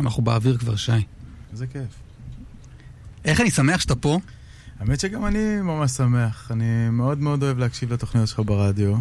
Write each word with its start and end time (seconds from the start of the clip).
אנחנו 0.00 0.22
באוויר 0.22 0.58
כבר, 0.58 0.76
שי. 0.76 0.92
איזה 1.52 1.66
כיף. 1.66 1.88
איך 3.24 3.40
אני 3.40 3.50
שמח 3.50 3.80
שאתה 3.80 3.94
פה? 3.94 4.18
האמת 4.80 5.00
שגם 5.00 5.26
אני 5.26 5.60
ממש 5.60 5.90
שמח. 5.90 6.50
אני 6.50 6.90
מאוד 6.90 7.18
מאוד 7.18 7.42
אוהב 7.42 7.58
להקשיב 7.58 7.92
לתוכניות 7.92 8.28
שלך 8.28 8.40
ברדיו, 8.44 8.96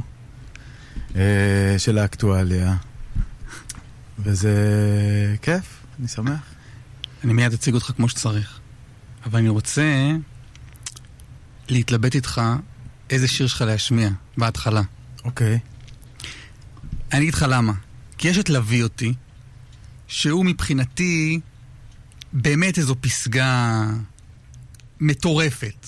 אה, 1.16 1.76
של 1.78 1.98
האקטואליה, 1.98 2.76
וזה 4.20 4.56
כיף, 5.42 5.82
אני 6.00 6.08
שמח. 6.08 6.40
אני 7.24 7.34
מיד 7.34 7.54
אציג 7.54 7.74
אותך 7.74 7.92
כמו 7.96 8.10
שצריך. 8.10 8.60
אבל 9.26 9.40
אני 9.40 9.50
רוצה 9.50 10.12
להתלבט 11.70 12.16
איתך 12.16 12.42
איזה 13.10 13.28
שיר 13.28 13.48
שלך 13.48 13.62
להשמיע 13.62 14.10
בהתחלה. 14.38 14.82
אוקיי. 15.24 15.60
אני 17.12 17.22
אגיד 17.22 17.34
לך 17.34 17.46
למה. 17.50 17.74
כי 18.18 18.28
יש 18.28 18.38
את 18.38 18.50
להביא 18.50 18.84
אותי, 18.84 19.14
שהוא 20.08 20.46
מבחינתי 20.46 21.40
באמת 22.34 22.78
איזו 22.78 22.96
פסגה 23.02 23.84
מטורפת. 25.00 25.88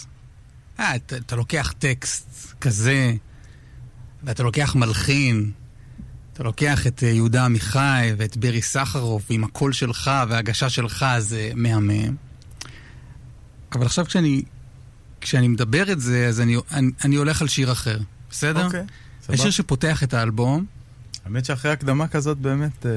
אה, 0.80 0.96
אתה, 0.96 1.18
אתה 1.18 1.36
לוקח 1.36 1.74
טקסט 1.80 2.54
כזה, 2.62 3.14
ואתה 4.24 4.44
לוקח 4.44 4.76
מלחין, 4.76 5.52
אתה 6.34 6.44
לוקח 6.44 6.88
את 6.88 7.04
אה, 7.04 7.10
יהודה 7.10 7.46
עמיחי 7.46 8.12
ואת 8.18 8.38
ברי 8.38 8.62
סחרוף, 8.62 9.24
ועם 9.30 9.44
הקול 9.44 9.74
שלך 9.74 10.12
וההגשה 10.30 10.70
שלך 10.70 11.06
זה 11.20 11.52
מהמם. 11.56 12.16
אבל 13.72 13.86
עכשיו 13.86 14.06
כשאני, 14.06 14.42
כשאני 15.22 15.48
מדבר 15.48 15.92
את 15.92 16.00
זה, 16.00 16.28
אז 16.28 16.42
אני, 16.42 16.58
אני, 16.72 16.92
אני 17.06 17.16
הולך 17.16 17.42
על 17.42 17.48
שיר 17.48 17.72
אחר, 17.72 18.00
בסדר? 18.30 18.66
אוקיי, 18.66 18.82
זה 18.82 18.88
סבבה. 19.26 19.38
שיר 19.38 19.52
שפותח 19.52 20.04
את 20.04 20.14
האלבום. 20.14 20.66
האמת 21.26 21.46
שאחרי 21.46 21.72
הקדמה 21.72 22.08
כזאת 22.08 22.38
באמת... 22.38 22.86
אה, 22.86 22.92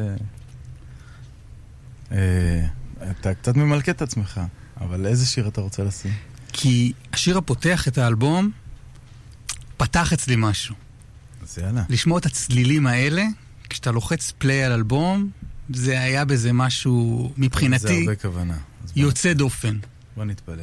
אתה 2.11 3.35
קצת 3.35 3.57
ממלכד 3.57 3.93
את 3.93 4.03
עצמך, 4.03 4.41
אבל 4.81 5.07
איזה 5.07 5.27
שיר 5.27 5.49
אתה 5.49 5.61
רוצה 5.61 5.85
לשים? 5.85 6.13
כי 6.53 6.93
השיר 7.13 7.39
הפותח 7.39 7.89
את 7.89 7.99
האלבום 7.99 8.51
פתח 9.77 10.13
אצלי 10.13 10.35
משהו. 10.39 10.75
אז 11.43 11.59
יאללה. 11.59 11.83
לשמוע 11.89 12.19
את 12.19 12.27
הצלילים 12.27 12.87
האלה, 12.87 13.25
כשאתה 13.69 13.91
לוחץ 13.91 14.33
פליי 14.39 14.65
על 14.65 14.73
אלבום, 14.73 15.31
זה 15.75 16.01
היה 16.01 16.25
בזה 16.25 16.53
משהו, 16.53 17.33
זה 17.37 17.43
מבחינתי, 17.45 18.01
הרבה 18.01 18.17
כוונה. 18.17 18.57
יוצא 18.97 19.33
דופן. 19.33 19.79
בוא 20.17 20.25
נתפלל. 20.25 20.59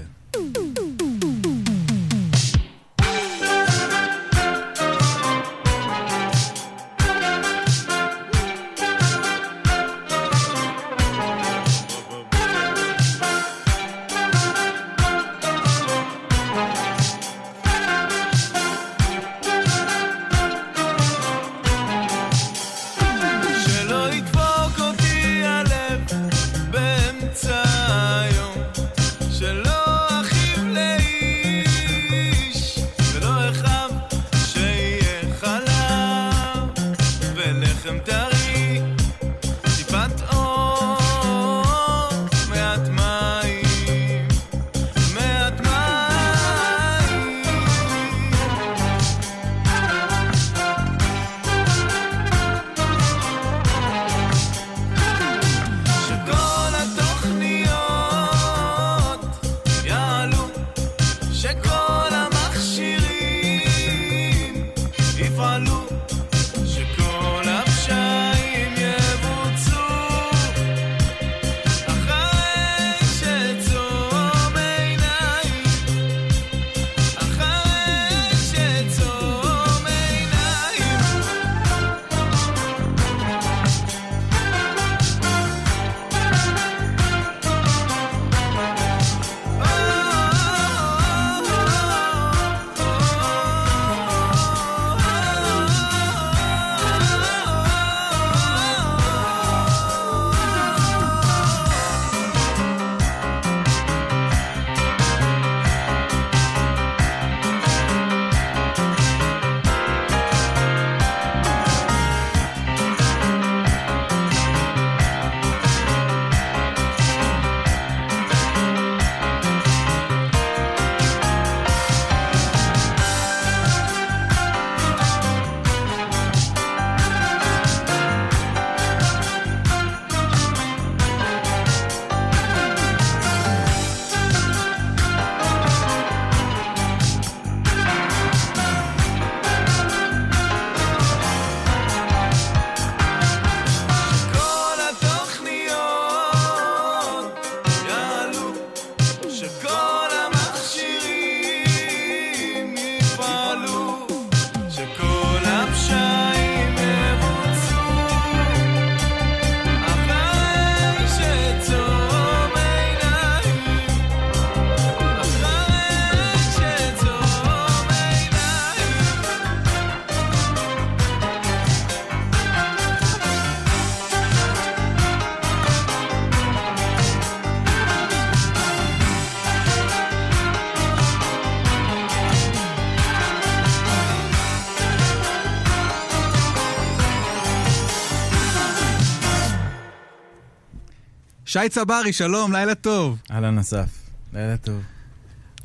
שי 191.48 191.70
צברי, 191.70 192.14
שלום, 192.14 192.52
לילה 192.52 192.76
טוב. 192.76 193.18
אהלן 193.32 193.58
אסף, 193.58 193.90
לילה 194.34 194.58
טוב. 194.58 194.82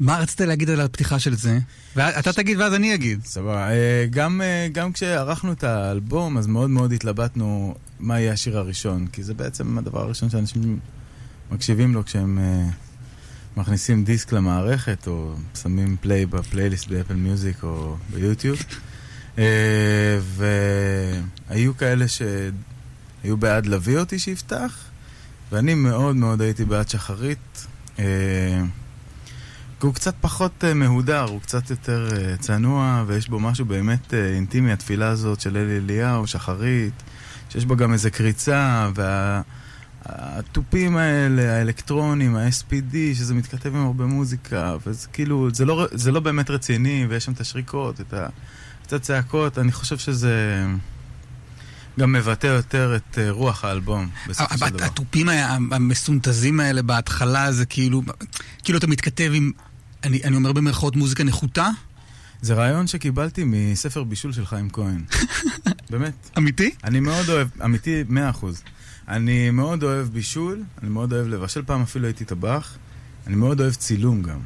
מה 0.01 0.19
רצית 0.19 0.41
להגיד 0.41 0.71
על 0.71 0.81
הפתיחה 0.81 1.19
של 1.19 1.35
זה? 1.37 1.59
ואתה 1.97 2.33
תגיד 2.33 2.61
ואז 2.61 2.75
אני 2.75 2.95
אגיד. 2.95 3.25
סבבה. 3.25 3.71
אה, 3.71 4.07
גם, 4.11 4.43
אה, 4.43 4.69
גם 4.73 4.93
כשערכנו 4.93 5.53
את 5.53 5.65
האלבום, 5.65 6.39
אז 6.39 6.47
מאוד 6.47 6.71
מאוד 6.71 6.93
התלבטנו 6.93 7.75
מה 8.01 8.21
יהיה 8.21 8.33
השיר 8.33 8.59
הראשון, 8.59 9.07
כי 9.07 9.23
זה 9.23 9.35
בעצם 9.35 9.79
הדבר 9.79 10.01
הראשון 10.01 10.31
שאנשים 10.31 10.79
מקשיבים 11.51 11.95
לו 11.95 12.05
כשהם 12.05 12.39
אה, 12.39 12.69
מכניסים 13.57 14.05
דיסק 14.05 14.33
למערכת, 14.33 15.07
או 15.07 15.35
שמים 15.63 15.97
פליי 16.01 16.27
בפלייליסט 16.27 16.89
באפל 16.89 17.15
מיוזיק 17.15 17.63
או 17.63 17.97
ביוטיוב. 18.11 18.59
והיו 21.49 21.77
כאלה 21.79 22.05
שהיו 22.09 23.37
בעד 23.37 23.67
להביא 23.67 23.99
אותי 23.99 24.19
שיפתח, 24.19 24.92
ואני 25.53 25.75
מאוד 25.75 26.17
מאוד 26.17 26.43
הייתי 26.43 26.65
בעד 26.65 26.89
שחרית. 26.89 27.67
אה, 27.99 28.05
כי 29.81 29.87
הוא 29.87 29.95
קצת 29.95 30.15
פחות 30.21 30.65
אה, 30.65 30.75
מהודר, 30.75 31.25
הוא 31.25 31.41
קצת 31.41 31.71
יותר 31.71 32.09
אה, 32.13 32.37
צנוע, 32.37 33.05
ויש 33.07 33.29
בו 33.29 33.41
משהו 33.41 33.65
באמת 33.65 34.15
אה, 34.15 34.35
אינטימי, 34.35 34.73
התפילה 34.73 35.09
הזאת 35.09 35.41
של 35.41 35.57
אלי 35.57 35.77
אליהו, 35.77 36.27
שחרית, 36.27 37.03
שיש 37.49 37.65
בו 37.65 37.77
גם 37.77 37.93
איזה 37.93 38.11
קריצה, 38.11 38.91
והתופים 40.07 40.97
האלה, 40.97 41.57
האלקטרונים, 41.57 42.37
ה-SPD, 42.37 42.95
שזה 43.15 43.35
מתכתב 43.35 43.77
עם 43.77 43.87
הרבה 43.87 44.07
מוזיקה, 44.07 44.77
וזה 44.87 45.09
כאילו, 45.13 45.49
זה 45.55 45.65
לא, 45.65 45.87
זה 45.93 46.13
לא 46.13 46.21
באמת 46.21 46.51
רציני, 46.51 47.07
ויש 47.09 47.25
שם 47.25 47.33
את 47.33 47.41
השריקות, 47.41 48.01
את 48.01 48.15
ה... 48.15 48.27
קצת 48.83 49.03
צעקות, 49.03 49.59
אני 49.59 49.73
חושב 49.73 49.99
שזה 49.99 50.67
גם 52.01 52.13
מבטא 52.13 52.47
יותר 52.47 52.97
את 52.97 53.19
אה, 53.19 53.31
רוח 53.31 53.65
האלבום, 53.65 54.09
בסופו 54.29 54.59
של 54.59 54.69
דבר. 54.69 54.85
התופים 54.85 55.29
ה- 55.29 55.33
המסונתזים 55.55 56.61
האלה 56.61 56.83
בהתחלה 56.83 57.53
זה 57.53 57.67
כאילו, 57.67 58.03
כאילו 58.65 58.79
אתה 58.79 58.87
מתכתב 58.87 59.31
עם, 59.35 59.53
אני, 60.05 60.25
אני 60.25 60.37
אומר 60.37 60.53
במרכאות 60.53 60.97
מוזיקה 60.97 61.25
נחותה? 61.25 61.69
זה 62.43 62.55
רעיון 62.55 62.87
שקיבלתי 62.87 63.43
מספר 63.47 64.05
בישול 64.05 64.33
של 64.33 64.47
חיים 64.47 64.71
כהן. 64.71 65.05
באמת. 65.91 66.31
אמיתי? 66.39 66.71
אני 66.85 67.01
מאוד 67.01 67.29
אוהב, 67.29 67.49
אמיתי, 67.65 68.03
מאה 68.09 68.31
אחוז. 68.31 68.63
אני 69.09 69.51
מאוד 69.51 69.83
אוהב 69.83 70.07
בישול, 70.09 70.63
אני 70.83 70.91
מאוד 70.91 71.13
אוהב 71.13 71.27
לבשל, 71.27 71.63
פעם 71.63 71.83
אפילו 71.83 72.07
הייתי 72.07 72.25
טבח. 72.25 72.75
אני 73.27 73.37
מאוד 73.37 73.61
אוהב 73.61 73.75
צילום 73.75 74.23
גם. 74.23 74.39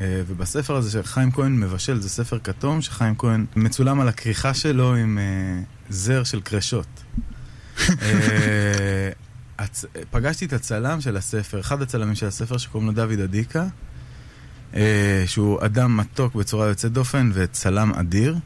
אה, 0.00 0.22
ובספר 0.26 0.76
הזה 0.76 1.02
שחיים 1.02 1.32
כהן 1.32 1.60
מבשל, 1.60 2.00
זה 2.00 2.08
ספר 2.08 2.38
כתום, 2.38 2.82
שחיים 2.82 3.14
כהן 3.18 3.46
מצולם 3.56 4.00
על 4.00 4.08
הכריכה 4.08 4.54
שלו 4.54 4.94
עם 4.94 5.18
אה, 5.18 5.62
זר 5.88 6.24
של 6.24 6.40
קרשות. 6.40 6.86
אה, 7.80 9.10
הצ... 9.58 9.84
פגשתי 10.10 10.44
את 10.44 10.52
הצלם 10.52 11.00
של 11.00 11.16
הספר, 11.16 11.60
אחד 11.60 11.82
הצלמים 11.82 12.14
של 12.14 12.26
הספר 12.26 12.58
שקוראים 12.58 12.88
לו 12.88 12.94
דוד 12.94 13.20
אדיקה, 13.20 13.66
שהוא 15.26 15.64
אדם 15.64 15.96
מתוק 15.96 16.34
בצורה 16.34 16.66
יוצאת 16.68 16.92
דופן 16.92 17.30
וצלם 17.34 17.92
אדיר. 17.94 18.36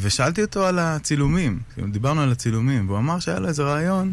ושאלתי 0.00 0.42
אותו 0.42 0.66
על 0.66 0.78
הצילומים, 0.78 1.60
כאילו, 1.74 1.88
דיברנו 1.88 2.20
על 2.20 2.32
הצילומים, 2.32 2.88
והוא 2.88 2.98
אמר 2.98 3.18
שהיה 3.18 3.38
לו 3.38 3.48
איזה 3.48 3.62
רעיון 3.62 4.12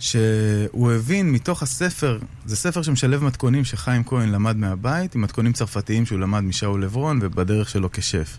שהוא 0.00 0.92
הבין 0.92 1.32
מתוך 1.32 1.62
הספר, 1.62 2.18
זה 2.46 2.56
ספר 2.56 2.82
שמשלב 2.82 3.24
מתכונים 3.24 3.64
שחיים 3.64 4.04
כהן 4.04 4.28
למד 4.28 4.56
מהבית, 4.56 5.14
עם 5.14 5.20
מתכונים 5.20 5.52
צרפתיים 5.52 6.06
שהוא 6.06 6.18
למד 6.18 6.40
משאול 6.40 6.84
עברון 6.84 7.18
ובדרך 7.22 7.70
שלו 7.70 7.92
כשף. 7.92 8.38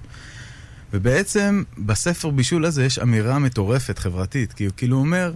ובעצם 0.93 1.63
בספר 1.77 2.29
בישול 2.29 2.65
הזה 2.65 2.85
יש 2.85 2.99
אמירה 2.99 3.39
מטורפת 3.39 3.99
חברתית, 3.99 4.53
כי 4.53 4.65
הוא 4.65 4.73
כאילו 4.77 4.97
אומר, 4.97 5.33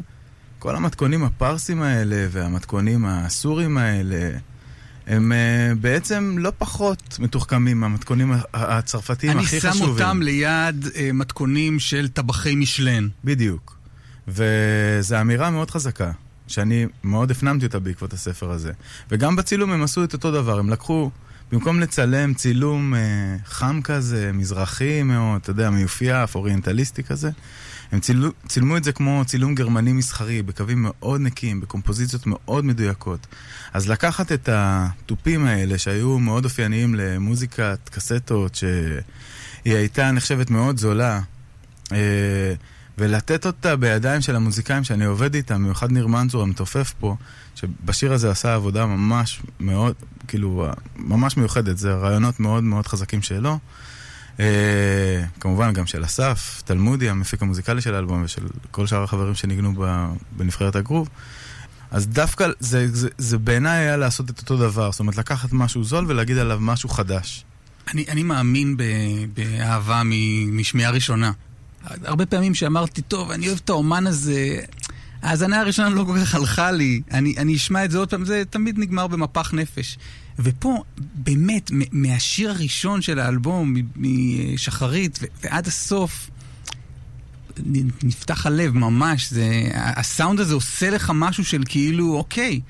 כל 0.59 0.75
המתכונים 0.75 1.23
הפרסים 1.23 1.81
האלה 1.81 2.27
והמתכונים 2.31 3.05
הסורים 3.05 3.77
האלה, 3.77 4.37
הם 5.07 5.31
uh, 5.31 5.75
בעצם 5.79 6.35
לא 6.39 6.51
פחות 6.57 7.17
מתוחכמים 7.19 7.79
מהמתכונים 7.79 8.33
הצרפתיים 8.53 9.31
אני 9.31 9.43
הכי 9.43 9.59
שם 9.59 9.69
חשובים. 9.69 9.93
אותם 9.93 10.21
ליד 10.21 10.87
אה, 10.95 11.09
מתכונים 11.13 11.79
של 11.79 12.07
טבחי 12.07 12.55
משלן. 12.55 13.07
בדיוק. 13.23 13.74
וזו 14.27 15.21
אמירה 15.21 15.49
מאוד 15.49 15.71
חזקה, 15.71 16.11
שאני 16.47 16.85
מאוד 17.03 17.31
הפנמתי 17.31 17.65
אותה 17.65 17.79
בעקבות 17.79 18.13
הספר 18.13 18.51
הזה. 18.51 18.71
וגם 19.11 19.35
בצילום 19.35 19.71
הם 19.71 19.83
עשו 19.83 20.03
את 20.03 20.13
אותו 20.13 20.31
דבר, 20.31 20.59
הם 20.59 20.69
לקחו, 20.69 21.11
במקום 21.51 21.79
לצלם 21.79 22.33
צילום 22.33 22.95
אה, 22.95 22.99
חם 23.45 23.79
כזה, 23.83 24.31
מזרחי 24.33 25.03
מאוד, 25.03 25.41
אתה 25.41 25.49
יודע, 25.49 25.69
מיופייף, 25.69 26.35
אוריינטליסטי 26.35 27.03
כזה, 27.03 27.29
הם 27.91 27.99
צילו, 27.99 28.29
צילמו 28.47 28.77
את 28.77 28.83
זה 28.83 28.91
כמו 28.91 29.23
צילום 29.25 29.55
גרמני 29.55 29.93
מסחרי, 29.93 30.41
בקווים 30.41 30.77
מאוד 30.81 31.21
נקיים, 31.21 31.61
בקומפוזיציות 31.61 32.27
מאוד 32.27 32.65
מדויקות. 32.65 33.27
אז 33.73 33.89
לקחת 33.89 34.31
את 34.31 34.49
התופים 34.51 35.45
האלה, 35.45 35.77
שהיו 35.77 36.19
מאוד 36.19 36.45
אופייניים 36.45 36.95
למוזיקת 36.95 37.89
קסטות, 37.91 38.55
שהיא 38.55 39.75
הייתה 39.75 40.11
נחשבת 40.11 40.49
מאוד 40.49 40.77
זולה, 40.77 41.21
אה, 41.91 42.53
ולתת 42.97 43.45
אותה 43.45 43.75
בידיים 43.75 44.21
של 44.21 44.35
המוזיקאים 44.35 44.83
שאני 44.83 45.05
עובד 45.05 45.35
איתם, 45.35 45.55
במיוחד 45.55 45.91
ניר 45.91 46.07
מנצור 46.07 46.41
המתופף 46.41 46.93
פה, 46.99 47.15
שבשיר 47.55 48.13
הזה 48.13 48.31
עשה 48.31 48.55
עבודה 48.55 48.85
ממש 48.85 49.41
מאוד, 49.59 49.95
כאילו, 50.27 50.67
ממש 50.95 51.37
מיוחדת, 51.37 51.77
זה 51.77 51.93
רעיונות 51.93 52.39
מאוד 52.39 52.63
מאוד 52.63 52.87
חזקים 52.87 53.21
שלו. 53.21 53.59
אה, 54.39 55.23
כמובן 55.39 55.73
גם 55.73 55.85
של 55.85 56.05
אסף, 56.05 56.61
תלמודי, 56.65 57.09
המפיק 57.09 57.41
המוזיקלי 57.41 57.81
של 57.81 57.95
האלבום, 57.95 58.23
ושל 58.23 58.41
כל 58.71 58.87
שאר 58.87 59.03
החברים 59.03 59.35
שניגנו 59.35 59.85
בנבחרת 60.31 60.75
הגרוב. 60.75 61.09
אז 61.91 62.07
דווקא 62.07 62.47
זה, 62.59 62.87
זה, 62.91 63.09
זה 63.17 63.37
בעיניי 63.37 63.77
היה 63.77 63.97
לעשות 63.97 64.29
את 64.29 64.39
אותו 64.39 64.57
דבר, 64.57 64.91
זאת 64.91 64.99
אומרת 64.99 65.17
לקחת 65.17 65.53
משהו 65.53 65.83
זול 65.83 66.05
ולהגיד 66.07 66.37
עליו 66.37 66.57
משהו 66.61 66.89
חדש. 66.89 67.45
אני, 67.93 68.05
אני 68.09 68.23
מאמין 68.23 68.77
ב, 68.77 68.83
באהבה 69.33 70.01
משמיעה 70.51 70.91
ראשונה. 70.91 71.31
הרבה 72.03 72.25
פעמים 72.25 72.55
שאמרתי, 72.55 73.01
טוב, 73.01 73.31
אני 73.31 73.47
אוהב 73.47 73.59
את 73.63 73.69
האומן 73.69 74.07
הזה, 74.07 74.59
ההאזנה 75.21 75.59
הראשונה 75.59 75.89
לא 75.89 76.03
כל 76.03 76.17
כך 76.21 76.35
הלכה 76.35 76.71
לי, 76.71 77.01
אני, 77.11 77.35
אני 77.37 77.55
אשמע 77.55 77.85
את 77.85 77.91
זה 77.91 77.97
עוד 77.97 78.09
פעם, 78.09 78.25
זה 78.25 78.43
תמיד 78.49 78.79
נגמר 78.79 79.07
במפח 79.07 79.53
נפש. 79.53 79.97
ופה, 80.39 80.83
באמת, 81.13 81.71
מהשיר 81.91 82.49
הראשון 82.49 83.01
של 83.01 83.19
האלבום, 83.19 83.75
משחרית 83.95 85.19
ועד 85.43 85.67
הסוף, 85.67 86.29
נפתח 88.03 88.45
הלב 88.45 88.73
ממש, 88.73 89.31
זה, 89.31 89.71
הסאונד 89.73 90.39
הזה 90.39 90.53
עושה 90.53 90.89
לך 90.89 91.11
משהו 91.15 91.45
של 91.45 91.63
כאילו, 91.65 92.17
אוקיי, 92.17 92.61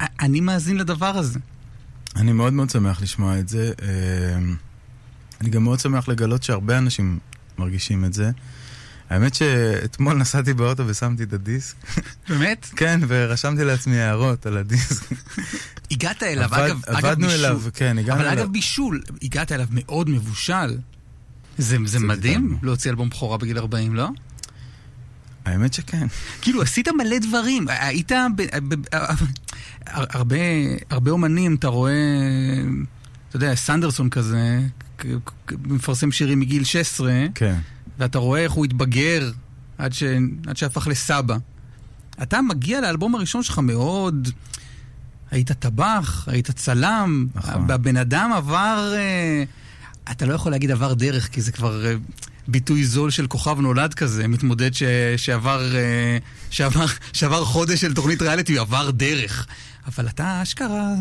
אני 0.00 0.40
מאזין 0.40 0.76
לדבר 0.76 1.18
הזה. 1.18 1.38
אני 2.16 2.32
מאוד 2.32 2.52
מאוד 2.52 2.70
שמח 2.70 3.02
לשמוע 3.02 3.38
את 3.38 3.48
זה. 3.48 3.72
אה, 3.82 3.88
אני 5.40 5.50
גם 5.50 5.64
מאוד 5.64 5.80
שמח 5.80 6.08
לגלות 6.08 6.42
שהרבה 6.42 6.78
אנשים 6.78 7.18
מרגישים 7.58 8.04
את 8.04 8.12
זה. 8.12 8.30
האמת 9.10 9.34
שאתמול 9.34 10.14
נסעתי 10.16 10.52
באוטו 10.54 10.86
ושמתי 10.86 11.22
את 11.22 11.32
הדיסק. 11.32 11.74
באמת? 12.28 12.66
כן, 12.76 13.00
ורשמתי 13.08 13.64
לעצמי 13.64 14.00
הערות 14.00 14.46
על 14.46 14.56
הדיסק. 14.56 15.02
הגעת 15.90 16.22
אליו, 16.22 16.44
עבד- 16.44 16.58
אגב, 16.58 16.80
אגב 16.88 17.04
עבדנו 17.06 17.26
בישול. 17.26 17.44
אליו, 17.46 17.60
כן, 17.74 17.98
הגענו 17.98 18.20
אבל 18.20 18.28
אליו. 18.28 18.42
אגב 18.44 18.52
בישול, 18.52 19.02
הגעת 19.22 19.52
אליו 19.52 19.66
מאוד 19.70 20.10
מבושל. 20.10 20.78
זה, 21.58 21.76
זה 21.84 21.98
מדהים. 21.98 22.58
להוציא 22.62 22.90
אלבום 22.90 23.08
בכורה 23.08 23.38
בגיל 23.38 23.58
40, 23.58 23.94
לא? 23.94 24.08
האמת 25.44 25.74
שכן. 25.74 26.06
כאילו, 26.40 26.62
עשית 26.62 26.88
מלא 26.88 27.18
דברים. 27.18 27.66
היית... 27.68 28.12
ב, 28.36 28.42
הרבה, 29.86 30.36
הרבה 30.90 31.10
אומנים, 31.10 31.54
אתה 31.54 31.68
רואה, 31.68 31.92
אתה 33.28 33.36
יודע, 33.36 33.54
סנדרסון 33.54 34.08
כזה, 34.10 34.60
מפרסם 35.64 36.12
שירים 36.12 36.40
מגיל 36.40 36.64
16, 36.64 37.12
כן. 37.34 37.58
ואתה 37.98 38.18
רואה 38.18 38.40
איך 38.40 38.52
הוא 38.52 38.64
התבגר 38.64 39.30
עד, 39.78 39.92
ש, 39.92 40.02
עד 40.46 40.56
שהפך 40.56 40.86
לסבא. 40.86 41.36
אתה 42.22 42.42
מגיע 42.42 42.80
לאלבום 42.80 43.14
הראשון 43.14 43.42
שלך 43.42 43.58
מאוד... 43.58 44.28
היית 45.30 45.52
טבח, 45.52 46.28
היית 46.28 46.50
צלם, 46.50 47.26
נכון. 47.34 47.70
הבן 47.70 47.96
אדם 47.96 48.32
עבר... 48.36 48.92
אה, 48.96 49.44
אתה 50.10 50.26
לא 50.26 50.34
יכול 50.34 50.52
להגיד 50.52 50.70
עבר 50.70 50.94
דרך, 50.94 51.28
כי 51.28 51.40
זה 51.40 51.52
כבר 51.52 51.86
אה, 51.86 51.94
ביטוי 52.48 52.84
זול 52.84 53.10
של 53.10 53.26
כוכב 53.26 53.60
נולד 53.60 53.94
כזה, 53.94 54.28
מתמודד 54.28 54.74
ש, 54.74 54.82
שעבר, 55.16 55.76
אה, 55.76 56.18
שעבר, 56.50 56.84
שעבר 57.12 57.44
חודש 57.44 57.80
של 57.80 57.94
תוכנית 57.94 58.22
ריאליטי, 58.22 58.58
עבר 58.58 58.90
דרך. 58.90 59.46
אבל 59.86 60.08
אתה 60.08 60.42
אשכרה... 60.42 60.94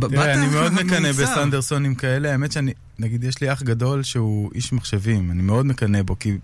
תראה, 0.00 0.34
אני 0.34 0.46
מאוד 0.46 0.72
מקנא. 0.80 1.12
בסנדרסונים 1.12 1.94
כאלה. 1.94 2.32
האמת 2.32 2.52
שאני, 2.52 2.72
נגיד, 3.00 3.24
יש 3.24 3.40
לי 3.40 3.52
אח 3.52 3.62
גדול 3.62 4.02
שהוא 4.02 4.50
איש 4.54 4.72
מחשבים. 4.72 5.30
אני 5.30 5.42
מאוד 5.42 5.66
מקנא 5.66 6.02
בו, 6.02 6.18
כי 6.18 6.38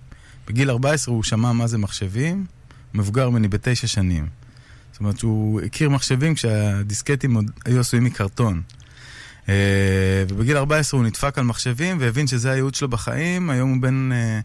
בגיל 0.49 0.71
14 0.71 1.15
הוא 1.15 1.23
שמע 1.23 1.53
מה 1.53 1.67
זה 1.67 1.79
מחשבים, 1.79 2.37
הוא 2.93 2.99
מבוגר 2.99 3.31
ממני 3.31 3.49
בתשע 3.49 3.87
שנים. 3.87 4.27
זאת 4.93 5.01
אומרת 5.01 5.19
שהוא 5.19 5.61
הכיר 5.61 5.91
מחשבים 5.91 6.35
כשהדיסקטים 6.35 7.35
עוד 7.35 7.51
היו 7.65 7.81
עשויים 7.81 8.05
מקרטון. 8.05 8.63
אה, 9.49 9.55
ובגיל 10.29 10.57
14 10.57 11.01
הוא 11.01 11.07
נדפק 11.07 11.39
על 11.39 11.45
מחשבים 11.45 11.97
והבין 12.01 12.27
שזה 12.27 12.51
הייעוד 12.51 12.75
שלו 12.75 12.89
בחיים, 12.89 13.51
היום 13.51 13.71
הוא 13.71 13.83
בן 13.83 14.11
אה, 14.13 14.41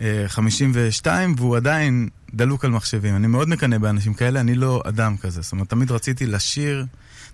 אה, 0.00 0.28
52 0.28 1.34
והוא 1.36 1.56
עדיין 1.56 2.08
דלוק 2.34 2.64
על 2.64 2.70
מחשבים. 2.70 3.16
אני 3.16 3.26
מאוד 3.26 3.48
מקנא 3.48 3.78
באנשים 3.78 4.14
כאלה, 4.14 4.40
אני 4.40 4.54
לא 4.54 4.82
אדם 4.88 5.16
כזה. 5.16 5.42
זאת 5.42 5.52
אומרת, 5.52 5.68
תמיד 5.68 5.90
רציתי 5.90 6.26
לשיר, 6.26 6.86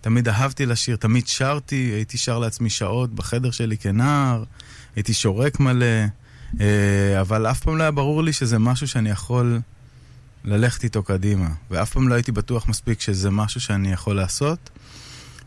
תמיד 0.07 0.29
אהבתי 0.29 0.67
לשיר, 0.67 0.97
תמיד 0.97 1.27
שרתי, 1.27 1.77
הייתי 1.77 2.19
שר 2.19 2.39
לעצמי 2.39 2.71
שעות 2.71 3.15
בחדר 3.15 3.51
שלי 3.51 3.79
כנער, 3.79 4.45
הייתי 4.97 5.13
שורק 5.15 5.61
מלא, 5.61 5.87
אה, 6.61 7.21
אבל 7.21 7.47
אף 7.47 7.61
פעם 7.61 7.77
לא 7.77 7.83
היה 7.83 7.91
ברור 7.91 8.23
לי 8.23 8.33
שזה 8.33 8.59
משהו 8.59 8.89
שאני 8.89 9.11
יכול 9.11 9.61
ללכת 10.45 10.85
איתו 10.85 11.03
קדימה, 11.03 11.49
ואף 11.71 11.93
פעם 11.93 12.09
לא 12.09 12.15
הייתי 12.15 12.33
בטוח 12.33 12.69
מספיק 12.69 13.01
שזה 13.01 13.31
משהו 13.31 13.61
שאני 13.61 13.93
יכול 13.93 14.17
לעשות. 14.17 14.71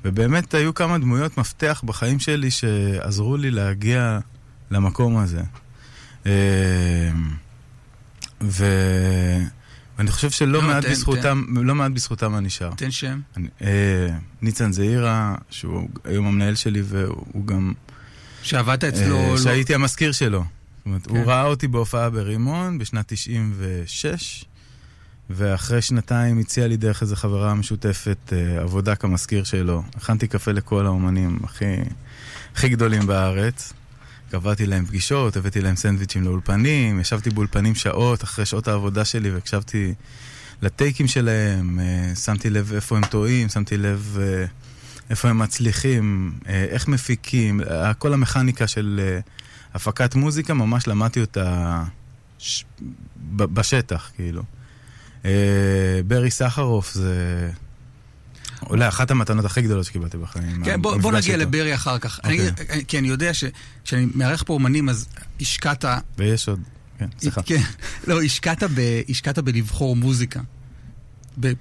ובאמת 0.06 0.54
היו 0.54 0.74
כמה 0.74 0.98
דמויות 0.98 1.38
מפתח 1.38 1.82
בחיים 1.86 2.20
שלי 2.20 2.52
שעזרו 2.52 3.38
לי 3.38 3.52
להגיע 3.52 4.20
למקום 4.72 5.18
הזה. 5.18 5.42
אה, 6.26 6.32
ו... 8.42 8.66
אני 10.00 10.12
חושב 10.12 10.30
שלא 10.30 10.52
לא, 10.52 10.62
מעט 10.62 10.86
בזכותם, 10.86 11.44
לא 11.64 11.76
מעט 11.76 11.92
בזכותם 11.92 12.36
אני 12.36 12.50
שר. 12.50 12.70
תן 12.76 12.92
שם. 12.92 13.20
אה, 13.62 14.08
ניצן 14.42 14.72
זעירה, 14.72 15.36
שהוא 15.50 15.90
היום 16.04 16.28
המנהל 16.28 16.56
שלי, 16.56 16.82
והוא 16.86 17.48
גם... 17.48 17.74
שעבדת 18.44 18.84
אה, 18.84 18.90
אצלו... 18.90 19.32
לא- 19.32 19.38
שהייתי 19.38 19.76
המזכיר 19.76 20.12
שלו. 20.12 20.40
זאת 20.40 20.86
אומרת, 20.86 21.06
הוא 21.06 21.18
כן. 21.18 21.24
ראה 21.30 21.44
אותי 21.44 21.68
בהופעה 21.68 22.10
ברימון 22.10 22.78
בשנת 22.78 23.06
96, 23.08 24.46
ואחרי 25.30 25.82
שנתיים 25.82 26.40
הציע 26.40 26.68
לי 26.68 26.78
דרך 26.78 27.02
איזו 27.02 27.16
חברה 27.16 27.54
משותפת 27.54 28.34
אה, 28.34 28.62
עבודה 28.62 28.96
כמזכיר 28.96 29.44
שלו. 29.44 29.84
הכנתי 29.96 30.28
קפה 30.28 30.52
לכל 30.52 30.86
האומנים 30.86 31.40
הכי, 31.44 31.66
הכי 32.56 32.70
גדולים 32.70 33.08
בארץ. 33.08 33.74
קבעתי 34.30 34.66
להם 34.66 34.86
פגישות, 34.86 35.38
הבאתי 35.38 35.62
להם 35.62 35.76
סנדוויצ'ים 35.76 36.24
לאולפנים, 36.24 37.00
ישבתי 37.00 37.30
באולפנים 37.30 37.76
שעות 37.76 38.24
אחרי 38.24 38.46
שעות 38.46 38.68
העבודה 38.68 39.06
שלי 39.06 39.32
והקשבתי 39.32 39.94
לטייקים 40.62 41.08
שלהם, 41.08 41.80
אה, 41.80 42.16
שמתי 42.16 42.50
לב 42.50 42.74
איפה 42.74 42.98
הם 42.98 43.06
טועים, 43.06 43.50
שמתי 43.50 43.78
לב 43.78 44.18
אה, 44.22 44.46
איפה 45.10 45.30
הם 45.30 45.40
מצליחים, 45.40 46.34
אה, 46.48 46.66
איך 46.70 46.88
מפיקים, 46.88 47.62
כל 47.98 48.14
המכניקה 48.14 48.68
של 48.68 49.20
הפקת 49.74 50.16
מוזיקה, 50.16 50.54
ממש 50.54 50.88
למדתי 50.88 51.22
אותה 51.22 51.84
בשטח, 53.36 54.12
כאילו. 54.16 54.44
ברי 56.08 56.32
סחרוף 56.32 56.94
זה 56.94 57.52
אולי 58.70 58.88
אחת 58.88 59.12
המתנות 59.12 59.46
הכי 59.46 59.62
גדולות 59.62 59.86
שקיבלתי 59.86 60.18
בחיים. 60.18 60.64
כן, 60.66 60.82
בוא, 60.82 60.98
בוא 60.98 61.12
נגיע 61.12 61.34
איתו. 61.36 61.46
לברי 61.46 61.76
אחר 61.76 62.00
כך. 62.00 62.20
אני, 62.24 62.50
אוקיי. 62.50 62.66
אגיד- 62.72 62.86
כי 62.88 62.98
אני 63.00 63.08
יודע 63.08 63.32
שכשאני 63.34 64.08
מארח 64.16 64.44
פה 64.44 64.54
אומנים, 64.54 64.90
אז 64.90 65.08
השקעת... 65.42 65.86
ויש 66.18 66.48
עוד, 66.50 66.60
כן, 67.00 67.06
סליחה. 67.20 67.42
כן, 67.42 67.62
לא, 68.08 68.22
השקעת, 68.22 68.64
ב, 68.64 69.02
השקעת 69.10 69.40
בלבחור 69.40 69.96
מוזיקה. 69.96 70.40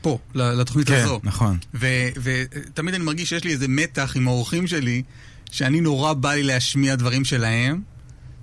פה, 0.00 0.18
לתוכנית 0.34 0.86
כן, 0.88 0.94
הזו. 0.94 1.20
נכון. 1.24 1.58
ותמיד 1.74 2.94
אני 2.94 3.04
מרגיש 3.04 3.28
שיש 3.28 3.44
לי 3.44 3.52
איזה 3.52 3.68
מתח 3.68 4.12
עם 4.16 4.28
האורחים 4.28 4.66
שלי, 4.66 5.02
שאני 5.50 5.80
נורא 5.80 6.12
בא 6.12 6.32
לי 6.32 6.42
להשמיע 6.42 6.94
דברים 6.96 7.24
שלהם, 7.24 7.82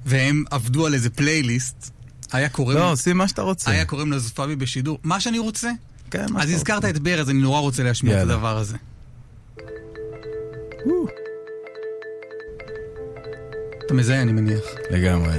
והם 0.06 0.44
עבדו 0.52 0.86
על 0.86 0.94
איזה 0.94 1.10
פלייליסט. 1.10 1.92
היה 2.32 2.50
קוראים, 2.50 2.80
לא, 2.80 2.92
עושים 2.92 3.18
מה 3.18 3.28
שאתה 3.28 3.42
רוצה. 3.42 3.72
היה 3.72 3.86
קוראים 3.86 4.12
לזופבי 4.12 4.56
בשידור, 4.56 5.00
מה 5.04 5.20
שאני 5.20 5.40
רוצה. 5.40 5.72
כן, 6.17 6.25
אז 6.38 6.50
הזכרת. 6.50 6.86
את 6.86 7.00
בר, 7.00 7.19
אז 7.22 7.29
אני 7.29 7.39
נורא 7.39 7.60
רוצה 7.60 7.84
להשמיע 7.84 8.17
את. 8.17 8.22
הדבר 8.22 8.57
הזה. 8.57 8.77
אתה 13.86 13.93
מזהה, 13.93 14.22
אני 14.22 14.31
מניח. 14.31 14.63
לגמרי. 14.89 15.38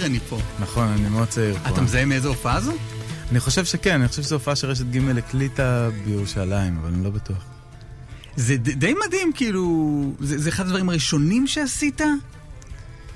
צעיר 0.00 0.10
אני 0.10 0.20
פה. 0.20 0.38
נכון, 0.60 0.88
אני 0.88 1.08
מאוד 1.08 1.28
צעיר 1.28 1.54
פה. 1.54 1.68
אתה 1.68 1.80
מזהה 1.80 2.04
מאיזה 2.04 2.28
הופעה 2.28 2.60
זו? 2.60 2.72
אני 3.30 3.40
חושב 3.40 3.64
שכן, 3.64 4.00
אני 4.00 4.08
חושב 4.08 4.22
שזו 4.22 4.36
הופעה 4.36 4.56
שרשת 4.56 4.84
ג' 4.84 5.18
הקליטה 5.18 5.88
בירושלים, 6.04 6.78
אבל 6.80 6.88
אני 6.94 7.04
לא 7.04 7.10
בטוח. 7.10 7.44
זה 8.36 8.56
די 8.56 8.94
מדהים, 9.06 9.32
כאילו, 9.34 10.14
זה, 10.20 10.38
זה 10.38 10.48
אחד 10.48 10.66
הדברים 10.66 10.88
הראשונים 10.88 11.46
שעשית? 11.46 12.00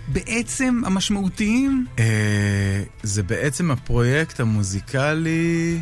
בעצם 0.09 0.83
המשמעותיים? 0.87 1.87
אה, 1.99 2.83
זה 3.03 3.23
בעצם 3.23 3.71
הפרויקט 3.71 4.41
המוזיקלי 4.41 5.81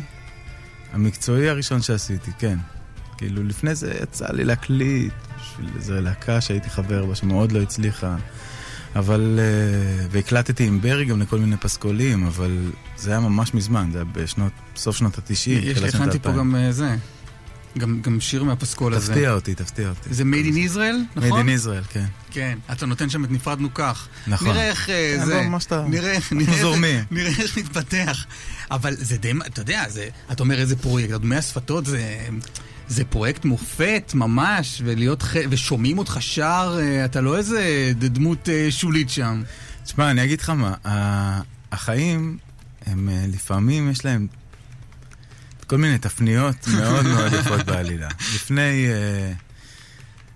המקצועי 0.93 1.49
הראשון 1.49 1.81
שעשיתי, 1.81 2.31
כן. 2.39 2.57
כאילו, 3.17 3.43
לפני 3.43 3.75
זה 3.75 3.93
יצא 4.03 4.27
לי 4.31 4.43
להקליט 4.43 5.13
בשביל 5.39 5.69
איזו 5.75 5.93
להקה 5.93 6.41
שהייתי 6.41 6.69
חבר 6.69 7.05
בה, 7.05 7.15
שמאוד 7.15 7.51
לא 7.51 7.61
הצליחה. 7.61 8.15
אבל... 8.95 9.39
אה, 9.39 10.05
והקלטתי 10.11 10.63
עם 10.63 10.81
ברי 10.81 11.05
גם 11.05 11.21
לכל 11.21 11.39
מיני 11.39 11.57
פסקולים, 11.57 12.25
אבל 12.25 12.57
זה 12.97 13.11
היה 13.11 13.19
ממש 13.19 13.53
מזמן, 13.53 13.89
זה 13.91 13.97
היה 13.97 14.05
בשנות, 14.05 14.51
סוף 14.75 14.97
שנות 14.97 15.17
ה-90. 15.17 15.49
יש 15.49 15.77
הכנתי 15.83 16.19
פה 16.19 16.31
גם 16.31 16.55
אה, 16.55 16.71
זה. 16.71 16.95
גם, 17.77 18.01
גם 18.01 18.19
שיר 18.19 18.43
מהפסקול 18.43 18.93
הזה. 18.93 19.13
תפתיע 19.13 19.33
אותי, 19.33 19.55
תפתיע 19.55 19.89
אותי. 19.89 20.13
זה 20.13 20.23
Made 20.23 20.53
in 20.53 20.73
Israel, 20.73 21.19
נכון? 21.19 21.47
Made 21.47 21.51
in 21.51 21.65
Israel, 21.65 21.87
כן. 21.93 22.05
כן. 22.31 22.57
אתה 22.71 22.85
נותן 22.85 23.09
שם 23.09 23.25
את 23.25 23.31
נפרדנו 23.31 23.73
כך. 23.73 24.07
נכון. 24.27 24.47
נראה 24.47 24.67
איך 24.69 24.89
אה, 24.89 25.15
כן, 25.19 25.25
זה... 25.25 25.49
נראה, 25.89 26.17
נראה, 26.31 26.61
זורמים. 26.61 26.95
איך- 26.95 27.05
נראה 27.11 27.31
איך 27.39 27.57
מתפתח. 27.57 28.25
אבל 28.71 28.95
זה 28.97 29.17
די... 29.17 29.31
אתה 29.45 29.61
יודע, 29.61 29.83
זה... 29.89 30.07
אתה 30.31 30.43
אומר 30.43 30.59
איזה 30.59 30.75
פרויקט. 30.75 31.13
דמי 31.13 31.35
השפתות 31.35 31.85
זה... 31.85 32.27
זה 32.87 33.05
פרויקט 33.05 33.45
מופת 33.45 34.11
ממש, 34.15 34.81
ולהיות 34.85 35.23
ח... 35.23 35.35
ושומעים 35.49 35.97
אותך 35.97 36.17
שר, 36.19 36.77
אה, 36.81 37.05
אתה 37.05 37.21
לא 37.21 37.37
איזה 37.37 37.91
דמות 37.95 38.49
אה, 38.49 38.67
שולית 38.69 39.09
שם. 39.09 39.43
תשמע, 39.83 40.11
אני 40.11 40.23
אגיד 40.23 40.41
לך 40.41 40.49
מה, 40.49 40.73
החיים, 41.71 42.37
הם 42.85 43.09
אה, 43.09 43.25
לפעמים 43.27 43.89
יש 43.89 44.05
להם 44.05 44.27
כל 45.67 45.77
מיני 45.77 45.97
תפניות 45.97 46.67
מאוד 46.77 47.05
מאוד 47.05 47.33
יפות 47.33 47.65
בעלילה. 47.65 48.09
לפני 48.35 48.87
אה, 48.87 49.33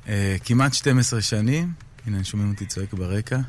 אה, 0.08 0.36
כמעט 0.46 0.74
12 0.74 1.22
שנים, 1.22 1.72
הנה, 2.08 2.24
שומעים 2.24 2.52
אותי 2.52 2.66
צועק 2.66 2.94
ברקע. 2.94 3.40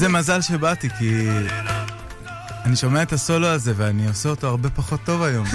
איזה 0.00 0.12
מזל 0.12 0.40
שבאתי, 0.40 0.88
כי 0.98 1.28
אני 2.64 2.76
שומע 2.76 3.02
את 3.02 3.12
הסולו 3.12 3.46
הזה 3.46 3.72
ואני 3.76 4.08
עושה 4.08 4.28
אותו 4.28 4.46
הרבה 4.46 4.70
פחות 4.70 5.00
טוב 5.04 5.22
היום. 5.22 5.46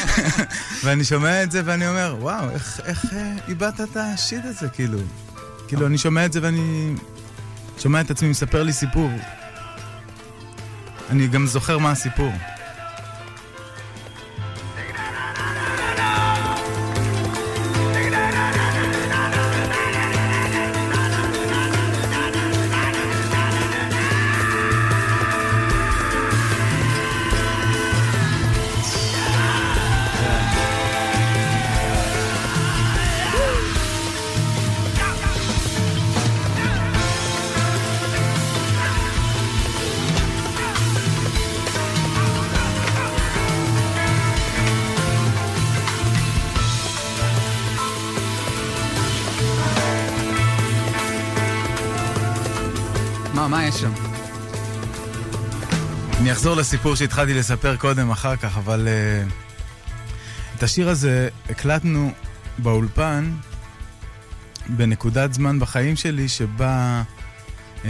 ואני 0.84 1.04
שומע 1.04 1.42
את 1.42 1.50
זה 1.50 1.62
ואני 1.64 1.88
אומר, 1.88 2.16
וואו, 2.18 2.50
איך, 2.50 2.80
איך 2.84 3.04
אה, 3.12 3.34
איבדת 3.48 3.80
את 3.80 3.96
השיט 3.96 4.44
הזה, 4.44 4.68
כאילו. 4.68 4.98
כאילו, 5.68 5.86
אני 5.86 5.98
שומע 5.98 6.26
את 6.26 6.32
זה 6.32 6.40
ואני 6.42 6.94
שומע 7.78 8.00
את 8.00 8.10
עצמי 8.10 8.28
מספר 8.28 8.62
לי 8.62 8.72
סיפור. 8.72 9.10
אני 11.10 11.26
גם 11.28 11.46
זוכר 11.46 11.78
מה 11.78 11.90
הסיפור. 11.90 12.32
אני 56.52 56.60
אחזור 56.60 56.76
לסיפור 56.76 56.96
שהתחלתי 56.96 57.34
לספר 57.34 57.76
קודם, 57.76 58.10
אחר 58.10 58.36
כך, 58.36 58.58
אבל 58.58 58.88
uh, 58.88 59.32
את 60.56 60.62
השיר 60.62 60.88
הזה 60.88 61.28
הקלטנו 61.50 62.12
באולפן 62.58 63.32
בנקודת 64.68 65.32
זמן 65.34 65.58
בחיים 65.58 65.96
שלי 65.96 66.28
שבה 66.28 67.02
uh, 67.82 67.86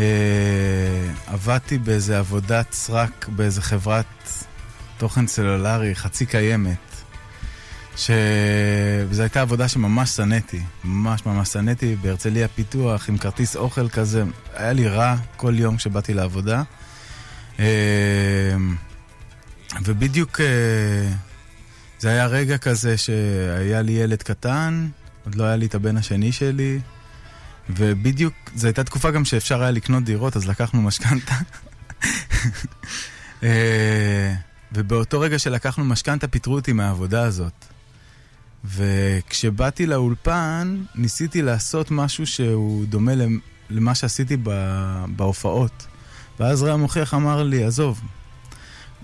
עבדתי 1.26 1.78
באיזה 1.78 2.18
עבודת 2.18 2.72
סרק 2.72 3.28
באיזה 3.28 3.62
חברת 3.62 4.44
תוכן 4.98 5.26
סלולרי 5.26 5.94
חצי 5.94 6.26
קיימת. 6.26 6.90
ש... 7.96 8.10
וזו 9.08 9.22
הייתה 9.22 9.40
עבודה 9.40 9.68
שממש 9.68 10.10
שנאתי, 10.10 10.60
ממש 10.84 11.26
ממש 11.26 11.48
שנאתי, 11.48 11.96
בהרצליה 11.96 12.48
פיתוח, 12.48 13.08
עם 13.08 13.18
כרטיס 13.18 13.56
אוכל 13.56 13.88
כזה, 13.88 14.24
היה 14.54 14.72
לי 14.72 14.88
רע 14.88 15.16
כל 15.36 15.54
יום 15.56 15.76
כשבאתי 15.76 16.14
לעבודה. 16.14 16.62
אה, 17.58 17.64
ובדיוק 19.84 20.40
אה, 20.40 21.12
זה 21.98 22.08
היה 22.10 22.26
רגע 22.26 22.58
כזה 22.58 22.96
שהיה 22.96 23.82
לי 23.82 23.92
ילד 23.92 24.22
קטן, 24.22 24.88
עוד 25.24 25.34
לא 25.34 25.44
היה 25.44 25.56
לי 25.56 25.66
את 25.66 25.74
הבן 25.74 25.96
השני 25.96 26.32
שלי, 26.32 26.80
ובדיוק, 27.70 28.34
זו 28.54 28.66
הייתה 28.66 28.84
תקופה 28.84 29.10
גם 29.10 29.24
שאפשר 29.24 29.62
היה 29.62 29.70
לקנות 29.70 30.04
דירות, 30.04 30.36
אז 30.36 30.48
לקחנו 30.48 30.82
משכנתה. 30.82 31.34
אה, 33.42 34.34
ובאותו 34.72 35.20
רגע 35.20 35.38
שלקחנו 35.38 35.84
משכנתה 35.84 36.28
פיטרו 36.28 36.54
אותי 36.54 36.72
מהעבודה 36.72 37.22
הזאת. 37.22 37.52
וכשבאתי 38.64 39.86
לאולפן, 39.86 40.82
ניסיתי 40.94 41.42
לעשות 41.42 41.90
משהו 41.90 42.26
שהוא 42.26 42.86
דומה 42.86 43.14
למ- 43.14 43.38
למה 43.70 43.94
שעשיתי 43.94 44.36
בהופעות. 45.16 45.86
ואז 46.40 46.62
רע 46.62 46.76
מוכיח 46.76 47.14
אמר 47.14 47.42
לי, 47.42 47.64
עזוב, 47.64 48.00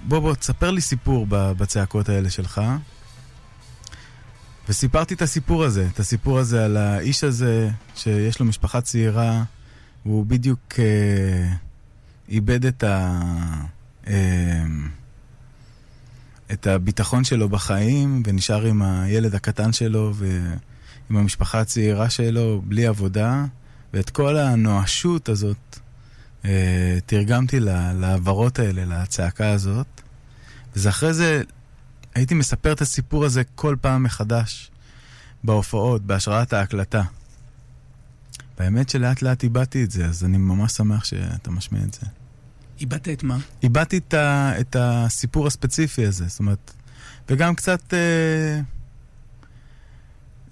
בוא 0.08 0.18
בוא, 0.18 0.34
תספר 0.34 0.70
לי 0.70 0.80
סיפור 0.80 1.26
בצעקות 1.28 2.08
האלה 2.08 2.30
שלך. 2.30 2.60
וסיפרתי 4.68 5.14
את 5.14 5.22
הסיפור 5.22 5.64
הזה, 5.64 5.86
את 5.94 6.00
הסיפור 6.00 6.38
הזה 6.38 6.64
על 6.64 6.76
האיש 6.76 7.24
הזה, 7.24 7.70
שיש 7.94 8.40
לו 8.40 8.46
משפחה 8.46 8.80
צעירה, 8.80 9.42
הוא 10.02 10.26
בדיוק 10.26 10.60
אה, 10.78 11.54
איבד 12.28 12.66
את 12.66 12.82
ה... 12.82 13.20
אה, 14.06 14.64
את 16.52 16.66
הביטחון 16.66 17.24
שלו 17.24 17.48
בחיים, 17.48 18.22
ונשאר 18.26 18.66
עם 18.66 18.82
הילד 18.82 19.34
הקטן 19.34 19.72
שלו 19.72 20.14
ועם 20.14 21.16
המשפחה 21.16 21.60
הצעירה 21.60 22.10
שלו, 22.10 22.62
בלי 22.64 22.86
עבודה, 22.86 23.44
ואת 23.94 24.10
כל 24.10 24.36
הנואשות 24.36 25.28
הזאת 25.28 25.78
תרגמתי 27.06 27.60
ל- 27.60 27.92
להעברות 27.92 28.58
האלה, 28.58 28.84
לצעקה 28.84 29.50
הזאת. 29.50 29.86
וזה 30.76 30.88
אחרי 30.88 31.14
זה, 31.14 31.42
הייתי 32.14 32.34
מספר 32.34 32.72
את 32.72 32.80
הסיפור 32.80 33.24
הזה 33.24 33.42
כל 33.54 33.76
פעם 33.80 34.02
מחדש, 34.02 34.70
בהופעות, 35.44 36.02
בהשראת 36.02 36.52
ההקלטה. 36.52 37.02
והאמת 38.58 38.88
שלאט 38.88 39.22
לאט 39.22 39.42
איבדתי 39.42 39.84
את 39.84 39.90
זה, 39.90 40.06
אז 40.06 40.24
אני 40.24 40.36
ממש 40.38 40.72
שמח 40.72 41.04
שאתה 41.04 41.50
משמיע 41.50 41.82
את 41.82 41.94
זה. 41.94 42.06
איבדת 42.80 43.08
את 43.08 43.22
מה? 43.22 43.38
איבדתי 43.62 43.98
את, 43.98 44.14
ה, 44.14 44.52
את 44.60 44.76
הסיפור 44.78 45.46
הספציפי 45.46 46.06
הזה, 46.06 46.28
זאת 46.28 46.38
אומרת, 46.38 46.72
וגם 47.28 47.54
קצת, 47.54 47.94
אה, 47.94 48.60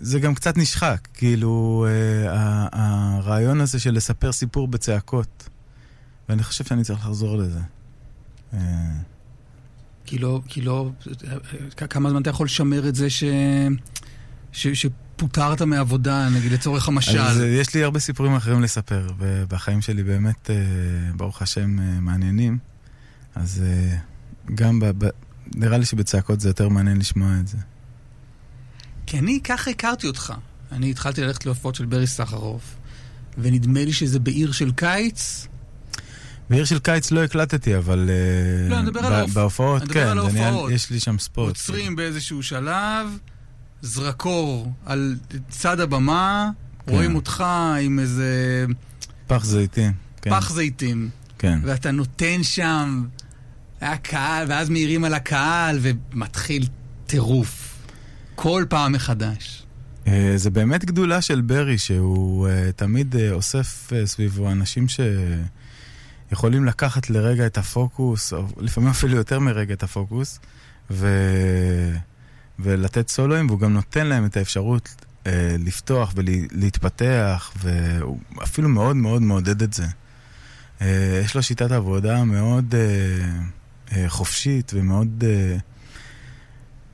זה 0.00 0.20
גם 0.20 0.34
קצת 0.34 0.56
נשחק, 0.56 1.08
כאילו, 1.14 1.86
אה, 1.88 2.68
הרעיון 2.72 3.60
הזה 3.60 3.78
של 3.80 3.94
לספר 3.94 4.32
סיפור 4.32 4.68
בצעקות, 4.68 5.48
ואני 6.28 6.42
חושב 6.42 6.64
שאני 6.64 6.84
צריך 6.84 7.00
לחזור 7.00 7.36
לזה. 7.36 7.60
אה, 8.54 8.58
כי 10.04 10.18
לא, 10.18 10.40
כי 10.48 10.60
לא, 10.60 10.90
כמה 11.90 12.10
זמן 12.10 12.22
אתה 12.22 12.30
יכול 12.30 12.46
לשמר 12.46 12.88
את 12.88 12.94
זה 12.94 13.10
ש... 13.10 13.24
ש... 14.52 14.66
שפוטרת 14.66 15.62
מעבודה, 15.62 16.28
נגיד 16.28 16.52
לצורך 16.52 16.88
המשל? 16.88 17.18
אז 17.18 17.40
אה, 17.40 17.46
יש 17.46 17.74
לי 17.74 17.84
הרבה 17.84 17.98
סיפורים 17.98 18.34
אחרים 18.34 18.62
לספר, 18.62 19.06
ובחיים 19.18 19.82
שלי 19.82 20.02
באמת, 20.02 20.50
אה, 20.50 20.56
ברוך 21.16 21.42
השם, 21.42 21.76
מעניינים, 22.02 22.58
אז 23.34 23.62
גם, 24.54 24.80
ב, 24.80 25.04
ב, 25.04 25.08
נראה 25.54 25.78
לי 25.78 25.84
שבצעקות 25.84 26.40
זה 26.40 26.48
יותר 26.48 26.68
מעניין 26.68 26.98
לשמוע 26.98 27.30
את 27.40 27.48
זה. 27.48 27.58
כי 29.06 29.18
אני 29.18 29.40
ככה 29.44 29.70
הכרתי 29.70 30.06
אותך. 30.06 30.32
אני 30.72 30.90
התחלתי 30.90 31.20
ללכת 31.20 31.46
להופעות 31.46 31.74
של 31.74 31.84
ברי 31.84 32.06
סחרוף, 32.06 32.76
ונדמה 33.38 33.84
לי 33.84 33.92
שזה 33.92 34.18
בעיר 34.18 34.52
של 34.52 34.72
קיץ. 34.72 35.46
בעיר 36.50 36.64
של 36.64 36.78
קיץ 36.78 37.10
לא 37.10 37.24
הקלטתי, 37.24 37.76
אבל... 37.76 38.10
אה, 38.10 38.68
לא, 38.68 38.74
אני 38.78 38.82
מדבר 38.82 39.00
על 39.06 39.26
ב- 39.26 39.30
בהופעות, 39.32 39.82
כן, 39.92 40.06
על 40.06 40.20
זה 40.20 40.32
נהיה- 40.32 40.48
ההופעות. 40.48 40.70
יש 40.72 40.90
לי 40.90 41.00
שם 41.00 41.18
ספוט. 41.18 41.48
עוצרים 41.48 41.96
באיזשהו 41.96 42.42
שלב, 42.42 43.06
זרקור 43.82 44.72
על 44.86 45.16
צד 45.48 45.80
הבמה, 45.80 46.50
כן. 46.86 46.92
רואים 46.92 47.14
אותך 47.14 47.44
עם 47.82 47.98
איזה 47.98 48.64
פח 49.26 49.44
זיתים. 49.44 49.92
כן, 50.22 50.30
פח 50.30 50.52
זיתים, 50.52 51.10
כן. 51.38 51.58
ואתה 51.62 51.90
נותן 51.90 52.42
שם, 52.42 53.04
היה 53.80 53.96
קהל, 53.96 54.46
ואז 54.48 54.68
מעירים 54.70 55.04
על 55.04 55.14
הקהל, 55.14 55.78
ומתחיל 55.82 56.66
טירוף. 57.06 57.76
כל 58.34 58.64
פעם 58.68 58.92
מחדש. 58.92 59.62
אה, 60.06 60.32
זה 60.36 60.50
באמת 60.50 60.84
גדולה 60.84 61.20
של 61.22 61.40
ברי, 61.40 61.78
שהוא 61.78 62.48
אה, 62.48 62.70
תמיד 62.76 63.14
אוסף 63.30 63.90
סביבו 64.04 64.50
אנשים 64.52 64.86
שיכולים 66.28 66.64
לקחת 66.64 67.10
לרגע 67.10 67.46
את 67.46 67.58
הפוקוס, 67.58 68.32
או 68.32 68.46
לפעמים 68.56 68.90
אפילו 68.90 69.16
יותר 69.16 69.40
מרגע 69.40 69.74
את 69.74 69.82
הפוקוס, 69.82 70.38
ו... 70.90 71.08
ולתת 72.58 73.08
סולואים, 73.08 73.46
והוא 73.46 73.60
גם 73.60 73.72
נותן 73.72 74.06
להם 74.06 74.24
את 74.24 74.36
האפשרות 74.36 74.94
אה, 75.26 75.56
לפתוח 75.58 76.12
ולהתפתח, 76.16 77.52
והוא 77.62 78.18
אפילו 78.42 78.68
מאוד 78.68 78.96
מאוד 78.96 79.22
מעודד 79.22 79.62
את 79.62 79.72
זה. 79.72 79.86
אה, 80.80 81.20
יש 81.24 81.34
לו 81.34 81.42
שיטת 81.42 81.70
עבודה 81.70 82.24
מאוד 82.24 82.74
אה, 82.74 83.96
אה, 83.96 84.08
חופשית 84.08 84.72
ומאוד 84.74 85.24
אה, 85.26 85.56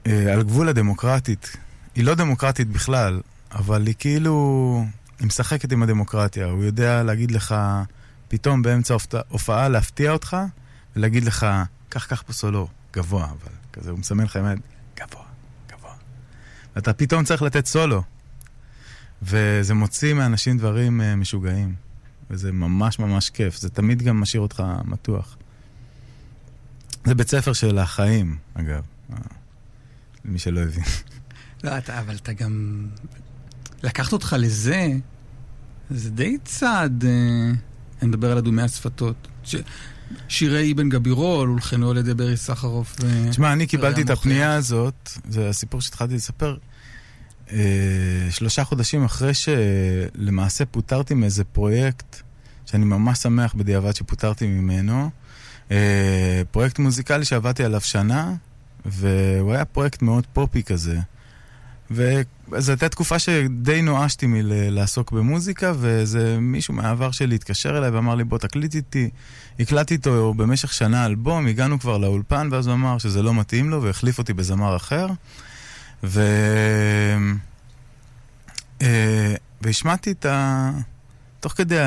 אה, 0.06 0.32
על 0.32 0.42
גבול 0.42 0.68
הדמוקרטית. 0.68 1.56
היא 1.94 2.04
לא 2.04 2.14
דמוקרטית 2.14 2.68
בכלל, 2.68 3.20
אבל 3.52 3.86
היא 3.86 3.94
כאילו... 3.98 4.84
היא 5.18 5.26
משחקת 5.26 5.72
עם 5.72 5.82
הדמוקרטיה. 5.82 6.46
הוא 6.46 6.64
יודע 6.64 7.02
להגיד 7.02 7.30
לך, 7.30 7.54
פתאום 8.32 8.62
באמצע 8.62 8.94
הופעה- 9.28 9.68
להפתיע 9.68 10.10
אותך, 10.12 10.36
ולהגיד 10.96 11.24
לך, 11.24 11.46
קח, 11.88 12.06
קח 12.06 12.22
פה 12.26 12.32
סולו, 12.32 12.68
גבוה, 12.92 13.24
אבל 13.24 13.52
כזה, 13.72 13.90
הוא 13.90 13.98
מסמן 13.98 14.24
לך 14.24 14.36
היד, 14.36 14.60
גבוה, 14.96 15.24
גבוה. 15.72 15.94
ואתה 16.76 16.92
פתאום 16.92 17.24
צריך 17.24 17.42
לתת 17.42 17.66
סולו. 17.66 18.02
וזה 19.22 19.74
מוציא 19.74 20.14
מאנשים 20.14 20.58
דברים 20.58 21.00
אה, 21.00 21.16
משוגעים. 21.16 21.74
וזה 22.30 22.52
ממש 22.52 22.98
ממש 22.98 23.30
כיף. 23.30 23.56
זה 23.56 23.70
תמיד 23.70 24.02
גם 24.02 24.20
משאיר 24.20 24.40
אותך 24.42 24.62
מתוח. 24.84 25.36
זה 27.04 27.14
בית 27.14 27.28
ספר 27.28 27.52
של 27.52 27.78
החיים, 27.78 28.36
אגב. 28.54 28.82
אה, 29.12 29.16
למי 30.24 30.38
שלא 30.38 30.60
הבין. 30.60 30.84
לא, 31.64 31.78
אתה, 31.78 32.00
אבל 32.00 32.16
אתה 32.16 32.32
גם... 32.32 32.86
לקחת 33.82 34.12
אותך 34.12 34.36
לזה, 34.38 34.88
זה 35.90 36.10
די 36.10 36.38
צעד... 36.44 37.04
אה, 37.04 37.52
אני 38.02 38.08
מדבר 38.08 38.32
על 38.32 38.38
אדומי 38.38 38.62
השפתות. 38.62 39.28
ש... 39.44 39.56
שירי 40.28 40.72
אבן 40.72 40.88
גבירול 40.88 41.48
הולחנו 41.48 41.90
על 41.90 41.96
ידי 41.96 42.14
ברי 42.14 42.36
סחרוף. 42.36 42.96
ו... 43.00 43.30
תשמע, 43.30 43.52
אני 43.52 43.66
קיבלתי 43.66 44.02
את. 44.02 44.10
הפנייה 44.10 44.54
הזאת, 44.54 45.10
זה 45.28 45.48
הסיפור 45.48 45.80
שהתחלתי 45.80 46.14
לספר, 46.14 46.56
אה, 47.52 47.58
שלושה 48.30 48.64
חודשים 48.64 49.04
אחרי 49.04 49.32
שלמעשה 49.34 50.64
פוטרתי 50.64 51.14
מאיזה 51.14 51.44
פרויקט, 51.44 52.22
שאני 52.66 52.84
ממש 52.84 53.18
שמח 53.18 53.54
בדיעבד 53.54 53.94
שפוטרתי 53.94 54.46
ממנו, 54.46 55.10
אה, 55.70 56.42
פרויקט 56.50 56.78
מוזיקלי 56.78 57.24
שעבדתי 57.24 57.64
עליו 57.64 57.80
שנה, 57.80 58.34
והוא 58.84 59.52
היה 59.52 59.64
פרויקט 59.64 60.02
מאוד 60.02 60.26
פופי 60.32 60.62
כזה. 60.62 60.98
וזו 62.52 62.72
הייתה 62.72 62.88
תקופה 62.88 63.18
שדי 63.18 63.82
נואשתי 63.82 64.26
מלעסוק 64.26 65.12
במוזיקה, 65.12 65.72
ואיזה 65.76 66.40
מישהו 66.40 66.74
מהעבר 66.74 67.10
שלי 67.10 67.34
התקשר 67.34 67.78
אליי 67.78 67.90
ואמר 67.90 68.14
לי, 68.14 68.24
בוא 68.24 68.38
תקליט 68.38 68.74
איתי. 68.74 69.10
הקלטתי 69.60 69.94
איתו 69.94 70.34
במשך 70.34 70.72
שנה 70.72 71.06
אלבום, 71.06 71.46
הגענו 71.46 71.80
כבר 71.80 71.98
לאולפן, 71.98 72.48
ואז 72.50 72.66
הוא 72.66 72.74
אמר 72.74 72.98
שזה 72.98 73.22
לא 73.22 73.34
מתאים 73.34 73.70
לו, 73.70 73.82
והחליף 73.82 74.18
אותי 74.18 74.32
בזמר 74.32 74.76
אחר. 74.76 75.06
ו... 76.04 76.22
אה, 78.82 79.34
והשמעתי 79.60 80.10
את 80.10 80.26
ה... 80.26 80.70
תוך 81.40 81.52
כדי 81.52 81.78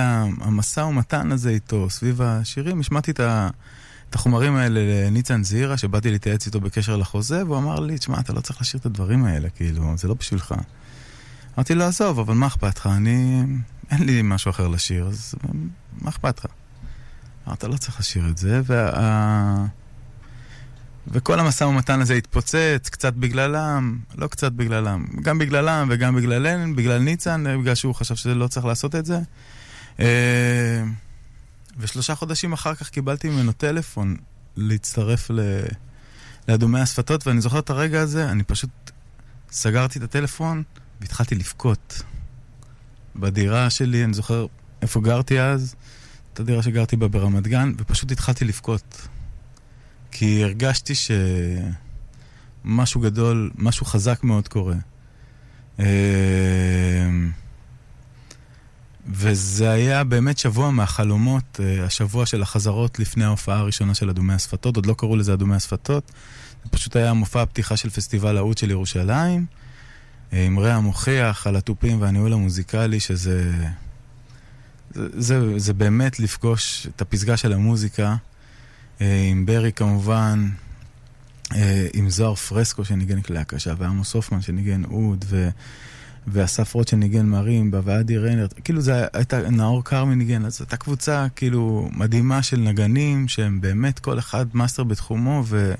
המשא 0.41 0.79
ומתן 0.79 1.31
הזה 1.31 1.49
איתו, 1.49 1.89
סביב 1.89 2.21
השירים, 2.21 2.79
השמעתי 2.79 3.11
את, 3.11 3.19
ה... 3.19 3.49
החומרים 4.15 4.55
האלה 4.55 4.79
לניצן 4.79 5.43
זעירה, 5.43 5.77
שבאתי 5.77 6.11
להתייעץ 6.11 6.45
איתו 6.45 6.61
בקשר 6.61 6.97
לחוזה, 6.97 7.45
והוא 7.45 7.57
אמר 7.57 7.79
לי, 7.79 7.97
תשמע, 7.97 8.19
אתה 8.19 8.33
לא 8.33 8.41
צריך 8.41 8.61
לשיר 8.61 8.79
את 8.79 8.85
הדברים 8.85 9.25
האלה, 9.25 9.49
כאילו, 9.49 9.93
זה 9.97 10.07
לא 10.07 10.13
בשבילך. 10.13 10.55
אמרתי 11.57 11.75
לו, 11.75 11.83
עזוב, 11.83 12.19
אבל 12.19 12.33
מה 12.33 12.47
אכפת 12.47 12.77
לך? 12.77 12.87
אני... 12.87 13.43
אין 13.91 14.05
לי 14.05 14.21
משהו 14.23 14.49
אחר 14.51 14.67
לשיר, 14.67 15.07
אז 15.07 15.35
מה 16.01 16.09
אכפת 16.09 16.45
לך? 16.45 16.51
אתה 17.53 17.67
לא 17.67 17.77
צריך 17.77 17.99
לשיר 17.99 18.29
את 18.29 18.37
זה, 18.37 18.61
וה... 18.65 19.65
וכל 21.07 21.39
המשא 21.39 21.63
ומתן 21.63 22.01
הזה 22.01 22.13
התפוצץ, 22.13 22.89
קצת 22.91 23.13
בגללם, 23.13 23.97
לא 24.15 24.27
קצת 24.27 24.51
בגללם, 24.51 25.05
גם 25.21 25.39
בגללם 25.39 25.87
וגם 25.91 26.15
בגללן, 26.15 26.75
בגלל 26.75 26.97
ניצן, 26.97 27.43
בגלל 27.61 27.75
שהוא 27.75 27.95
חשב 27.95 28.15
שלא 28.15 28.47
צריך 28.47 28.65
לעשות 28.65 28.95
את 28.95 29.05
זה. 29.05 29.19
ושלושה 31.77 32.15
חודשים 32.15 32.53
אחר 32.53 32.75
כך 32.75 32.89
קיבלתי 32.89 33.29
ממנו 33.29 33.51
טלפון 33.51 34.17
להצטרף 34.55 35.31
ל... 35.31 35.39
לאדומי 36.47 36.79
השפתות, 36.79 37.27
ואני 37.27 37.41
זוכר 37.41 37.59
את 37.59 37.69
הרגע 37.69 38.01
הזה, 38.01 38.31
אני 38.31 38.43
פשוט 38.43 38.69
סגרתי 39.51 39.99
את 39.99 40.03
הטלפון 40.03 40.63
והתחלתי 41.01 41.35
לבכות. 41.35 42.01
בדירה 43.15 43.69
שלי, 43.69 44.03
אני 44.03 44.13
זוכר 44.13 44.45
איפה 44.81 45.01
גרתי 45.01 45.39
אז, 45.39 45.75
את 46.33 46.39
הדירה 46.39 46.63
שגרתי 46.63 46.95
בה 46.95 47.07
ברמת 47.07 47.47
גן, 47.47 47.73
ופשוט 47.77 48.11
התחלתי 48.11 48.45
לבכות. 48.45 49.07
כי 50.11 50.43
הרגשתי 50.43 50.93
שמשהו 52.65 53.01
גדול, 53.01 53.51
משהו 53.55 53.85
חזק 53.85 54.23
מאוד 54.23 54.47
קורה. 54.47 54.75
וזה 59.07 59.71
היה 59.71 60.03
באמת 60.03 60.37
שבוע 60.37 60.71
מהחלומות, 60.71 61.59
אה, 61.59 61.85
השבוע 61.85 62.25
של 62.25 62.41
החזרות 62.41 62.99
לפני 62.99 63.23
ההופעה 63.23 63.59
הראשונה 63.59 63.93
של 63.93 64.09
אדומי 64.09 64.33
השפתות, 64.33 64.75
עוד 64.75 64.85
לא 64.85 64.95
קראו 64.97 65.15
לזה 65.15 65.33
אדומי 65.33 65.55
השפתות, 65.55 66.11
זה 66.63 66.69
פשוט 66.69 66.95
היה 66.95 67.13
מופע 67.13 67.41
הפתיחה 67.41 67.77
של 67.77 67.89
פסטיבל 67.89 68.37
האוד 68.37 68.57
של 68.57 68.71
ירושלים, 68.71 69.45
אה, 70.33 70.45
עם 70.45 70.59
רע 70.59 70.79
מוכיח 70.79 71.47
על 71.47 71.55
התופים 71.55 72.01
והניהול 72.01 72.33
המוזיקלי, 72.33 72.99
שזה... 72.99 73.51
זה, 74.91 75.07
זה, 75.17 75.59
זה 75.59 75.73
באמת 75.73 76.19
לפגוש 76.19 76.87
את 76.95 77.01
הפסגה 77.01 77.37
של 77.37 77.53
המוזיקה, 77.53 78.15
אה, 79.01 79.27
עם 79.31 79.45
ברי 79.45 79.71
כמובן, 79.71 80.49
עם 81.93 82.09
זוהר 82.09 82.35
פרסקו 82.35 82.85
שניגן 82.85 83.21
כלי 83.21 83.39
הקשה, 83.39 83.73
ועמוס 83.77 84.13
הופמן 84.13 84.41
שניגן 84.41 84.83
אוד, 84.83 85.25
ו... 85.27 85.49
ואסף 86.27 86.73
רוט 86.73 86.87
שניגן 86.87 87.25
מרימבה, 87.25 87.79
ועדי 87.83 88.17
רנרט, 88.17 88.47
כאילו 88.63 88.81
זה 88.81 89.05
הייתה, 89.13 89.49
נאור 89.49 89.83
כרמי 89.83 90.15
ניגן, 90.15 90.45
אז 90.45 90.61
הייתה 90.61 90.77
קבוצה 90.77 91.27
כאילו 91.35 91.89
מדהימה 91.93 92.43
של 92.43 92.57
נגנים, 92.57 93.27
שהם 93.27 93.61
באמת 93.61 93.99
כל 93.99 94.19
אחד 94.19 94.45
מאסטר 94.53 94.83
בתחומו, 94.83 95.43
ו... 95.45 95.73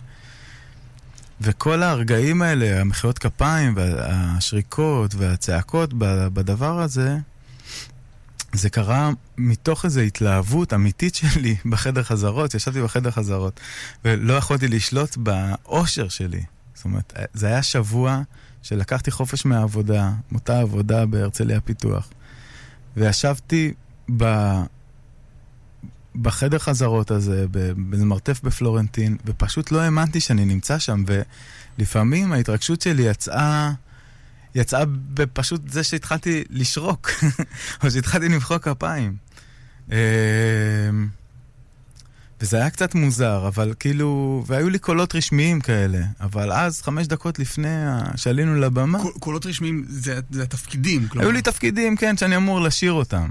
וכל 1.41 1.83
הרגעים 1.83 2.41
האלה, 2.41 2.81
המחיאות 2.81 3.19
כפיים, 3.19 3.73
והשריקות 3.75 5.15
והצעקות 5.15 5.93
בדבר 6.33 6.81
הזה, 6.81 7.17
זה 8.53 8.69
קרה 8.69 9.09
מתוך 9.37 9.85
איזו 9.85 9.99
התלהבות 9.99 10.73
אמיתית 10.73 11.15
שלי 11.15 11.55
בחדר 11.71 12.03
חזרות, 12.03 12.53
ישבתי 12.53 12.81
בחדר 12.81 13.11
חזרות, 13.11 13.59
ולא 14.05 14.33
יכולתי 14.33 14.67
לשלוט 14.67 15.17
באושר 15.17 16.09
שלי. 16.09 16.43
זאת 16.75 16.85
אומרת, 16.85 17.13
זה 17.33 17.47
היה 17.47 17.63
שבוע 17.63 18.21
שלקחתי 18.65 19.11
חופש 19.11 19.45
מהעבודה, 19.45 20.11
מאותה 20.31 20.59
עבודה 20.59 21.05
בהרצליה 21.05 21.61
פיתוח, 21.61 22.09
וישבתי 22.97 23.73
ב... 24.17 24.23
בחדר 26.15 26.59
חזרות 26.59 27.11
הזה, 27.11 27.45
באיזה 27.49 28.05
מרתף 28.05 28.41
בפלורנטין, 28.43 29.17
ופשוט 29.25 29.71
לא 29.71 29.81
האמנתי 29.81 30.19
שאני 30.19 30.45
נמצא 30.45 30.79
שם, 30.79 31.03
ולפעמים 31.77 32.33
ההתרגשות 32.33 32.81
שלי 32.81 33.03
יצאה, 33.03 33.71
יצאה 34.55 34.83
בפשוט 35.13 35.69
זה 35.69 35.83
שהתחלתי 35.83 36.43
לשרוק, 36.49 37.09
או 37.83 37.91
שהתחלתי 37.91 38.29
למחוא 38.29 38.57
כפיים. 38.57 39.15
וזה 42.41 42.57
היה 42.57 42.69
קצת 42.69 42.95
מוזר, 42.95 43.47
אבל 43.47 43.73
כאילו, 43.79 44.43
והיו 44.47 44.69
לי 44.69 44.79
קולות 44.79 45.15
רשמיים 45.15 45.61
כאלה, 45.61 45.99
אבל 46.21 46.51
אז, 46.51 46.81
חמש 46.81 47.07
דקות 47.07 47.39
לפני 47.39 47.67
שעלינו 48.15 48.55
לבמה, 48.55 49.01
קול- 49.01 49.13
קולות 49.19 49.45
רשמיים 49.45 49.85
זה, 49.87 50.19
זה 50.31 50.43
התפקידים. 50.43 51.07
כלומר. 51.07 51.25
היו 51.27 51.31
לי 51.31 51.41
תפקידים, 51.41 51.95
כן, 51.97 52.17
שאני 52.17 52.35
אמור 52.35 52.61
לשיר 52.61 52.91
אותם. 52.91 53.29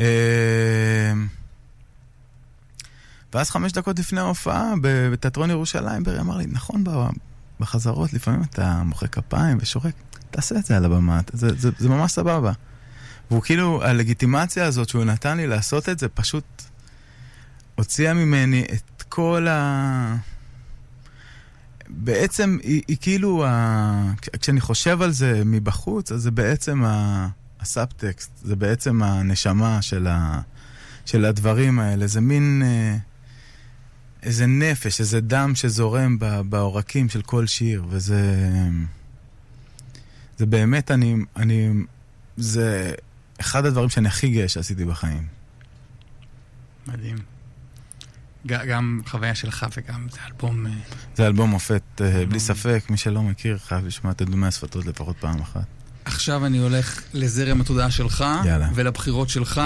אה, 0.00 0.04
ואז 3.34 3.50
חמש 3.50 3.72
דקות 3.72 3.98
לפני 3.98 4.20
ההופעה 4.20 4.72
בתיאטרון 4.82 5.50
ירושלים, 5.50 6.02
ברי 6.04 6.20
אמר 6.20 6.36
לי, 6.36 6.46
נכון, 6.48 6.84
בחזרות, 7.60 8.12
לפעמים 8.12 8.42
אתה 8.42 8.82
מוחא 8.84 9.06
כפיים 9.06 9.58
ושורק, 9.60 9.94
תעשה 10.30 10.56
את 10.58 10.64
זה 10.64 10.76
על 10.76 10.84
הבמה, 10.84 11.20
זה, 11.32 11.48
זה, 11.56 11.70
זה 11.78 11.88
ממש 11.88 12.12
סבבה. 12.12 12.52
והוא 13.30 13.42
כאילו, 13.42 13.82
הלגיטימציה 13.84 14.64
הזאת 14.64 14.88
שהוא 14.88 15.04
נתן 15.04 15.36
לי 15.36 15.46
לעשות 15.46 15.88
את 15.88 15.98
זה, 15.98 16.08
פשוט 16.08 16.44
הוציאה 17.78 18.14
ממני 18.14 18.64
את 18.72 19.02
כל 19.02 19.46
ה... 19.48 20.16
בעצם 21.88 22.58
היא, 22.62 22.82
היא 22.88 22.96
כאילו, 23.00 23.44
ה... 23.46 24.12
כשאני 24.40 24.60
חושב 24.60 25.02
על 25.02 25.10
זה 25.10 25.42
מבחוץ, 25.44 26.12
אז 26.12 26.22
זה 26.22 26.30
בעצם 26.30 26.84
ה... 26.84 27.28
הסאבטקסט, 27.60 28.30
זה 28.42 28.56
בעצם 28.56 29.02
הנשמה 29.02 29.82
של, 29.82 30.06
ה... 30.06 30.40
של 31.06 31.24
הדברים 31.24 31.78
האלה, 31.78 32.06
זה 32.06 32.20
מין 32.20 32.62
אה, 32.64 32.96
איזה 34.22 34.46
נפש, 34.46 35.00
איזה 35.00 35.20
דם 35.20 35.52
שזורם. 35.54 36.18
בעורקים 36.48 37.08
של 37.08 37.22
כל 37.22 37.46
שיר, 37.46 37.84
וזה... 37.88 38.22
זה 40.38 40.46
באמת, 40.46 40.90
אני, 40.90 41.16
אני, 41.36 41.70
זה 42.36 42.94
אחד 43.40 43.66
הדברים 43.66 43.88
שאני 43.88 44.08
הכי 44.08 44.30
גאה 44.30 44.48
שעשיתי 44.48 44.84
בחיים. 44.84 45.26
מדהים. 46.86 47.37
גם 48.46 49.00
חוויה 49.06 49.34
שלך 49.34 49.66
וגם 49.76 50.06
זה 50.10 50.18
אלבום... 50.26 50.66
אה, 50.66 50.72
זה 51.16 51.26
אלבום 51.26 51.50
מופת, 51.50 51.82
אה, 52.00 52.26
בלי 52.28 52.40
ספק, 52.40 52.84
מי 52.90 52.96
שלא 52.96 53.22
מכיר 53.22 53.58
חייב 53.58 53.86
לשמוע 53.86 54.12
את 54.12 54.22
דומי 54.22 54.46
השפתות 54.46 54.86
לפחות 54.86 55.16
פעם 55.16 55.40
אחת. 55.40 55.66
עכשיו 56.04 56.46
אני 56.46 56.58
הולך 56.58 57.02
לזרם 57.14 57.60
התודעה 57.60 57.90
שלך, 57.90 58.24
יאללה. 58.44 58.68
ולבחירות 58.74 59.28
שלך. 59.28 59.60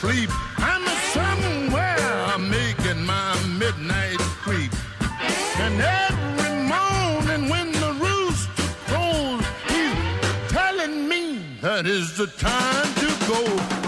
Sleep, 0.00 0.30
I'm 0.56 0.86
somewhere 1.12 2.38
making 2.38 3.04
my 3.04 3.36
midnight 3.58 4.18
creep. 4.18 4.72
And 5.58 5.78
every 5.78 6.54
morning 6.74 7.50
when 7.50 7.70
the 7.72 7.92
rooster 8.00 8.68
crows, 8.88 9.44
he's 9.68 10.50
telling 10.50 11.06
me 11.06 11.44
that 11.60 11.86
is 11.86 12.16
the 12.16 12.28
time 12.28 12.88
to 13.02 13.08
go. 13.28 13.79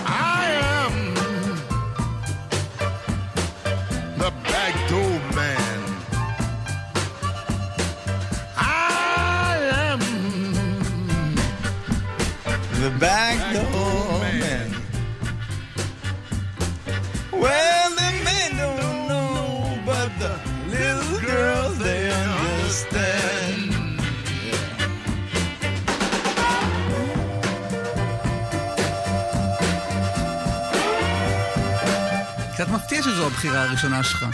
מפתיע 32.93 33.13
שזו 33.13 33.27
הבחירה 33.27 33.63
הראשונה 33.65 34.03
שלך. 34.03 34.27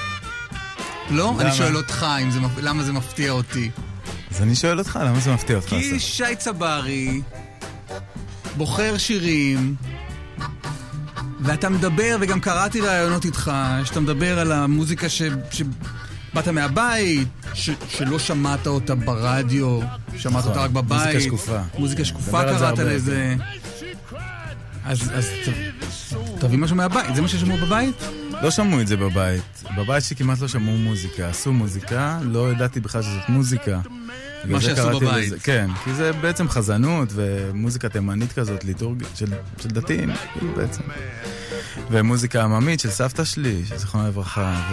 לא? 1.11 1.31
למה? 1.33 1.42
אני 1.42 1.53
שואל 1.53 1.77
אותך 1.77 2.07
זה, 2.31 2.38
למה 2.62 2.83
זה 2.83 2.92
מפתיע 2.92 3.31
אותי. 3.31 3.71
אז 4.31 4.42
אני 4.42 4.55
שואל 4.55 4.79
אותך, 4.79 4.99
למה 5.05 5.21
זה 5.21 5.33
מפתיע 5.35 5.57
אותך? 5.57 5.68
כי 5.68 5.90
אסף? 5.97 5.99
שי 5.99 6.37
צברי 6.38 7.21
בוחר 8.57 8.99
שירים, 8.99 9.75
ואתה 11.40 11.68
מדבר, 11.68 12.16
וגם 12.21 12.40
קראתי 12.40 12.81
ראיונות 12.81 13.25
איתך, 13.25 13.53
שאתה 13.85 14.01
מדבר 14.01 14.38
על 14.38 14.53
המוזיקה 14.53 15.09
ש... 15.09 15.23
שבאת 15.51 16.49
מהבית, 16.49 17.29
ש... 17.55 17.71
שלא 17.88 18.18
שמעת 18.18 18.66
אותה 18.66 18.94
ברדיו, 18.94 19.81
שמעת 20.16 20.37
נכון, 20.37 20.51
אותה 20.51 20.64
רק 20.64 20.71
בבית. 20.71 20.99
מוזיקה 21.03 21.21
שקופה. 21.21 21.59
מוזיקה 21.79 22.05
שקופה 22.05 22.42
קראת 22.44 22.79
לזה. 22.79 23.35
אז, 24.85 25.11
אז 25.14 25.29
ת- 25.47 25.79
תביא 26.40 26.59
משהו 26.59 26.77
מהבית, 26.77 27.14
זה 27.14 27.23
מה 27.23 27.29
ששמעו 27.29 27.57
בבית? 27.59 27.94
לא 28.42 28.51
שמעו 28.51 28.81
את 28.81 28.87
זה 28.87 28.96
בבית. 28.96 29.42
בבית 29.77 30.05
שלי 30.05 30.16
כמעט 30.16 30.40
לא 30.40 30.48
שמעו 30.48 30.77
מוזיקה. 30.77 31.29
עשו 31.29 31.53
מוזיקה, 31.53 32.18
לא 32.22 32.53
ידעתי 32.53 32.81
בכלל 32.81 33.03
שזאת 33.03 33.29
מוזיקה. 33.29 33.81
מה 34.44 34.61
שעשו 34.61 35.01
בבית. 35.01 35.27
לזה- 35.27 35.38
כן, 35.42 35.70
כי 35.85 35.94
זה 35.94 36.12
בעצם 36.12 36.48
חזנות 36.48 37.09
ומוזיקה 37.14 37.88
תימנית 37.88 38.33
כזאת, 38.33 38.64
ליטורגית, 38.64 39.09
של, 39.14 39.27
של 39.62 39.68
דתיים, 39.68 40.11
כאילו 40.33 40.53
בעצם. 40.57 40.83
ומוזיקה 41.90 42.44
עממית 42.44 42.81
של 42.81 42.90
סבתא 42.90 43.24
שלי, 43.24 43.62
זיכרונה 43.77 44.09
לברכה. 44.09 44.70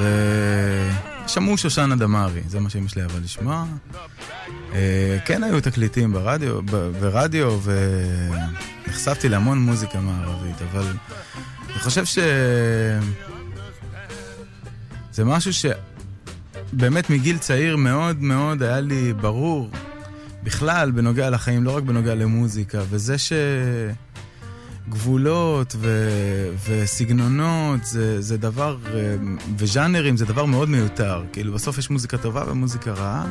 ושמעו 1.25 1.57
שושנה 1.57 1.95
דמארי, 1.95 2.41
זה 2.47 2.59
מה 2.59 2.69
שאמא 2.69 2.87
שלי 2.87 3.01
אהבה 3.01 3.19
לשמוע. 3.23 3.65
אה, 4.73 5.17
כן 5.25 5.43
היו 5.43 5.61
תקליטים 5.61 6.13
ברדיו, 6.13 6.61
ברדיו, 6.99 7.59
ונחשפתי 8.87 9.29
להמון 9.29 9.59
מוזיקה 9.59 9.99
מערבית, 9.99 10.55
אבל 10.71 10.85
אני 11.69 11.79
חושב 11.79 12.05
ש... 12.05 12.17
זה 15.15 15.25
משהו 15.25 15.51
שבאמת 15.53 17.09
מגיל 17.09 17.37
צעיר 17.37 17.77
מאוד 17.77 18.21
מאוד 18.21 18.63
היה 18.63 18.79
לי 18.79 19.13
ברור 19.13 19.69
בכלל 20.43 20.91
בנוגע 20.91 21.29
לחיים, 21.29 21.63
לא 21.63 21.77
רק 21.77 21.83
בנוגע 21.83 22.15
למוזיקה, 22.15 22.81
וזה 22.89 23.15
שגבולות 24.87 25.75
ו... 25.77 26.09
וסגנונות 26.67 27.85
זה, 27.85 28.21
זה 28.21 28.37
דבר, 28.37 28.77
אה, 28.93 29.15
וז'אנרים 29.57 30.17
זה 30.17 30.25
דבר 30.25 30.45
מאוד 30.45 30.69
מיותר. 30.69 31.23
כאילו 31.33 31.53
בסוף 31.53 31.77
יש 31.77 31.89
מוזיקה 31.89 32.17
טובה 32.17 32.43
ומוזיקה 32.47 32.91
רעה, 32.91 33.25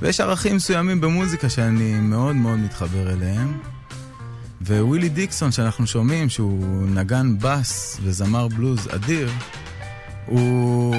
ויש 0.00 0.20
ערכים 0.20 0.56
מסוימים 0.56 1.00
במוזיקה 1.00 1.48
שאני 1.48 2.00
מאוד 2.00 2.36
מאוד 2.36 2.58
מתחבר 2.58 3.12
אליהם. 3.12 3.58
ווילי 4.60 5.08
דיקסון 5.08 5.52
שאנחנו 5.52 5.86
שומעים, 5.86 6.28
שהוא 6.28 6.88
נגן 6.88 7.38
בס 7.38 7.98
וזמר 8.02 8.48
בלוז 8.48 8.88
אדיר, 8.94 9.30
הוא... 10.26 10.94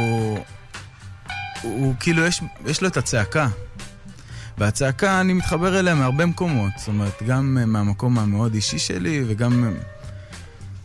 הוא 1.62 1.94
כאילו, 2.00 2.26
יש, 2.26 2.42
יש 2.66 2.82
לו 2.82 2.88
את 2.88 2.98
הצעקה. 2.98 3.48
והצעקה, 4.58 5.22
אני 5.22 5.34
מתחבר 5.34 5.80
אליה 5.80 5.96
מהרבה 5.96 6.26
מקומות. 6.26 6.72
זאת 6.78 6.88
אומרת, 6.88 7.24
גם 7.28 7.72
מהמקום 7.72 8.20
המאוד 8.20 8.54
אישי 8.54 8.80
שלי, 8.80 9.24
וגם 9.28 9.74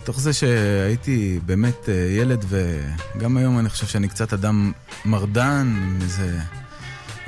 תוך 0.04 0.20
זה 0.20 0.32
שהייתי 0.32 1.40
באמת 1.46 1.88
אה, 1.88 1.94
ילד, 1.94 2.44
וגם 2.48 3.36
היום 3.36 3.58
אני 3.58 3.68
חושב 3.68 3.86
שאני 3.86 4.08
קצת 4.08 4.32
אדם 4.32 4.72
מרדן, 5.04 5.76
עם 5.82 5.98
איזה 6.02 6.38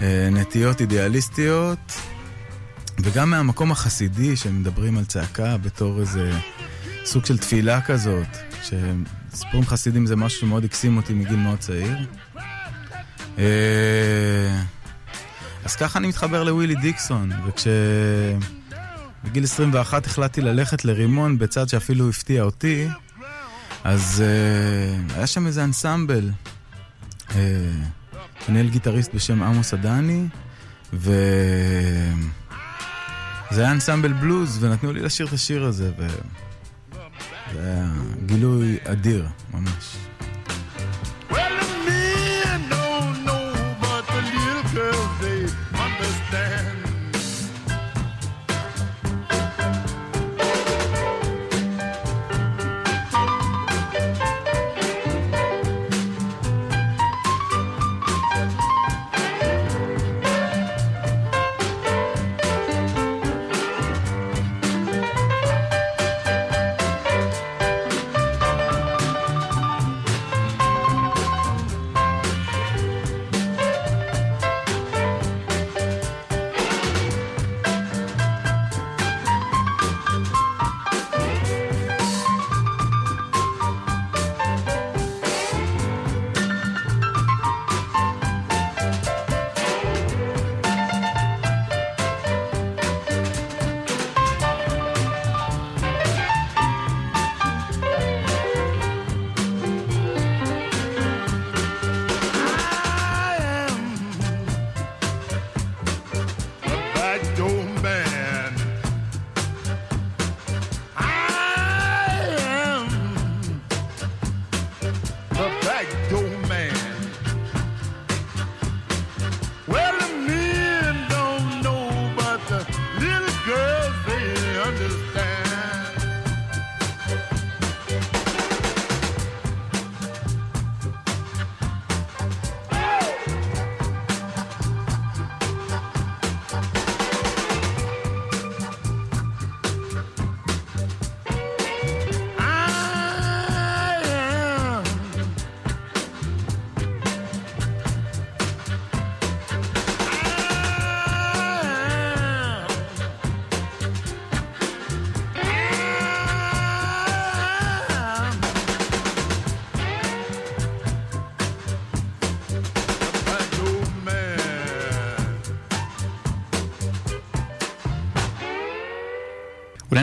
אה, 0.01 0.29
נטיות 0.33 0.81
אידיאליסטיות. 0.81 1.92
וגם 2.98 3.31
מהמקום 3.31 3.72
החסידי, 3.72 4.37
שמדברים 4.37 4.98
על 4.98 5.05
צעקה 5.05 5.57
בתור 5.57 6.01
איזה 6.01 6.31
סוג 7.05 7.25
של 7.25 7.38
תפילה 7.38 7.81
כזאת, 7.81 8.37
שסיפורים 9.33 9.66
חסידים 9.66 10.07
זה 10.07 10.16
משהו 10.16 10.40
שמאוד 10.40 10.64
הקסים 10.64 10.97
אותי 10.97 11.14
מגיל 11.14 11.37
מאוד 11.37 11.59
צעיר. 11.59 11.97
אה, 13.38 14.62
אז 15.64 15.77
ככה 15.77 15.99
אני 15.99 16.09
מתחבר 16.09 16.45
לווילי 16.45 16.75
דיקסון, 16.75 17.31
וכשבגיל 17.47 19.45
21 19.45 20.07
החלטתי 20.07 20.40
ללכת 20.40 20.85
לרימון 20.85 21.38
בצד 21.38 21.68
שאפילו 21.68 22.09
הפתיע 22.09 22.42
אותי, 22.42 22.88
אז 23.85 24.23
אה, 24.27 25.16
היה 25.16 25.27
שם 25.27 25.47
איזה 25.47 25.64
אנסמבל. 25.64 26.31
אה, 27.35 27.40
מנהל 28.49 28.68
גיטריסט 28.68 29.14
בשם 29.14 29.42
עמוס 29.42 29.75
עדני, 29.75 30.27
ו... 30.92 31.12
זה 33.51 33.62
היה 33.62 33.73
אנסמבל 33.73 34.12
בלוז, 34.12 34.64
ונתנו 34.64 34.92
לי 34.92 35.01
לשיר 35.01 35.27
את 35.27 35.33
השיר 35.33 35.64
הזה, 35.64 35.90
ו... 35.99 36.07
זה 37.53 37.61
היה 37.65 37.88
גילוי 38.27 38.77
אדיר, 38.85 39.27
ממש. 39.55 39.97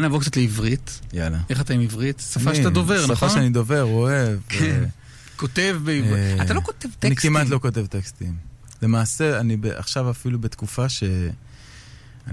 נעבור 0.10 0.22
קצת 0.22 0.38
לעברית. 0.38 1.00
יאללה. 1.14 1.38
איך 1.50 1.62
אתה 1.62 1.74
עם 1.74 1.82
עברית? 1.82 2.20
שפה 2.34 2.50
אני- 2.50 2.58
שאתה 2.58 2.70
דובר, 2.70 3.04
נכון? 3.04 3.16
שפה 3.16 3.30
שאני 3.30 3.50
דובר, 3.50 3.84
אוהב. 3.84 4.40
כן. 4.50 4.66
אה, 4.84 4.86
כותב 5.36 5.78
בעברית. 5.84 6.40
אה, 6.40 6.44
אתה 6.46 6.54
לא 6.54 6.62
כותב 6.62 6.90
טקסטים. 7.00 7.08
אני 7.08 7.16
כמעט 7.16 7.48
לא 7.50 7.60
כותב 7.62 7.86
טקסטים. 7.86 8.34
למעשה, 8.82 9.40
אני 9.40 9.58
עכשיו 9.76 10.10
אפילו 10.12 10.40
בתקופה 10.40 10.90
שאני 10.90 11.32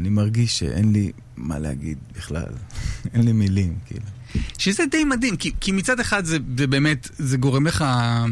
מרגיש 0.08 0.58
שאין 0.58 0.92
לי 0.92 1.12
מה 1.36 1.58
להגיד 1.58 1.98
בכלל. 2.16 2.52
אין 3.14 3.24
לי 3.24 3.32
מילים, 3.32 3.74
כאילו. 3.86 4.04
שזה 4.58 4.82
די 4.90 5.04
מדהים, 5.04 5.36
כי, 5.36 5.52
כי 5.60 5.72
מצד 5.72 6.00
אחד 6.00 6.24
זה, 6.24 6.38
זה 6.58 6.66
באמת, 6.66 7.08
זה 7.18 7.36
גורם 7.36 7.66
לך 7.66 7.82
אה, 7.82 8.24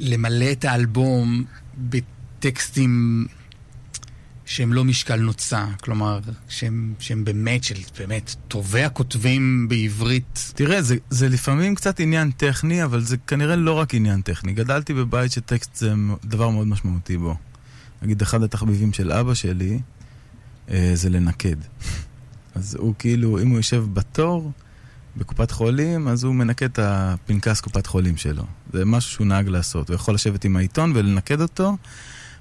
למלא 0.00 0.52
את 0.52 0.64
האלבום 0.64 1.44
בטקסטים 1.78 3.26
שהם 4.46 4.72
לא 4.72 4.84
משקל 4.84 5.16
נוצה, 5.16 5.66
כלומר, 5.80 6.20
שהם, 6.48 6.94
שהם 6.98 7.24
באמת 7.24 7.64
של, 7.64 7.74
באמת, 7.98 8.34
טובי 8.48 8.82
הכותבים 8.82 9.66
בעברית. 9.68 10.52
תראה, 10.54 10.82
זה, 10.82 10.96
זה 11.10 11.28
לפעמים 11.28 11.74
קצת 11.74 12.00
עניין 12.00 12.30
טכני, 12.30 12.84
אבל 12.84 13.00
זה 13.00 13.16
כנראה 13.16 13.56
לא 13.56 13.72
רק 13.72 13.94
עניין 13.94 14.20
טכני. 14.20 14.52
גדלתי 14.52 14.94
בבית 14.94 15.32
שטקסט 15.32 15.76
זה 15.76 15.92
דבר 16.24 16.48
מאוד 16.50 16.66
משמעותי 16.66 17.16
בו. 17.16 17.36
נגיד, 18.02 18.22
אחד 18.22 18.42
התחביבים 18.42 18.92
של 18.92 19.12
אבא 19.12 19.34
שלי 19.34 19.78
אה, 20.70 20.90
זה 20.94 21.10
לנקד. 21.10 21.56
אז 22.54 22.76
הוא 22.80 22.94
כאילו, 22.98 23.38
אם 23.42 23.48
הוא 23.48 23.56
יושב 23.56 23.84
בתור 23.92 24.52
בקופת 25.16 25.50
חולים, 25.50 26.08
אז 26.08 26.24
הוא 26.24 26.34
מנקד 26.34 26.66
את 26.66 26.78
הפנקס 26.82 27.60
קופת 27.60 27.86
חולים 27.86 28.16
שלו. 28.16 28.44
זה 28.72 28.84
משהו 28.84 29.10
שהוא 29.10 29.26
נהג 29.26 29.48
לעשות. 29.48 29.88
הוא 29.88 29.94
יכול 29.94 30.14
לשבת 30.14 30.44
עם 30.44 30.56
העיתון 30.56 30.92
ולנקד 30.94 31.40
אותו, 31.40 31.76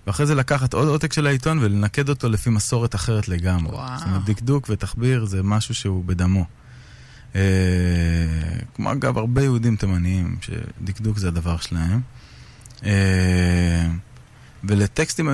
ואחרי 0.07 0.25
זה 0.25 0.35
לקחת 0.35 0.73
עוד 0.73 0.87
עותק 0.87 1.13
של 1.13 1.27
העיתון 1.27 1.59
ולנקד 1.61 2.09
אותו 2.09 2.29
לפי 2.29 2.49
מסורת 2.49 2.95
אחרת 2.95 3.27
לגמרי. 3.27 3.75
וואו. 3.75 3.97
זאת 3.97 4.07
אומרת, 4.07 4.25
דקדוק 4.25 4.65
ותחביר 4.69 5.25
זה 5.25 5.43
משהו 5.43 5.75
שהוא 5.75 6.05
בדמו. 6.05 6.45
אה, 7.35 7.41
כמו 8.75 8.91
אגב, 8.91 9.17
הרבה 9.17 9.43
יהודים 9.43 9.75
תימניים, 9.75 10.37
שדקדוק 10.41 11.17
זה 11.17 11.27
הדבר 11.27 11.57
שלהם. 11.57 12.01
אה, 12.85 13.87
ולטקסטים 14.63 15.29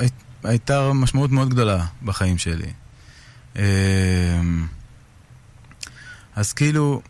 הי- 0.00 0.08
הייתה 0.44 0.92
משמעות 0.92 1.30
מאוד 1.30 1.48
גדולה 1.50 1.86
בחיים 2.04 2.38
שלי. 2.38 2.72
אה, 3.56 3.62
אז 6.36 6.52
כאילו, 6.52 7.02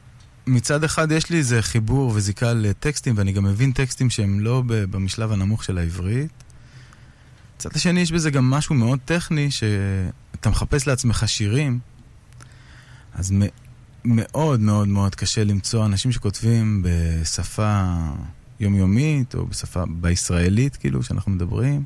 מצד 0.47 0.85
אחד 0.85 1.13
יש 1.13 1.31
לי 1.31 1.39
איזה 1.39 1.63
חיבור 1.63 2.13
וזיקה 2.15 2.53
לטקסטים, 2.53 3.15
ואני 3.19 3.33
גם 3.33 3.45
מבין 3.45 3.73
טקסטים 3.73 4.11
שהם 4.11 4.41
לא 4.41 4.63
במשלב 4.67 5.33
הנמוך 5.33 5.65
של 5.65 5.79
העברית. 5.79 6.31
מצד 7.57 7.71
השני, 7.75 8.01
יש 8.01 8.13
בזה 8.13 8.31
גם 8.31 8.51
משהו 8.51 8.75
מאוד 8.75 8.99
טכני, 9.05 9.51
שאתה 9.51 10.51
מחפש 10.51 10.87
לעצמך 10.87 11.25
שירים, 11.27 11.79
אז 13.15 13.35
מאוד 14.05 14.61
מאוד 14.61 14.89
מאוד 14.89 15.15
קשה 15.15 15.45
למצוא 15.45 15.87
אנשים 15.87 16.13
שכותבים 16.13 16.85
בשפה 16.85 17.97
יומיומית, 18.61 19.35
או 19.35 19.47
בשפה, 19.47 19.85
בישראלית, 19.89 20.77
כאילו, 20.77 21.03
שאנחנו 21.03 21.33
מדברים, 21.33 21.85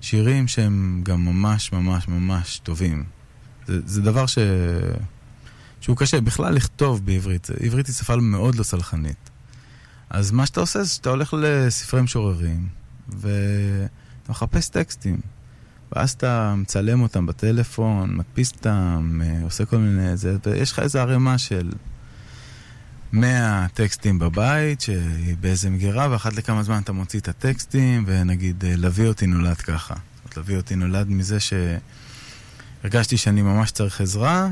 שירים 0.00 0.48
שהם 0.48 1.00
גם 1.02 1.24
ממש 1.24 1.72
ממש 1.72 2.08
ממש 2.08 2.58
טובים. 2.58 3.04
זה, 3.66 3.80
זה 3.86 4.02
דבר 4.02 4.26
ש... 4.26 4.38
שהוא 5.84 5.96
קשה 5.96 6.20
בכלל 6.20 6.54
לכתוב 6.54 7.06
בעברית. 7.06 7.48
עברית 7.60 7.86
היא 7.86 7.94
שפה 7.94 8.16
מאוד 8.16 8.54
לא 8.54 8.62
סלחנית. 8.62 9.30
אז 10.10 10.30
מה 10.30 10.46
שאתה 10.46 10.60
עושה 10.60 10.82
זה 10.82 10.90
שאתה 10.90 11.10
הולך 11.10 11.34
לספרי 11.38 12.02
משוררים, 12.02 12.68
ואתה 13.08 13.88
מחפש 14.28 14.68
טקסטים. 14.68 15.20
ואז 15.92 16.10
אתה 16.10 16.54
מצלם 16.56 17.02
אותם 17.02 17.26
בטלפון, 17.26 18.16
מדפיס 18.16 18.52
אותם, 18.52 19.20
אה, 19.24 19.38
עושה 19.42 19.64
כל 19.64 19.76
מיני... 19.76 20.16
זה, 20.16 20.36
ויש 20.46 20.72
לך 20.72 20.78
איזו 20.78 20.98
ערימה 20.98 21.38
של 21.38 21.72
100 23.12 23.66
טקסטים 23.74 24.18
בבית, 24.18 24.80
שהיא 24.80 25.36
באיזה 25.40 25.70
מגירה, 25.70 26.08
ואחת 26.10 26.32
לכמה 26.32 26.62
זמן 26.62 26.82
אתה 26.82 26.92
מוציא 26.92 27.20
את 27.20 27.28
הטקסטים, 27.28 28.04
ונגיד, 28.06 28.64
אה, 28.64 28.76
לביא 28.76 29.08
אותי 29.08 29.26
נולד 29.26 29.56
ככה. 29.56 29.94
זאת 29.94 30.24
אומרת, 30.24 30.36
לביא 30.36 30.56
אותי 30.56 30.76
נולד 30.76 31.08
מזה 31.08 31.38
שהרגשתי 31.40 33.16
שאני 33.16 33.42
ממש 33.42 33.70
צריך 33.70 34.00
עזרה, 34.00 34.48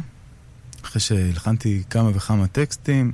אחרי 0.85 1.01
שהלחנתי 1.01 1.83
כמה 1.91 2.11
וכמה 2.15 2.47
טקסטים, 2.47 3.13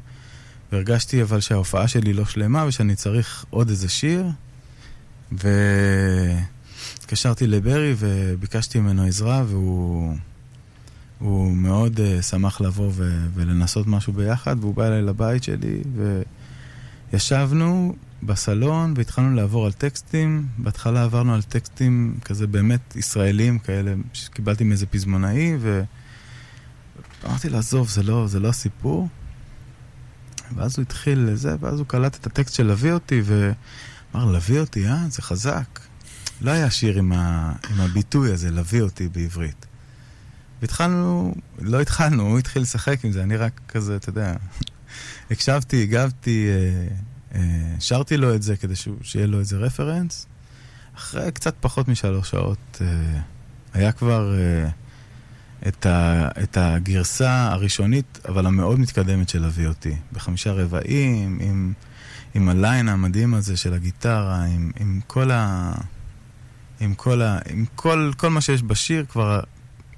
והרגשתי 0.72 1.22
אבל 1.22 1.40
שההופעה 1.40 1.88
שלי 1.88 2.12
לא 2.12 2.24
שלמה 2.24 2.64
ושאני 2.66 2.94
צריך 2.94 3.44
עוד 3.50 3.68
איזה 3.68 3.88
שיר, 3.88 4.26
והתקשרתי 6.92 7.46
לברי 7.46 7.94
וביקשתי 7.98 8.80
ממנו 8.80 9.02
עזרה, 9.02 9.44
והוא 9.46 10.14
הוא 11.18 11.52
מאוד 11.52 11.96
uh, 11.96 12.22
שמח 12.22 12.60
לבוא 12.60 12.90
ו- 12.94 13.26
ולנסות 13.34 13.86
משהו 13.86 14.12
ביחד, 14.12 14.56
והוא 14.60 14.74
בא 14.74 14.86
אליי 14.86 15.02
לבית 15.02 15.42
שלי, 15.42 15.82
וישבנו 17.12 17.94
בסלון 18.22 18.94
והתחלנו 18.96 19.36
לעבור 19.36 19.66
על 19.66 19.72
טקסטים. 19.72 20.46
בהתחלה 20.58 21.02
עברנו 21.02 21.34
על 21.34 21.42
טקסטים 21.42 22.18
כזה 22.24 22.46
באמת 22.46 22.96
ישראלים 22.96 23.58
כאלה, 23.58 23.94
שקיבלתי 24.12 24.64
מאיזה 24.64 24.86
פזמונאי, 24.86 25.56
ו... 25.60 25.82
אמרתי 27.24 27.48
לו, 27.48 27.58
עזוב, 27.58 27.88
זה 27.88 28.02
לא, 28.02 28.26
זה 28.26 28.40
לא 28.40 28.48
הסיפור. 28.48 29.08
ואז 30.56 30.76
הוא 30.78 30.82
התחיל 30.82 31.18
לזה, 31.18 31.56
ואז 31.60 31.78
הוא 31.78 31.86
קלט 31.86 32.16
את 32.16 32.26
הטקסט 32.26 32.54
של 32.54 32.66
להביא 32.66 32.92
אותי, 32.92 33.22
ואמר, 33.24 34.24
להביא 34.24 34.60
אותי, 34.60 34.88
אה? 34.88 35.04
זה 35.08 35.22
חזק. 35.22 35.80
לא 36.40 36.50
היה 36.50 36.70
שיר 36.70 36.98
עם, 36.98 37.12
ה... 37.12 37.52
עם 37.70 37.80
הביטוי 37.80 38.32
הזה, 38.32 38.50
להביא 38.50 38.82
אותי 38.82 39.08
בעברית. 39.08 39.66
והתחלנו, 40.60 41.34
לא 41.58 41.80
התחלנו, 41.80 42.22
הוא 42.22 42.38
התחיל 42.38 42.62
לשחק 42.62 43.04
עם 43.04 43.12
זה, 43.12 43.22
אני 43.22 43.36
רק 43.36 43.60
כזה, 43.68 43.96
אתה 43.96 44.08
יודע, 44.08 44.34
הקשבתי, 45.30 45.82
הגבתי, 45.82 46.48
אה, 46.48 46.94
אה, 47.34 47.74
שרתי 47.80 48.16
לו 48.16 48.34
את 48.34 48.42
זה 48.42 48.56
כדי 48.56 48.76
שהוא, 48.76 48.96
שיהיה 49.02 49.26
לו 49.26 49.38
איזה 49.40 49.56
רפרנס. 49.56 50.26
אחרי 50.96 51.32
קצת 51.32 51.54
פחות 51.60 51.88
משלוש 51.88 52.30
שעות, 52.30 52.78
אה, 52.80 53.20
היה 53.72 53.92
כבר... 53.92 54.34
אה, 54.38 54.68
את, 55.66 55.86
ה, 55.86 56.28
את 56.42 56.56
הגרסה 56.56 57.52
הראשונית, 57.52 58.18
אבל 58.28 58.46
המאוד 58.46 58.80
מתקדמת 58.80 59.28
של 59.28 59.42
להביא 59.42 59.66
אותי. 59.66 59.96
בחמישה 60.12 60.52
רבעים, 60.52 61.38
עם, 61.40 61.72
עם 62.34 62.48
הליין 62.48 62.88
המדהים 62.88 63.34
הזה 63.34 63.56
של 63.56 63.74
הגיטרה, 63.74 64.44
עם, 64.44 64.70
עם 64.80 65.00
כל 65.06 65.30
ה... 65.30 65.72
עם 66.80 66.94
כל 66.94 67.22
ה... 67.22 67.38
עם 67.50 67.64
כל, 67.74 68.10
כל 68.16 68.30
מה 68.30 68.40
שיש 68.40 68.62
בשיר 68.62 69.04
כבר, 69.08 69.40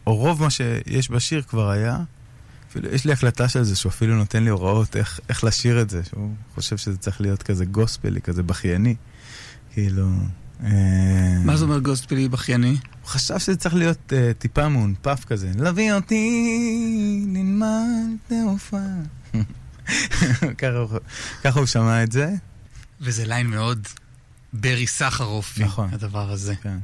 או 0.06 0.16
רוב 0.16 0.42
מה 0.42 0.50
שיש 0.50 1.10
בשיר 1.10 1.42
כבר 1.42 1.70
היה. 1.70 1.98
אפילו, 2.70 2.88
יש 2.88 3.04
לי 3.04 3.12
הקלטה 3.12 3.48
של 3.48 3.62
זה 3.62 3.76
שהוא 3.76 3.90
אפילו 3.90 4.16
נותן 4.16 4.44
לי 4.44 4.50
הוראות 4.50 4.96
איך, 4.96 5.20
איך 5.28 5.44
לשיר 5.44 5.80
את 5.80 5.90
זה, 5.90 6.04
שהוא 6.04 6.34
חושב 6.54 6.76
שזה 6.76 6.96
צריך 6.96 7.20
להיות 7.20 7.42
כזה 7.42 7.64
גוספלי, 7.64 8.20
כזה 8.20 8.42
בכייני. 8.42 8.94
כאילו... 9.72 10.10
אה, 10.64 10.70
מה 11.44 11.56
זה 11.56 11.64
אומר 11.64 11.78
גוסטפלי 11.78 12.28
בכייני? 12.28 12.76
חשב 13.10 13.38
שזה 13.38 13.56
צריך 13.56 13.74
להיות 13.74 13.98
uh, 14.12 14.38
טיפה 14.38 14.68
מאונפף 14.68 15.24
כזה. 15.24 15.50
להביא 15.58 15.92
אותי, 15.92 16.30
נלמד 17.26 18.16
תעופה. 18.28 18.76
ככה 20.58 20.68
הוא- 20.76 20.98
ככה 21.44 21.58
הוא 21.58 21.66
שמע 21.66 22.02
את 22.02 22.12
זה. 22.12 22.30
וזה 23.00 23.24
ליין 23.26 23.46
מאוד 23.46 23.86
ברי 24.52 24.86
סחרופי, 24.86 25.64
נכון. 25.64 25.88
הדבר 25.92 26.30
הזה. 26.30 26.54
כן. 26.62 26.78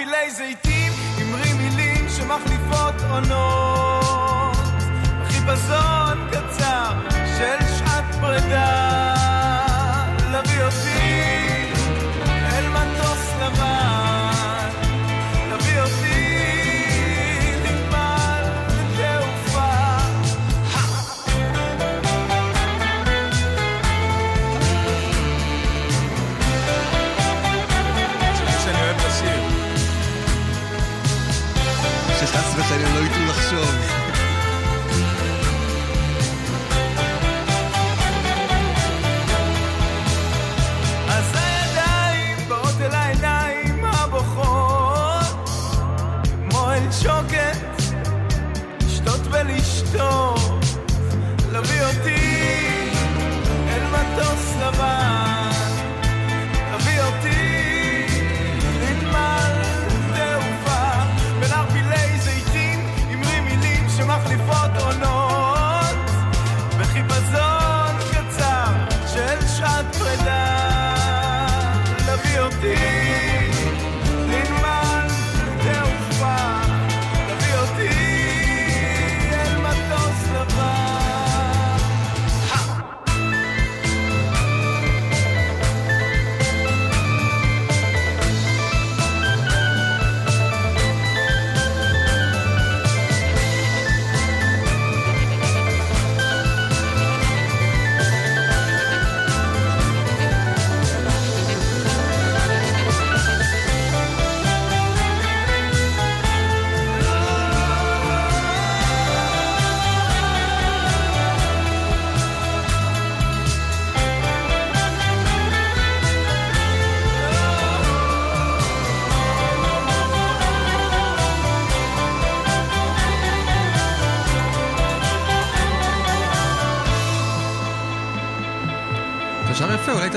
ערפילי 0.00 0.30
זיתים 0.30 0.92
אמרי 1.22 1.52
מילים 1.52 2.08
שמחליפות 2.08 2.94
עונות. 3.10 4.56
בחיפזון 5.22 6.28
קצר 6.30 6.92
של 7.38 7.66
שעת 7.78 8.04
פרידה 8.20 9.09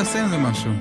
תעשה 0.04 0.24
עם 0.24 0.30
זה 0.30 0.38
משהו. 0.38 0.72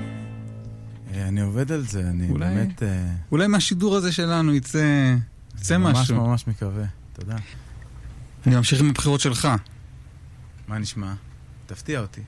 אה, 1.13 1.27
אני 1.27 1.41
עובד 1.41 1.71
על 1.71 1.81
זה, 1.81 2.09
אני 2.09 2.29
אולי, 2.29 2.45
באמת... 2.45 2.83
אה, 2.83 3.05
אולי 3.31 3.47
מהשידור 3.47 3.95
הזה 3.95 4.11
שלנו 4.11 4.53
יצא, 4.53 5.15
יצא 5.57 5.77
ממש, 5.77 5.97
משהו. 5.97 6.15
ממש 6.15 6.27
ממש 6.27 6.47
מקווה, 6.47 6.85
תודה. 7.13 7.35
אני 8.47 8.55
ממשיך 8.55 8.81
עם 8.81 8.89
הבחירות 8.89 9.19
שלך. 9.19 9.47
מה 10.67 10.77
נשמע? 10.77 11.13
תפתיע 11.65 11.99
אותי. 11.99 12.21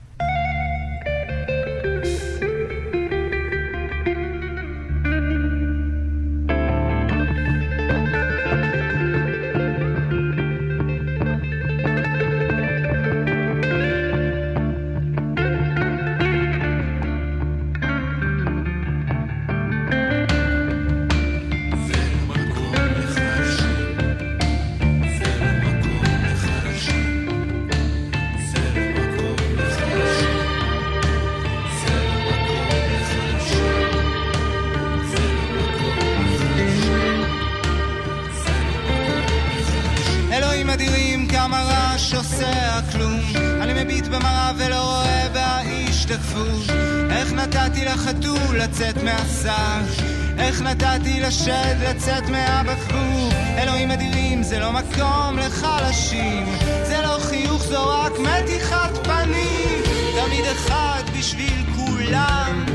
החתול 47.95 48.57
לצאת 48.57 49.03
מהשק? 49.03 50.03
איך 50.37 50.61
נתתי 50.61 51.19
לשד 51.19 51.75
לצאת 51.89 52.23
מהבקבוק? 52.29 53.33
אלוהים 53.57 53.91
אדירים, 53.91 54.43
זה 54.43 54.59
לא 54.59 54.71
מקום 54.71 55.37
לחלשים, 55.37 56.45
זה 56.83 57.01
לא 57.01 57.17
חיוך, 57.21 57.63
זו 57.63 57.87
רק 57.87 58.11
מתיחת 58.19 59.07
פנים. 59.07 59.81
תמיד 60.15 60.45
אחד 60.45 61.03
בשביל 61.19 61.63
כולם, 61.75 62.65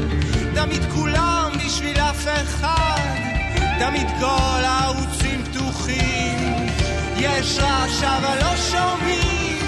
תמיד 0.55 0.83
כולם 0.95 1.51
בשביל 1.67 2.01
אף 2.01 2.27
אחד, 2.43 3.17
תמיד 3.79 4.07
כל 4.21 4.65
הערוצים 4.65 5.45
פתוחים. 5.45 6.67
יש 7.17 7.59
רעש 7.59 8.03
אבל 8.03 8.39
לא 8.41 8.57
שומעים, 8.57 9.59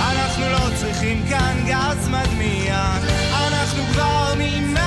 אנחנו 0.00 0.48
לא 0.48 0.76
צריכים 0.80 1.24
כאן 1.28 1.56
גז 1.66 2.08
מדמיע, 2.08 2.98
אנחנו 3.32 3.82
כבר 3.92 4.34
נמ... 4.38 4.79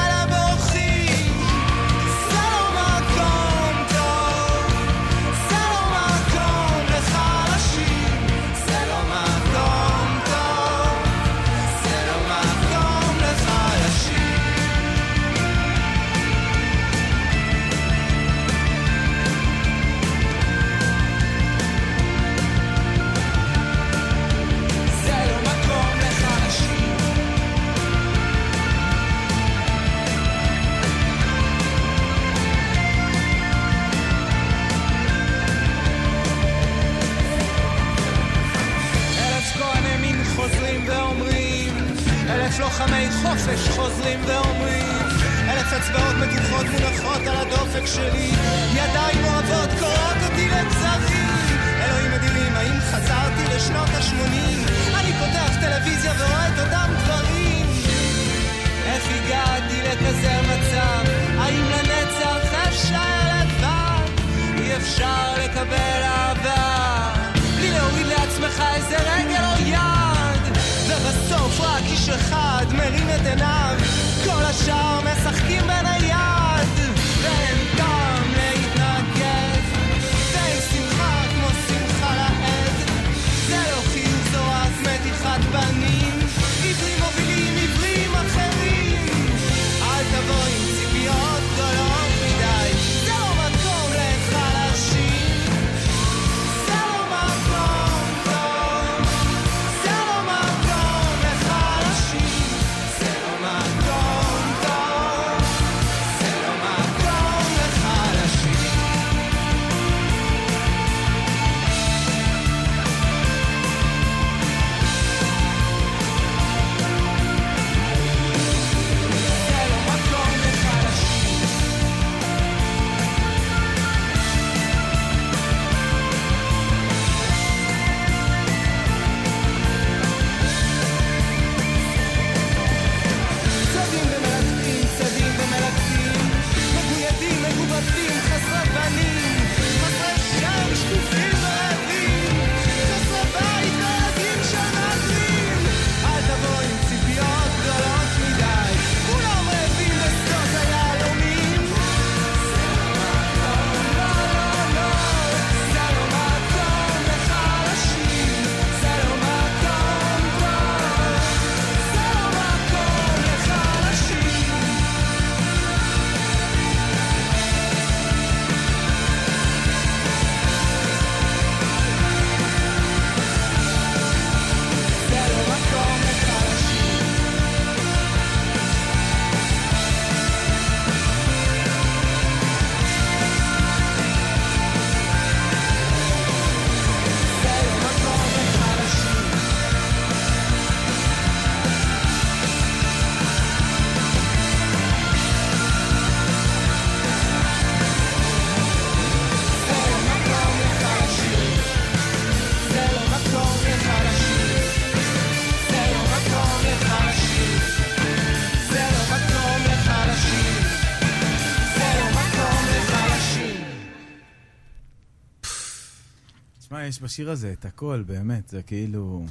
בשיר 217.03 217.31
הזה 217.31 217.53
את 217.59 217.65
הכל, 217.65 218.03
באמת, 218.07 218.49
זה 218.49 218.61
כאילו... 218.61 219.25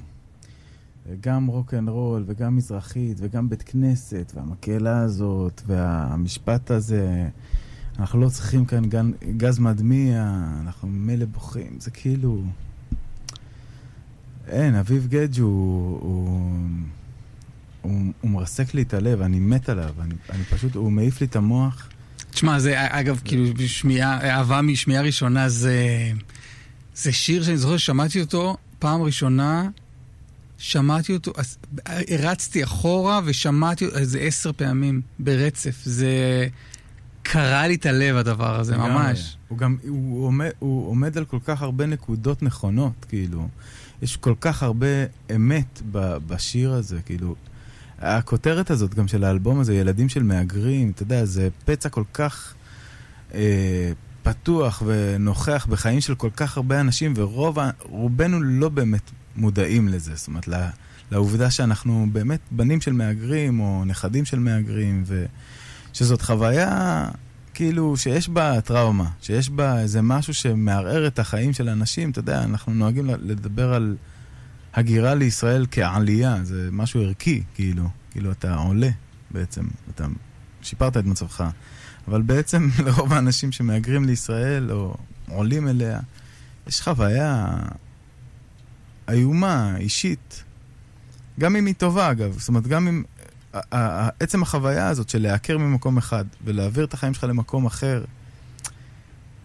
גם 1.21 1.47
רוק 1.47 1.75
אנד 1.75 1.89
רול, 1.89 2.25
וגם 2.27 2.57
מזרחית, 2.57 3.17
וגם 3.21 3.49
בית 3.49 3.63
כנסת, 3.63 4.33
והמקהלה 4.35 4.99
הזאת, 4.99 5.63
והמשפט 5.67 6.71
הזה, 6.71 7.29
אנחנו 7.99 8.21
לא 8.21 8.29
צריכים 8.29 8.65
כאן 8.65 8.85
גן, 8.85 9.11
גז 9.37 9.59
מדמיע, 9.59 10.35
אנחנו 10.61 10.89
ממילא 10.89 11.25
בוכים, 11.25 11.77
זה 11.81 11.91
כאילו... 11.91 12.43
אין, 14.49 14.75
אביב 14.75 15.07
גדג' 15.07 15.41
הוא, 15.41 15.99
הוא, 16.01 16.51
הוא, 17.83 18.13
הוא 18.21 18.31
מרסק 18.31 18.75
לי 18.75 18.83
את 18.83 18.95
הלב, 18.95 19.21
אני 19.23 19.41
מת 19.41 19.69
עליו, 19.69 19.95
אני, 20.01 20.15
אני 20.31 20.45
פשוט, 20.45 20.75
הוא 20.75 20.93
מעיף 20.93 21.21
לי 21.21 21.27
את 21.27 21.37
המוח. 21.37 21.89
תשמע, 22.31 22.59
זה 22.59 22.75
אגב, 22.77 23.21
כאילו, 23.25 23.55
בשמיעה, 23.55 24.31
אהבה 24.31 24.63
משמיעה 24.63 25.03
ראשונה 25.03 25.49
זה... 25.49 25.77
זה 26.95 27.13
שיר 27.13 27.43
שאני 27.43 27.59
זוכר 27.59 27.77
ששמעתי 27.77 28.21
אותו 28.21 28.57
פעם 28.79 29.03
ראשונה, 29.03 29.69
שמעתי 30.59 31.15
אותו, 31.15 31.33
הרצתי 31.87 32.65
אחורה 32.65 33.21
ושמעתי 33.25 33.85
אותו 33.85 33.99
איזה 33.99 34.21
עשר 34.21 34.53
פעמים 34.53 35.01
ברצף. 35.19 35.81
זה 35.85 36.47
קרע 37.23 37.67
לי 37.67 37.75
את 37.75 37.87
הלב 37.87 38.17
הדבר 38.17 38.61
הזה. 38.61 38.77
ממש. 38.77 39.37
הוא 39.49 39.59
גם, 39.59 39.77
הוא 39.89 40.27
עומד, 40.27 40.51
הוא 40.59 40.89
עומד 40.89 41.19
על 41.19 41.25
כל 41.25 41.39
כך 41.45 41.63
הרבה 41.63 41.87
נקודות 41.87 42.43
נכונות, 42.43 43.07
כאילו. 43.09 43.49
יש 44.03 44.17
כל 44.17 44.35
כך 44.41 44.63
הרבה 44.63 44.87
אמת 45.35 45.83
ב, 45.93 46.17
בשיר 46.27 46.73
הזה, 46.73 46.99
כאילו. 47.07 47.35
הכותרת 47.99 48.71
הזאת 48.71 48.95
גם 48.95 49.09
של 49.09 49.25
האלבום 49.25 49.61
הזה, 49.61 49.75
ילדים 49.75 50.09
של 50.09 50.23
מהגרים, 50.23 50.91
אתה 50.91 51.03
יודע, 51.03 51.25
זה 51.25 51.49
פצע 51.65 51.89
כל 51.89 52.05
כך 52.13 52.55
אה, 53.35 53.93
פתוח 54.23 54.83
ונוכח 54.87 55.67
בחיים 55.71 56.01
של 56.01 56.15
כל 56.15 56.31
כך 56.37 56.57
הרבה 56.57 56.81
אנשים, 56.81 57.15
ורובנו 57.17 58.43
לא 58.43 58.69
באמת 58.69 59.11
מודעים 59.37 59.89
לזה. 59.89 60.15
זאת 60.15 60.29
אומרת, 60.29 60.49
לעובדה 61.11 61.51
שאנחנו 61.51 62.07
באמת 62.13 62.41
בנים 62.51 62.81
של 62.81 62.93
מהגרים, 62.93 63.61
או 63.61 63.85
נכדים 63.85 64.25
של 64.25 64.39
מהגרים, 64.39 65.05
ושזאת 65.93 66.23
חוויה, 66.23 67.09
כאילו, 67.55 67.97
שיש 67.97 68.29
בה 68.29 68.61
טראומה, 68.61 69.11
שיש 69.21 69.51
בה 69.51 69.81
איזה 69.81 70.03
משהו 70.03 70.35
שמערער 70.35 71.07
את 71.07 71.19
החיים 71.19 71.53
של 71.53 71.69
אנשים. 71.69 72.11
אתה 72.11 72.19
יודע, 72.19 72.45
אנחנו 72.45 72.75
נוהגים 72.75 73.07
לדבר 73.07 73.75
על 73.75 73.97
הגירה 74.75 75.15
לישראל 75.15 75.67
כעלייה, 75.71 76.39
זה 76.43 76.69
משהו 76.73 77.03
ערכי, 77.03 77.43
כאילו. 77.55 77.89
כאילו, 78.11 78.33
אתה 78.33 78.55
עולה 78.55 78.91
בעצם, 79.31 79.65
אתה 79.95 80.05
שיפרת 80.63 80.97
את 80.97 81.05
מצבך. 81.05 81.45
אבל 82.09 82.23
בעצם 82.23 82.69
לרוב 82.85 83.13
האנשים 83.13 83.53
שמהגרים 83.53 84.05
לישראל, 84.05 84.73
או 84.73 84.97
עולים 85.29 85.69
אליה, 85.69 86.01
יש 86.67 86.81
חוויה 86.81 87.47
איומה, 89.09 89.77
אישית. 89.77 90.45
גם 91.41 91.57
אם 91.57 91.67
היא 91.67 91.75
טובה, 91.75 92.11
אגב. 92.11 92.39
זאת 92.39 92.49
אומרת, 92.49 92.67
גם 92.67 92.89
אם... 92.89 93.03
עצם 94.21 94.43
החוויה 94.43 94.89
הזאת 94.89 95.09
של 95.09 95.23
להיעקר 95.23 95.59
ממקום 95.59 95.99
אחד 95.99 96.25
ולהעביר 96.45 96.85
את 96.85 96.95
החיים 96.95 97.15
שלך 97.15 97.25
למקום 97.25 97.67
אחר, 97.67 98.05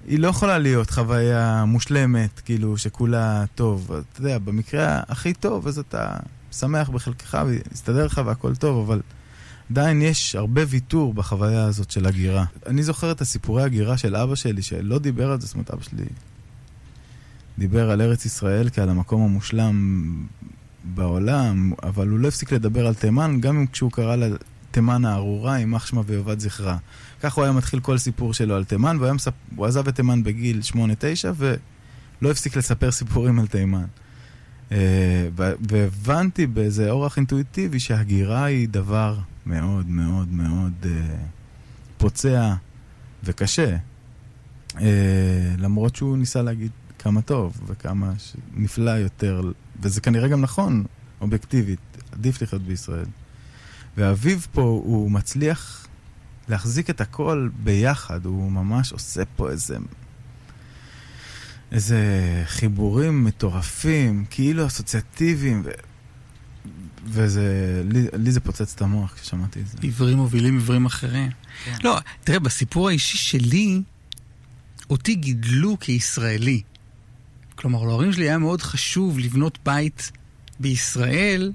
היא 0.08 0.20
לא 0.20 0.28
יכולה 0.28 0.58
להיות 0.58 0.90
חוויה 0.90 1.66
מושלמת, 1.66 2.40
כאילו, 2.40 2.78
שכולה 2.78 3.44
טוב. 3.56 3.92
אתה 3.92 4.22
יודע, 4.22 4.38
במקרה 4.38 5.02
הכי 5.08 5.34
טוב, 5.34 5.68
אז 5.68 5.80
אתה 5.80 6.18
שמח 6.52 6.90
בחלקך 6.90 7.38
ויסתדר 7.46 8.06
לך 8.06 8.22
והכל 8.26 8.56
טוב, 8.56 8.90
אבל 8.90 9.02
עדיין 9.72 10.02
יש 10.02 10.36
הרבה 10.36 10.62
ויתור 10.68 11.14
בחוויה 11.14 11.64
הזאת 11.64 11.92
של 11.92 12.06
הגירה. 12.06 12.46
אני 12.66 12.84
זוכר 12.84 13.12
את 13.12 13.22
הסיפורי 13.22 13.64
הגירה 13.64 13.98
של 13.98 14.16
אבא 14.16 14.36
שלי, 14.36 14.62
שלא 14.62 15.00
דיבר 15.00 15.32
על 15.32 15.42
זה, 15.42 15.48
זאת 15.48 15.56
אומרת, 15.56 15.72
אבא 15.72 15.84
שלי 15.84 16.06
דיבר 17.58 17.92
על 17.92 18.02
ארץ 18.02 18.26
ישראל 18.26 18.70
כעל 18.70 18.90
המקום 18.90 19.22
המושלם 19.22 20.06
בעולם, 20.84 21.72
אבל 21.84 22.08
הוא 22.08 22.20
לא 22.20 22.28
הפסיק 22.28 22.52
לדבר 22.52 22.88
על 22.88 22.94
תימן, 22.94 23.38
גם 23.42 23.58
אם 23.58 23.68
כשהוא 23.68 23.92
קרא 23.92 24.16
לה 24.16 24.28
תימן 24.72 25.06
הארורה, 25.06 25.60
יימח 25.60 25.86
שמה 25.86 26.02
ויאבד 26.06 26.40
זכרה. 26.40 26.78
כך 27.22 27.34
הוא 27.34 27.44
היה 27.44 27.54
מתחיל 27.54 27.80
כל 27.80 27.98
סיפור 27.98 28.34
שלו 28.34 28.56
על 28.56 28.64
תימן, 28.64 28.98
והוא, 29.00 29.14
מספ... 29.14 29.34
עזב 29.60 29.88
את 29.88 29.96
תימן 29.96 30.24
בגיל 30.24 30.62
8-9, 30.74 30.76
ולא 31.36 32.32
הפסיק 32.32 32.56
לספר 32.56 32.92
סיפורים 32.92 33.40
על 33.40 33.48
תימן. 33.48 33.86
אה, 34.72 34.78
והבנתי 35.70 36.48
באיזה 36.48 36.92
אורח 36.92 37.18
אינטואיטיבי 37.18 37.80
שהגירה 37.80 38.46
היא 38.46 38.70
דבר 38.70 39.18
מאוד 39.48 39.90
מאוד 39.90 40.32
מאוד 40.32 40.74
uh, 40.84 40.88
פוצע 41.98 42.54
וקשה. 43.24 43.78
Uh, 44.70 44.80
למרות 45.58 45.96
שהוא 45.96 46.18
ניסה 46.18 46.42
להגיד 46.42 46.72
כמה 47.00 47.22
טוב 47.22 47.62
וכמה 47.68 48.14
נפלא 48.54 48.92
יותר, 48.92 49.42
וזה 49.82 50.02
כנראה 50.02 50.28
גם 50.28 50.42
נכון, 50.42 50.84
אובייקטיבית, 51.22 51.80
עדיף 52.12 52.42
לחיות 52.42 52.62
בישראל. 52.62 53.06
ואביב 53.98 54.48
פה, 54.52 54.62
הוא 54.62 55.12
מצליח 55.12 55.88
להחזיק 56.50 56.90
את 56.90 57.02
הכל 57.02 57.50
ביחד, 57.64 58.26
הוא 58.26 58.52
ממש 58.52 58.92
עושה 58.92 59.24
פה 59.36 59.50
איזה... 59.50 59.78
איזה 61.72 61.98
חיבורים 62.46 63.24
מטורפים, 63.24 64.26
כאילו 64.30 64.68
אסוציאטיביים, 64.68 65.62
ו... 65.66 65.70
וזה, 67.10 67.82
לי, 67.92 68.08
לי 68.14 68.32
זה 68.32 68.40
פוצץ 68.40 68.74
את 68.76 68.82
המוח 68.82 69.14
כששמעתי 69.14 69.60
את 69.60 69.68
זה. 69.68 69.78
עיוורים 69.82 70.18
מובילים 70.18 70.54
עיוורים 70.54 70.86
אחרים. 70.86 71.32
כן. 71.66 71.78
לא, 71.84 72.00
תראה, 72.24 72.40
בסיפור 72.40 72.90
האישי 72.90 73.18
שלי, 73.18 73.82
אותי 74.90 75.16
גידלו 75.16 75.80
כישראלי. 75.80 76.62
כלומר, 77.56 77.84
להורים 77.84 78.14
שלי 78.14 78.26
היה 78.26 78.38
מאוד 78.38 78.62
חשוב 78.62 79.20
לבנות 79.20 79.60
בית 79.66 80.12
בישראל 80.60 81.52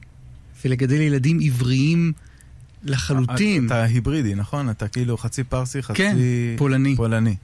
ולגדל 0.65 1.01
ילדים 1.01 1.39
עבריים 1.43 2.13
לחלוטין. 2.85 3.67
אתה 3.67 3.83
היברידי, 3.83 4.35
נכון? 4.35 4.71
אתה 4.71 4.89
כאילו 4.89 5.17
חצי 5.17 5.45
פרסי, 5.45 5.83
חצי... 5.83 5.97
כן, 5.97 6.17
פולני. 6.57 6.97
פולני. 6.97 7.37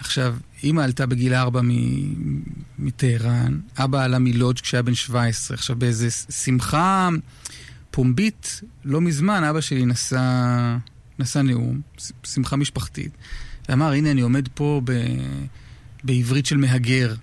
עכשיו, 0.00 0.36
אימא 0.62 0.80
עלתה 0.80 1.06
בגיל 1.06 1.34
ארבע 1.34 1.60
מטהרן, 2.78 3.60
אבא 3.76 4.04
עלה 4.04 4.18
מלודג' 4.18 4.60
כשהיה 4.60 4.82
בן 4.82 4.94
17. 4.94 5.54
עכשיו, 5.54 5.76
באיזה 5.76 6.10
שמחה 6.10 7.08
פומבית, 7.90 8.60
לא 8.84 9.00
מזמן, 9.00 9.44
אבא 9.44 9.60
שלי 9.60 9.86
נשא, 9.86 10.76
נשא 11.18 11.38
נאום, 11.38 11.80
שמחה 12.24 12.56
משפחתית, 12.56 13.12
ואמר, 13.68 13.92
הנה, 13.92 14.10
אני 14.10 14.20
עומד 14.20 14.48
פה 14.54 14.80
ב, 14.84 14.92
בעברית 16.04 16.46
של 16.46 16.56
מהגר. 16.56 17.14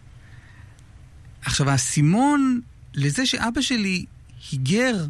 עכשיו, 1.41 1.69
האסימון 1.69 2.61
לזה 2.93 3.25
שאבא 3.25 3.61
שלי 3.61 4.05
היגר, 4.51 5.05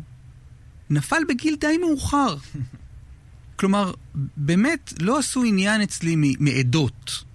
נפל 0.89 1.21
בגיל 1.29 1.55
די 1.59 1.77
מאוחר. 1.77 2.37
כלומר, 3.59 3.93
באמת 4.37 4.93
לא 4.99 5.19
עשו 5.19 5.43
עניין 5.43 5.81
אצלי 5.81 6.15
מעדות. 6.39 7.26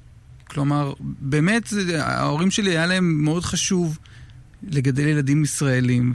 כלומר, 0.53 0.92
באמת, 1.00 1.68
ההורים 1.98 2.50
שלי 2.50 2.70
היה 2.70 2.86
להם 2.86 3.24
מאוד 3.24 3.44
חשוב 3.44 3.98
לגדל 4.62 5.07
ילדים 5.07 5.44
ישראלים, 5.44 6.12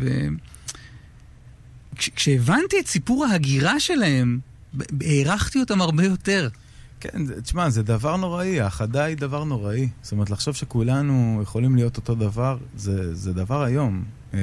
וכשהבנתי 1.93 2.75
כש, 2.75 2.81
את 2.81 2.87
סיפור 2.87 3.25
ההגירה 3.25 3.79
שלהם, 3.79 4.39
הערכתי 5.01 5.59
אותם 5.59 5.81
הרבה 5.81 6.03
יותר. 6.03 6.49
כן, 6.99 7.41
תשמע, 7.43 7.69
זה 7.69 7.83
דבר 7.83 8.17
נוראי, 8.17 8.61
האחדה 8.61 9.03
היא 9.03 9.17
דבר 9.17 9.43
נוראי. 9.43 9.89
זאת 10.01 10.11
אומרת, 10.11 10.29
לחשוב 10.29 10.55
שכולנו 10.55 11.39
יכולים 11.43 11.75
להיות 11.75 11.97
אותו 11.97 12.15
דבר, 12.15 12.57
זה, 12.75 13.15
זה 13.15 13.33
דבר 13.33 13.67
איום. 13.67 14.03
אה, 14.33 14.39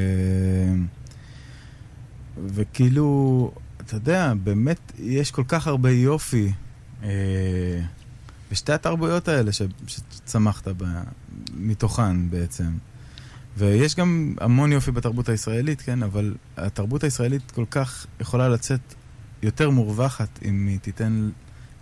וכאילו, 2.46 3.50
אתה 3.80 3.96
יודע, 3.96 4.32
באמת, 4.44 4.92
יש 4.98 5.30
כל 5.30 5.44
כך 5.48 5.66
הרבה 5.66 5.90
יופי. 5.90 6.52
אה, 7.02 7.10
בשתי 8.54 8.72
התרבויות 8.72 9.28
האלה 9.28 9.52
ש, 9.52 9.62
שצמחת 9.86 10.68
בה, 10.68 11.02
מתוכן 11.56 12.30
בעצם. 12.30 12.70
ויש 13.56 13.96
גם 13.96 14.34
המון 14.40 14.72
יופי 14.72 14.90
בתרבות 14.90 15.28
הישראלית, 15.28 15.82
כן, 15.82 16.02
אבל 16.02 16.34
התרבות 16.56 17.04
הישראלית 17.04 17.50
כל 17.50 17.64
כך 17.70 18.06
יכולה 18.20 18.48
לצאת 18.48 18.80
יותר 19.42 19.70
מורווחת 19.70 20.28
אם 20.44 20.66
היא 20.66 20.78
תיתן 20.78 21.30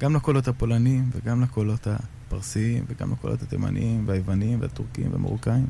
גם 0.01 0.17
לקולות 0.17 0.49
הפולניים 0.49 1.11
וגם 1.13 1.43
לקולות 1.43 1.87
הפרסיים 1.87 2.85
וגם 2.89 3.13
לקולות 3.13 3.43
התימניים 3.43 4.05
והיווניים 4.09 4.61
והטורקים 4.61 5.13
והמרוקאים 5.13 5.67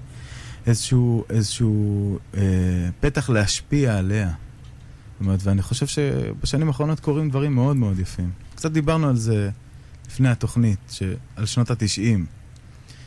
איזשהו, 0.67 1.25
איזשהו 1.31 2.19
אה, 2.35 2.41
פתח 3.01 3.31
להשפיע 3.31 3.99
עליה. 3.99 4.29
זאת 4.29 5.21
אומרת, 5.21 5.41
ואני 5.43 5.63
חושב 5.63 5.87
שבשנים 5.87 6.69
האחרונות 6.69 7.01
קורים 7.01 7.31
דברים 7.31 7.55
מאוד 7.55 7.77
מאוד 7.77 7.99
יפים. 7.99 8.31
קצת 8.55 8.73
דיברנו 8.73 9.09
על 9.09 9.17
זה 9.17 9.51
לפני 10.09 10.29
התוכנית, 10.29 10.79
ש... 10.91 11.03
על 11.37 11.47
שנות 11.47 11.71
התשעים. 11.71 12.27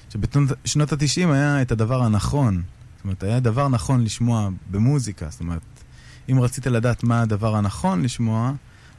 שבשנות 0.10 0.92
התשעים 0.92 1.32
היה 1.32 1.62
את 1.62 1.72
הדבר 1.72 2.04
הנכון. 2.04 2.64
זאת 2.96 3.04
אומרת, 3.04 3.24
היה 3.24 3.40
דבר 3.40 3.68
נכון 3.68 4.04
לשמוע 4.04 4.50
במוזיקה. 4.72 5.28
זאת 5.30 5.40
אומרת, 5.40 5.62
אם 6.32 6.40
רצית 6.40 6.68
לדעת 6.68 7.04
מה 7.04 7.22
הדבר 7.22 7.56
הנכון 7.56 8.02
לשמוע, 8.02 8.54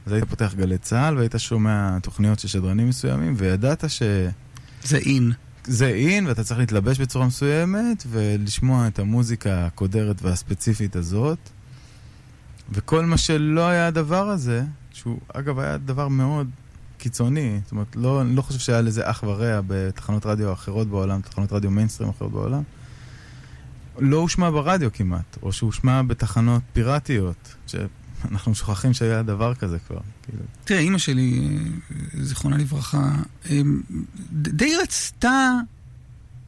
אז 0.05 0.11
היית 0.11 0.23
פותח 0.23 0.53
גלי 0.57 0.77
צה"ל 0.77 1.17
והיית 1.17 1.35
שומע 1.37 1.99
תוכניות 1.99 2.39
של 2.39 2.47
שדרנים 2.47 2.89
מסוימים, 2.89 3.33
וידעת 3.37 3.83
ש... 3.87 4.03
זה 4.83 4.97
אין. 4.97 5.31
זה 5.63 5.87
אין, 5.87 6.27
ואתה 6.27 6.43
צריך 6.43 6.59
להתלבש 6.59 6.99
בצורה 6.99 7.27
מסוימת, 7.27 8.03
ולשמוע 8.09 8.87
את 8.87 8.99
המוזיקה 8.99 9.65
הקודרת 9.65 10.21
והספציפית 10.21 10.95
הזאת. 10.95 11.37
וכל 12.71 13.05
מה 13.05 13.17
שלא 13.17 13.67
היה 13.67 13.87
הדבר 13.87 14.29
הזה, 14.29 14.63
שהוא 14.93 15.19
אגב 15.33 15.59
היה 15.59 15.77
דבר 15.77 16.07
מאוד 16.07 16.49
קיצוני, 16.97 17.59
זאת 17.63 17.71
אומרת, 17.71 17.95
לא, 17.95 18.21
אני 18.21 18.35
לא 18.35 18.41
חושב 18.41 18.59
שהיה 18.59 18.81
לזה 18.81 19.09
אח 19.09 19.23
ורע 19.23 19.59
בתחנות 19.67 20.25
רדיו 20.25 20.53
אחרות 20.53 20.87
בעולם, 20.87 21.21
תחנות 21.21 21.51
רדיו 21.53 21.71
מיינסטרים 21.71 22.09
אחרות 22.09 22.31
בעולם. 22.31 22.61
לא 23.99 24.17
הושמע 24.17 24.49
ברדיו 24.49 24.89
כמעט, 24.93 25.37
או 25.41 25.51
שהושמע 25.53 26.01
בתחנות 26.01 26.61
פיראטיות, 26.73 27.55
שאנחנו 27.67 28.55
שוכחים 28.55 28.93
שהיה 28.93 29.23
דבר 29.23 29.55
כזה 29.55 29.77
כבר. 29.87 29.99
כאילו. 30.23 30.43
תראה, 30.63 30.79
אימא 30.79 30.97
שלי, 30.97 31.57
אה, 32.15 32.23
זיכרונה 32.23 32.57
לברכה, 32.57 33.11
אה, 33.49 33.61
די 34.31 34.73
רצתה, 34.83 35.51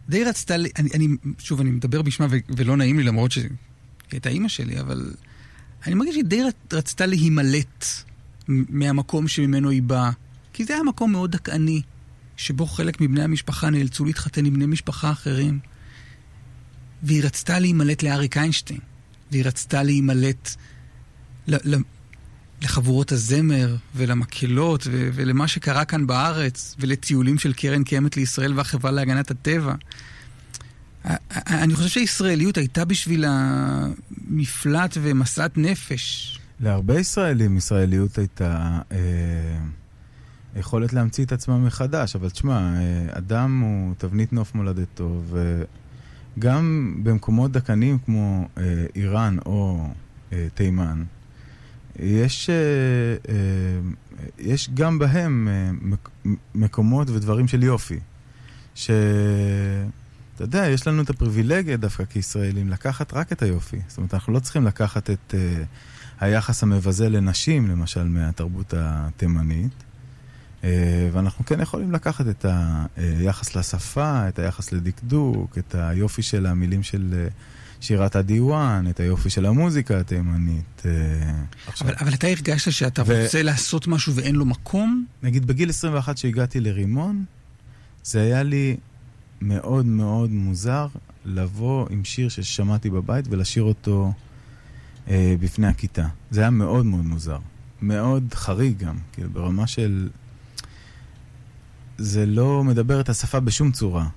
די 0.09 0.23
רצתה, 0.23 0.55
אני, 0.55 0.89
אני, 0.93 1.07
שוב, 1.37 1.59
אני 1.61 1.71
מדבר 1.71 2.01
בשמה 2.01 2.27
ו- 2.29 2.37
ולא 2.57 2.77
נעים 2.77 2.97
לי 2.97 3.03
למרות 3.03 3.31
שהיא 3.31 3.49
הייתה 4.11 4.29
אימא 4.29 4.47
שלי, 4.47 4.79
אבל 4.79 5.11
אני 5.87 5.95
מרגיש 5.95 6.13
שהיא 6.13 6.25
די 6.25 6.41
רצ- 6.43 6.73
רצתה 6.73 7.05
להימלט 7.05 7.85
מהמקום 8.47 9.27
שממנו 9.27 9.69
היא 9.69 9.81
באה. 9.83 10.11
כי 10.60 10.66
זה 10.66 10.74
היה 10.74 10.84
מקום 10.84 11.12
מאוד 11.12 11.32
דכאני, 11.32 11.82
שבו 12.38 12.66
חלק 12.66 13.01
מבני 13.01 13.24
המשפחה 13.24 13.70
נאלצו 13.70 14.05
להתחתן 14.05 14.45
עם 14.45 14.53
בני 14.53 14.66
משפחה 14.66 15.12
אחרים. 15.12 15.60
והיא 17.03 17.24
רצתה 17.24 17.60
להימלט 17.60 18.03
לאריק 18.03 18.38
איינשטיין, 18.38 18.80
והיא 19.32 19.43
רצתה 19.45 19.84
להימלט 19.84 20.55
ל- 21.47 21.76
ל- 21.76 21.82
לחבורות 22.62 23.12
הזמר 23.12 23.76
ולמקהלות 23.95 24.88
ו- 24.88 25.10
ולמה 25.14 25.47
שקרה 25.47 25.86
כאן 25.86 26.07
בארץ 26.07 26.76
ולטיולים 26.80 27.38
של 27.38 27.53
קרן 27.53 27.84
קיימת 27.84 28.18
לישראל 28.18 28.53
והחברה 28.57 28.91
להגנת 28.91 29.32
הטבע. 29.32 29.74
אני 31.36 31.76
חושב 31.76 31.89
שהישראליות 31.89 32.57
הייתה 32.57 32.86
בשבילה 32.86 33.47
מפלט 34.28 34.97
ומשאת 35.01 35.57
נפש. 35.57 36.39
להרבה 36.60 36.99
ישראלים 36.99 37.57
ישראליות 37.57 38.18
הייתה 38.18 38.80
אה, 38.91 38.97
יכולת 40.55 40.93
להמציא 40.93 41.25
את 41.25 41.31
עצמם 41.31 41.65
מחדש, 41.65 42.15
אבל 42.15 42.29
תשמע, 42.29 42.57
אה, 42.57 43.17
אדם 43.17 43.59
הוא 43.59 43.93
תבנית 43.97 44.33
נוף 44.33 44.55
מולדתו, 44.55 45.21
וגם 46.37 46.95
במקומות 47.03 47.51
דכאנים 47.51 47.97
כמו 48.05 48.47
אה, 48.57 48.85
איראן 48.95 49.37
או 49.45 49.87
אה, 50.33 50.47
תימן, 50.53 51.03
יש, 51.99 52.49
יש 54.39 54.69
גם 54.73 54.99
בהם 54.99 55.47
מק, 55.81 56.09
מקומות 56.55 57.09
ודברים 57.09 57.47
של 57.47 57.63
יופי. 57.63 57.99
ש... 58.75 58.91
אתה 60.35 60.43
יודע, 60.43 60.67
יש 60.67 60.87
לנו 60.87 61.01
את 61.01 61.09
הפריבילגיה 61.09 61.77
דווקא 61.77 62.05
כישראלים 62.05 62.69
לקחת 62.69 63.13
רק 63.13 63.31
את 63.31 63.41
היופי. 63.41 63.77
זאת 63.87 63.97
אומרת, 63.97 64.13
אנחנו 64.13 64.33
לא 64.33 64.39
צריכים 64.39 64.65
לקחת 64.65 65.09
את... 65.09 65.33
היחס 66.19 66.63
המבזה 66.63 67.09
לנשים, 67.09 67.67
למשל, 67.67 68.03
מהתרבות 68.03 68.73
התימנית. 68.77 69.83
אה, 70.64 71.10
ואנחנו 71.12 71.45
כן 71.45 71.62
יכולים 71.62 71.91
לקחת 71.91 72.28
את 72.28 72.45
היחס 72.97 73.55
לשפה, 73.55 74.28
את 74.28 74.39
היחס 74.39 74.72
לדקדוק, 74.72 75.57
את 75.57 75.76
היופי 75.76 76.22
של 76.22 76.45
המילים 76.45 76.84
של 76.84 77.14
אה, 77.18 77.28
שירת 77.82 78.16
הדיוואן, 78.16 78.86
את 78.89 78.99
היופי 78.99 79.30
של 79.30 79.45
המוזיקה 79.45 79.99
התימנית. 79.99 80.82
אה, 80.86 80.91
אבל, 81.82 81.93
אבל 81.99 82.14
אתה 82.14 82.28
הרגשת 82.28 82.72
שאתה 82.72 83.03
ו- 83.05 83.24
רוצה 83.24 83.43
לעשות 83.43 83.88
משהו 83.88 84.16
ואין 84.16 84.36
לו 84.36 84.45
מקום? 84.45 85.05
נגיד 85.24 85.47
בגיל 85.47 85.70
21 85.70 86.18
שהגעתי 86.18 86.60
לרימון, 86.60 87.26
זה 88.03 88.22
היה 88.22 88.43
לי 88.43 88.78
מאוד 89.41 89.86
מאוד 89.86 90.32
מוזר 90.32 90.88
לבוא 91.26 91.88
עם 91.89 92.03
שיר 92.03 92.30
ששמעתי 92.30 92.89
בבית 92.89 93.26
ולשיר 93.30 93.64
אותו 93.64 94.14
אה, 95.10 95.36
בפני 95.39 95.68
הכיתה. 95.68 96.07
זה 96.32 96.41
היה 96.41 96.49
מאוד 96.49 96.86
מאוד 96.86 97.05
מוזר. 97.05 97.38
מאוד 97.82 98.34
חריג 98.34 98.78
גם, 98.78 98.97
כאילו 99.14 99.30
ברמה 99.30 99.68
של... 99.68 100.10
זה 101.99 102.25
לא 102.25 102.63
מדבר 102.63 103.01
את 103.01 103.09
השפה 103.09 103.39
בשום 103.39 103.71
צורה. 103.71 104.07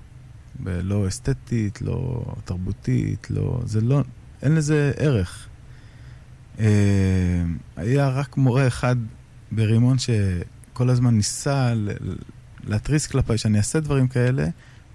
לא 0.65 1.07
אסתטית, 1.07 1.81
לא 1.81 2.25
תרבותית, 2.45 3.27
לא... 3.29 3.61
זה 3.65 3.81
לא... 3.81 4.01
אין 4.41 4.55
לזה 4.55 4.91
ערך. 4.97 5.47
אה, 6.59 6.65
היה 7.77 8.09
רק 8.09 8.37
מורה 8.37 8.67
אחד 8.67 8.95
ברימון 9.51 9.97
שכל 9.99 10.89
הזמן 10.89 11.15
ניסה 11.15 11.73
להתריס 12.63 13.07
כלפיי 13.07 13.37
שאני 13.37 13.57
אעשה 13.57 13.79
דברים 13.79 14.07
כאלה. 14.07 14.47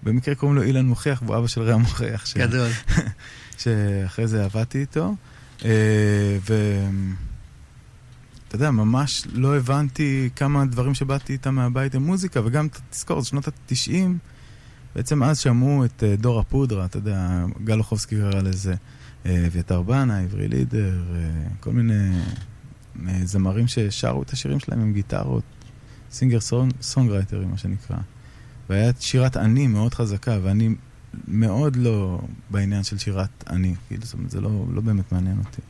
במקרה 0.03 0.35
קוראים 0.35 0.57
לו 0.57 0.63
אילן 0.63 0.87
מוכיח, 0.87 1.23
והוא 1.23 1.37
אבא 1.39 1.47
של 1.47 1.63
רע 1.63 1.77
מוכיח. 1.77 2.27
ש... 2.27 2.37
גדול. 2.37 2.69
שאחרי 3.59 4.27
זה 4.27 4.45
עבדתי 4.45 4.81
איתו. 4.81 5.15
אה, 5.65 6.39
ו... 6.49 6.55
אתה 8.49 8.57
יודע, 8.57 8.71
ממש 8.71 9.25
לא 9.33 9.57
הבנתי 9.57 10.31
כמה 10.37 10.65
דברים 10.65 10.95
שבאתי 10.95 11.33
איתם 11.33 11.55
מהבית 11.55 11.95
הם 11.95 12.03
מוזיקה, 12.03 12.41
וגם 12.45 12.69
תזכור, 12.91 13.21
זה 13.21 13.29
שנות 13.29 13.49
ה-90, 13.49 13.93
בעצם 14.97 15.23
אז 15.23 15.39
שמעו 15.39 15.85
את 15.85 16.03
אה, 16.03 16.17
דור 16.17 16.41
הפודרה, 16.41 16.85
אתה 16.85 16.99
יודע, 16.99 17.45
גל 17.65 17.79
אוחובסקי 17.79 18.17
קרא 18.17 18.41
לזה, 18.41 18.75
אה, 19.27 19.47
אביתר 19.47 19.83
בנה, 19.83 20.19
עברי 20.19 20.49
לידר, 20.49 21.03
אה, 21.15 21.49
כל 21.61 21.73
מיני 21.73 22.23
זמרים 23.25 23.67
ששרו 23.69 24.23
את 24.23 24.31
השירים 24.31 24.61
שלהם 24.61 24.81
עם 24.81 24.93
גיטרות, 24.93 25.45
סינגר 26.11 26.39
סונגרייטרים, 26.83 27.51
מה 27.51 27.59
שנקרא. 27.59 27.97
והיה 28.71 28.93
שירת 29.01 29.37
אני 29.37 29.67
מאוד 29.67 29.95
חזקה, 29.95 30.39
ואני 30.43 30.75
מאוד 31.29 31.77
לא 31.77 32.21
בעניין 32.51 32.83
של 32.83 32.99
שירת 32.99 33.45
אני, 33.51 33.75
כאילו, 33.89 34.05
זאת 34.05 34.15
אומרת, 34.15 34.31
זה 34.31 34.41
לא, 34.41 34.67
לא 34.73 34.81
באמת 34.81 35.13
מעניין 35.13 35.39
אותי. 35.39 35.63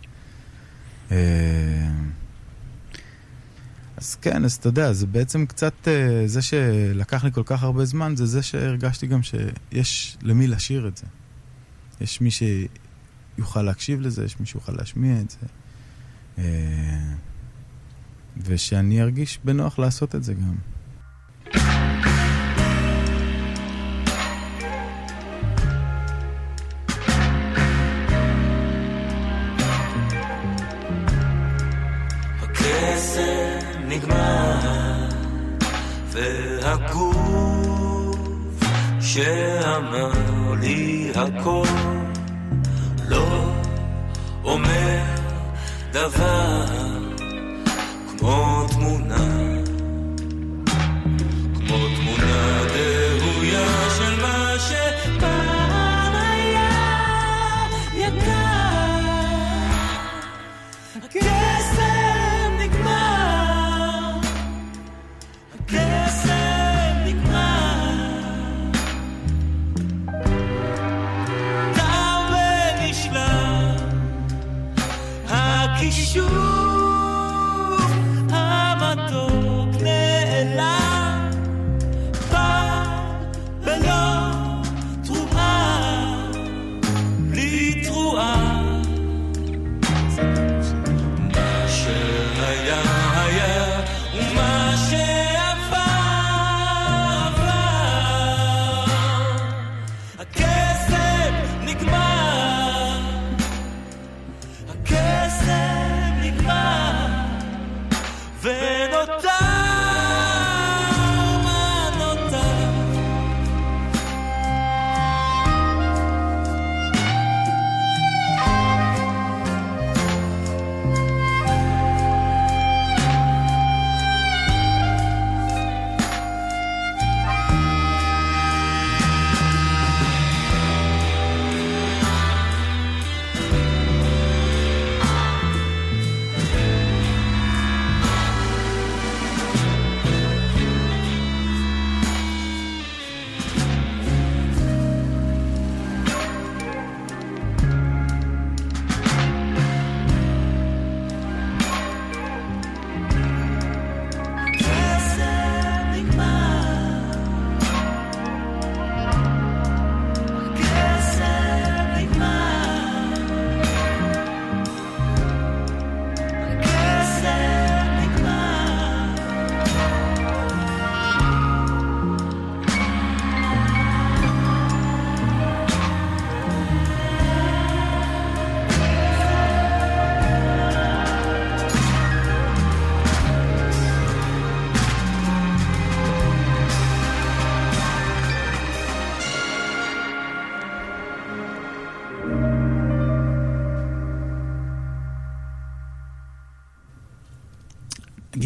אז 3.99 4.15
כן, 4.15 4.45
אז 4.45 4.55
אתה 4.55 4.69
יודע, 4.69 4.93
זה 4.93 5.07
בעצם 5.07 5.47
קצת, 5.47 5.89
אה, 5.89 6.23
זה 6.27 6.43
שלקח 6.43 7.25
לי 7.25 7.33
כל 7.33 7.43
כך 7.45 7.63
הרבה 7.63 7.85
זמן, 7.85 8.17
זה 8.17 8.27
זה 8.27 8.43
שהרגשתי 8.43 9.07
גם 9.07 9.23
שיש 9.23 10.17
למי 10.23 10.47
לשיר 10.47 10.89
את 10.89 10.97
זה. 10.97 11.07
יש 12.01 12.21
מי 12.21 12.31
שיוכל 12.31 13.63
להקשיב 13.63 14.01
לזה, 14.01 14.25
יש 14.25 14.41
מי 14.41 14.47
שיוכל 14.47 14.73
להשמיע 14.73 15.21
את 15.21 15.31
זה. 15.31 15.47
אה, 16.39 17.15
ושאני 18.45 19.03
ארגיש 19.03 19.39
בנוח 19.45 19.79
לעשות 19.79 20.15
את 20.15 20.25
זה 20.25 20.35
גם. 20.35 20.55
נגמר, 33.99 35.09
והגוף 36.11 37.27
שאמר 39.01 40.11
לי 40.61 41.13
הכל 41.15 41.67
לא 43.09 43.45
אומר 44.45 45.05
דבר 45.93 46.65
כמו 48.19 48.67
תמונה, 48.73 49.38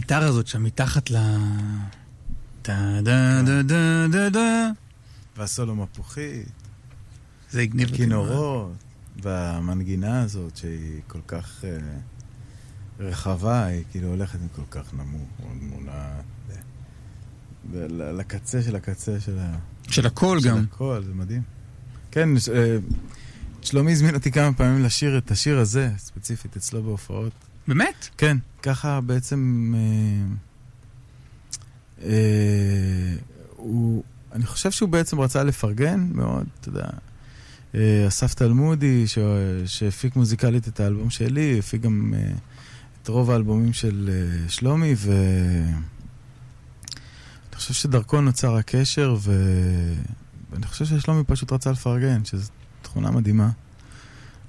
הגיטרה 0.02 0.26
הזאת 0.26 0.46
שם 0.46 0.62
מתחת 0.62 1.10
ל... 1.10 1.16
דה 2.64 3.00
דה 3.02 3.42
דה 3.42 3.62
דה 3.62 4.06
דה 4.10 4.30
דה. 4.30 4.68
והסולו 5.36 5.74
מפוחית, 5.74 6.48
זה 7.50 7.60
הגניב 7.60 7.88
אותי. 7.88 7.98
כינורות, 7.98 8.72
והמנגינה 9.22 10.22
הזאת 10.22 10.56
שהיא 10.56 11.00
כל 11.06 11.18
כך 11.26 11.64
אה, 11.64 11.78
רחבה, 13.00 13.64
היא 13.64 13.84
כאילו 13.90 14.08
הולכת 14.08 14.38
כל 14.54 14.62
כך 14.70 14.94
נמוך, 14.94 15.28
מונה 15.60 16.08
לקצה 17.90 18.62
של 18.62 18.76
הקצה 18.76 19.20
של 19.20 19.38
ה... 19.38 19.58
של 19.90 20.08
של 20.40 20.48
גם. 20.48 20.64
הכל, 20.72 21.02
זה 21.06 21.14
מדהים. 21.14 21.42
כן, 22.10 22.28
אה, 22.54 22.76
שלומי 23.62 23.92
הזמין 23.92 24.14
אותי 24.14 24.32
כמה 24.32 24.52
פעמים 24.52 24.84
לשיר 24.84 25.18
את 25.18 25.30
השיר 25.30 25.58
הזה, 25.58 25.90
ספציפית, 25.98 26.56
אצלו 26.56 26.82
בהופעות. 26.82 27.51
באמת? 27.68 28.08
כן, 28.18 28.36
ככה 28.62 29.00
בעצם... 29.00 29.74
אה, 29.76 30.34
אה, 32.06 33.14
הוא, 33.56 34.04
אני 34.32 34.46
חושב 34.46 34.70
שהוא 34.70 34.88
בעצם 34.88 35.20
רצה 35.20 35.44
לפרגן 35.44 36.08
מאוד, 36.12 36.46
אתה 36.60 36.68
יודע. 36.68 36.86
אה, 37.74 38.04
אסף 38.08 38.34
תלמודי, 38.34 39.06
ש- 39.06 39.18
שהפיק 39.66 40.16
מוזיקלית 40.16 40.68
את 40.68 40.80
האלבום 40.80 41.10
שלי, 41.10 41.58
הפיק 41.58 41.82
גם 41.82 42.14
אה, 42.16 42.32
את 43.02 43.08
רוב 43.08 43.30
האלבומים 43.30 43.72
של 43.72 44.10
אה, 44.12 44.48
שלומי, 44.48 44.94
ו... 44.96 45.12
אני 47.52 47.56
חושב 47.56 47.74
שדרכו 47.74 48.20
נוצר 48.20 48.56
הקשר, 48.56 49.16
ו... 49.20 49.32
ואני 50.52 50.66
חושב 50.66 50.84
ששלומי 50.84 51.24
פשוט 51.24 51.52
רצה 51.52 51.70
לפרגן, 51.70 52.24
שזו 52.24 52.50
תכונה 52.82 53.10
מדהימה. 53.10 53.50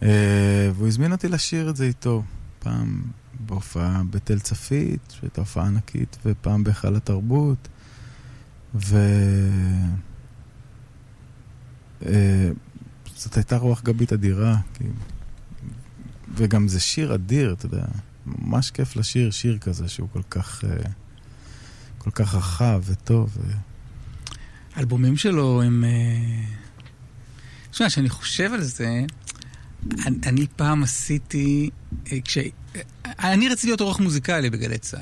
אה, 0.04 0.70
והוא 0.76 0.88
הזמין 0.88 1.12
אותי 1.12 1.28
לשיר 1.28 1.70
את 1.70 1.76
זה 1.76 1.86
איתו, 1.86 2.24
פעם 2.64 3.02
בהופעה 3.40 4.02
בתל 4.10 4.40
צפית, 4.40 5.14
שהייתה 5.20 5.42
הופעה 5.42 5.68
ענקית, 5.68 6.18
ופעם 6.26 6.64
בהיכל 6.64 6.96
התרבות. 6.96 7.68
ו... 8.76 8.98
אה, 12.06 12.50
זאת 13.16 13.36
הייתה 13.38 13.58
רוח 13.58 13.82
גבית 13.82 14.14
אדירה, 14.14 14.58
כי... 14.74 14.84
וגם 16.36 16.68
זה 16.68 16.80
שיר 16.80 17.16
אדיר, 17.16 17.54
אתה 17.54 17.66
יודע, 17.66 17.86
ממש 18.26 18.72
כיף 18.72 18.96
לשיר 18.96 19.32
שיר 19.32 19.58
כזה 19.58 19.88
שהוא 19.88 20.10
כל 20.14 20.22
כך, 20.30 20.64
אה, 20.64 20.90
כל 21.98 22.12
כך 22.12 22.36
רחב 22.36 22.82
וטוב. 22.86 23.38
האלבומים 24.76 25.18
שלו 25.18 25.62
הם... 25.62 25.84
אה, 25.84 26.46
תשמע, 27.72 27.88
כשאני 27.88 28.10
חושב 28.10 28.54
על 28.54 28.62
זה, 28.62 29.06
אני, 30.06 30.18
אני 30.26 30.46
פעם 30.56 30.84
עשיתי... 30.84 31.70
אה, 32.12 32.18
כש... 32.26 32.38
אה, 32.38 32.52
אני 33.34 33.50
רציתי 33.50 33.68
להיות 33.68 33.82
עורך 33.82 34.00
מוזיקלי 34.00 34.50
בגלי 34.50 34.78
צה"ל. 34.78 35.02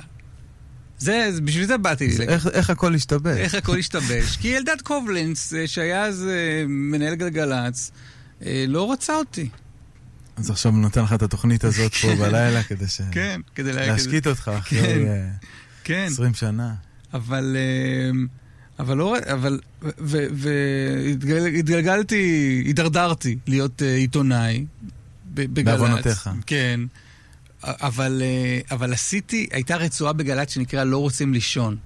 זה, 0.98 1.30
בשביל 1.44 1.66
זה 1.66 1.78
באתי. 1.78 2.12
זה 2.12 2.24
לג- 2.24 2.30
איך, 2.30 2.48
איך 2.48 2.70
הכל 2.70 2.96
השתבש? 2.96 3.38
איך 3.38 3.56
הכל 3.56 3.78
השתבש? 3.80 4.38
כי 4.38 4.58
אלדד 4.58 4.82
קובלנץ, 4.84 5.54
אה, 5.54 5.68
שהיה 5.68 6.06
אז 6.06 6.26
מנהל 6.68 7.16
גלגלצ, 7.16 7.92
לא 8.68 8.92
רצה 8.92 9.16
אותי. 9.16 9.50
אז 10.38 10.50
עכשיו 10.50 10.72
הוא 10.72 10.80
נותן 10.82 11.04
לך 11.04 11.14
את 11.14 11.22
התוכנית 11.22 11.64
הזאת 11.64 11.94
פה 11.94 12.16
בלילה 12.22 12.64
כדי 12.64 12.88
ש... 12.88 13.02
כן, 13.12 13.42
כדי 13.56 13.74
לה- 13.74 13.88
להשקיט 13.88 14.28
אותך 14.28 14.52
אחרי 14.60 14.80
כן. 14.82 15.30
כן, 15.84 16.08
20 16.12 16.34
שנה. 16.34 16.74
אבל... 17.14 17.56
אה, 17.60 18.12
אבל 18.82 18.98
לא... 18.98 19.16
אבל... 19.34 19.60
והתגלגלתי, 21.12 22.16
הידרדרתי 22.66 23.38
להיות 23.48 23.82
אה, 23.82 23.96
עיתונאי 23.96 24.66
בגל"צ. 25.34 25.66
בעוונותיך. 25.66 26.30
כן. 26.46 26.80
אבל, 27.64 28.22
אה, 28.26 28.60
אבל 28.76 28.94
עשיתי, 28.94 29.48
הייתה 29.52 29.76
רצועה 29.76 30.14
בגל"צ 30.14 30.54
שנקרא 30.54 30.84
לא 30.84 30.98
רוצים 30.98 31.34
לישון. 31.34 31.78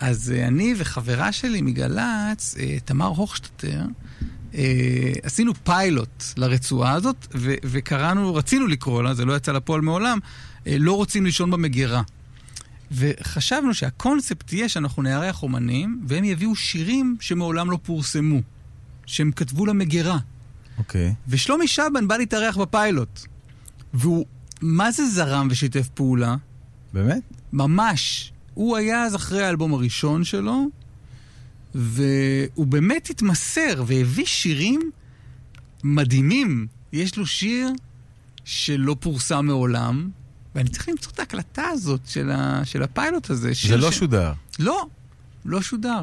אז 0.00 0.32
אה, 0.36 0.46
אני 0.46 0.74
וחברה 0.78 1.32
שלי 1.32 1.62
מגל"צ, 1.62 2.54
תמר 2.84 3.06
הוכשטטר, 3.06 3.82
עשינו 5.22 5.52
פיילוט 5.64 6.24
לרצועה 6.36 6.92
הזאת, 6.92 7.26
וקראנו, 7.64 8.34
רצינו 8.34 8.66
לקרוא 8.66 9.02
לה, 9.02 9.14
זה 9.14 9.24
לא 9.24 9.36
יצא 9.36 9.52
לפועל 9.52 9.80
מעולם, 9.80 10.18
לא 10.66 10.92
רוצים 10.92 11.24
לישון 11.24 11.50
במגירה. 11.50 12.02
וחשבנו 12.92 13.74
שהקונספט 13.74 14.52
יהיה 14.52 14.68
שאנחנו 14.68 15.02
נארח 15.02 15.42
אומנים, 15.42 16.02
והם 16.06 16.24
יביאו 16.24 16.56
שירים 16.56 17.16
שמעולם 17.20 17.70
לא 17.70 17.78
פורסמו, 17.82 18.40
שהם 19.06 19.32
כתבו 19.32 19.66
למגירה. 19.66 20.18
אוקיי. 20.78 21.14
ושלומי 21.28 21.68
שבן 21.68 22.08
בא 22.08 22.16
להתארח 22.16 22.56
בפיילוט. 22.56 23.20
והוא, 23.94 24.26
מה 24.60 24.90
זה 24.92 25.06
זרם 25.06 25.48
ושיתף 25.50 25.88
פעולה? 25.88 26.36
באמת? 26.92 27.22
ממש. 27.52 28.32
הוא 28.54 28.76
היה 28.76 29.04
אז 29.04 29.16
אחרי 29.16 29.44
האלבום 29.44 29.74
הראשון 29.74 30.24
שלו, 30.24 30.66
והוא 31.74 32.66
באמת 32.66 33.10
התמסר 33.10 33.84
והביא 33.86 34.26
שירים 34.26 34.90
מדהימים. 35.84 36.66
יש 36.92 37.16
לו 37.16 37.26
שיר 37.26 37.68
שלא 38.44 38.96
פורסם 39.00 39.46
מעולם, 39.46 40.10
ואני 40.54 40.68
צריך 40.68 40.88
למצוא 40.88 41.12
את 41.12 41.18
ההקלטה 41.18 41.62
הזאת 41.68 42.00
של, 42.06 42.30
ה, 42.30 42.60
של 42.64 42.82
הפיילוט 42.82 43.30
הזה. 43.30 43.52
זה 43.68 43.76
לא 43.76 43.92
ש- 43.92 43.98
שודר. 43.98 44.32
לא, 44.58 44.86
לא 45.44 45.62
שודר. 45.62 46.02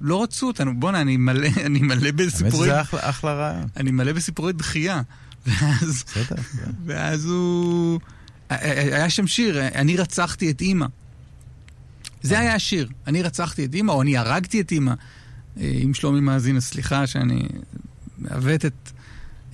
לא 0.00 0.22
רצו 0.22 0.46
אותנו. 0.46 0.80
בואנה, 0.80 1.00
אני 1.00 1.16
מלא, 1.16 1.48
אני 1.66 1.78
מלא 1.78 2.06
האמת 2.06 2.14
בסיפורי... 2.14 2.66
שזה 2.68 2.80
אחלה- 2.80 3.08
אחלה 3.10 3.34
רעיון. 3.34 3.66
אני 3.76 3.90
מלא 3.90 4.12
בסיפורי 4.12 4.52
דחייה. 4.52 5.02
ואז, 5.46 6.04
בסדר. 6.06 6.42
כן. 6.42 6.70
ואז 6.86 7.24
הוא... 7.24 8.00
היה 8.50 9.10
שם 9.10 9.26
שיר, 9.26 9.66
אני 9.68 9.96
רצחתי 9.96 10.50
את 10.50 10.60
אימא. 10.60 10.86
זה 12.22 12.38
היה 12.38 12.54
השיר. 12.54 12.88
אני 13.06 13.22
רצחתי 13.22 13.64
את 13.64 13.74
אימא, 13.74 13.92
או 13.92 14.02
אני 14.02 14.16
הרגתי 14.16 14.60
את 14.60 14.70
אימא. 14.70 14.92
אה, 15.60 15.72
אם 15.84 15.94
שלומי 15.94 16.20
מאזין, 16.20 16.56
אז 16.56 16.64
סליחה 16.64 17.06
שאני 17.06 17.48
מעוות 18.18 18.64
את, 18.64 18.72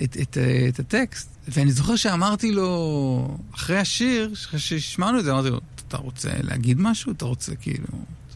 את, 0.02 0.16
את, 0.22 0.38
אה, 0.38 0.66
את 0.68 0.78
הטקסט. 0.80 1.28
ואני 1.48 1.72
זוכר 1.72 1.96
שאמרתי 1.96 2.52
לו, 2.52 3.38
אחרי 3.54 3.78
השיר, 3.78 4.30
אחרי 4.34 4.60
שהשמענו 4.60 5.18
את 5.18 5.24
זה, 5.24 5.32
אמרתי 5.32 5.50
לו, 5.50 5.60
אתה 5.88 5.96
רוצה 5.96 6.30
להגיד 6.42 6.80
משהו? 6.80 7.12
אתה 7.12 7.24
רוצה 7.24 7.54
כאילו... 7.56 7.86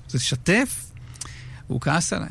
רוצה 0.05 0.19
לשתף? 0.19 0.91
הוא 1.67 1.81
כעס 1.81 2.13
עליי. 2.13 2.29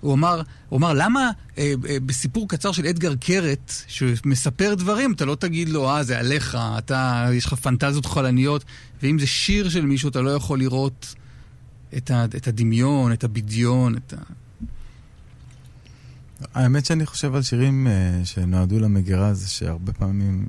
הוא 0.00 0.14
אמר, 0.14 0.42
הוא 0.68 0.78
אמר, 0.78 0.92
למה 0.92 1.30
אה, 1.58 1.74
אה, 1.88 2.00
בסיפור 2.06 2.48
קצר 2.48 2.72
של 2.72 2.86
אדגר 2.86 3.14
קרת, 3.14 3.72
שמספר 3.86 4.74
דברים, 4.74 5.12
אתה 5.12 5.24
לא 5.24 5.34
תגיד 5.34 5.68
לו, 5.68 5.90
אה, 5.90 6.02
זה 6.02 6.18
עליך, 6.18 6.58
אתה, 6.78 7.28
יש 7.32 7.46
לך 7.46 7.54
פנטזיות 7.54 8.06
חולניות, 8.06 8.64
ואם 9.02 9.18
זה 9.18 9.26
שיר 9.26 9.68
של 9.68 9.86
מישהו, 9.86 10.08
אתה 10.08 10.20
לא 10.20 10.30
יכול 10.30 10.58
לראות 10.58 11.14
את, 11.96 12.10
ה, 12.10 12.24
את 12.24 12.48
הדמיון, 12.48 13.12
את 13.12 13.24
הבדיון, 13.24 13.96
את 13.96 14.12
ה... 14.12 14.16
האמת 16.54 16.86
שאני 16.86 17.06
חושב 17.06 17.34
על 17.34 17.42
שירים 17.42 17.86
אה, 17.86 17.92
שנועדו 18.24 18.78
למגירה, 18.78 19.34
זה 19.34 19.48
שהרבה 19.50 19.92
פעמים 19.92 20.46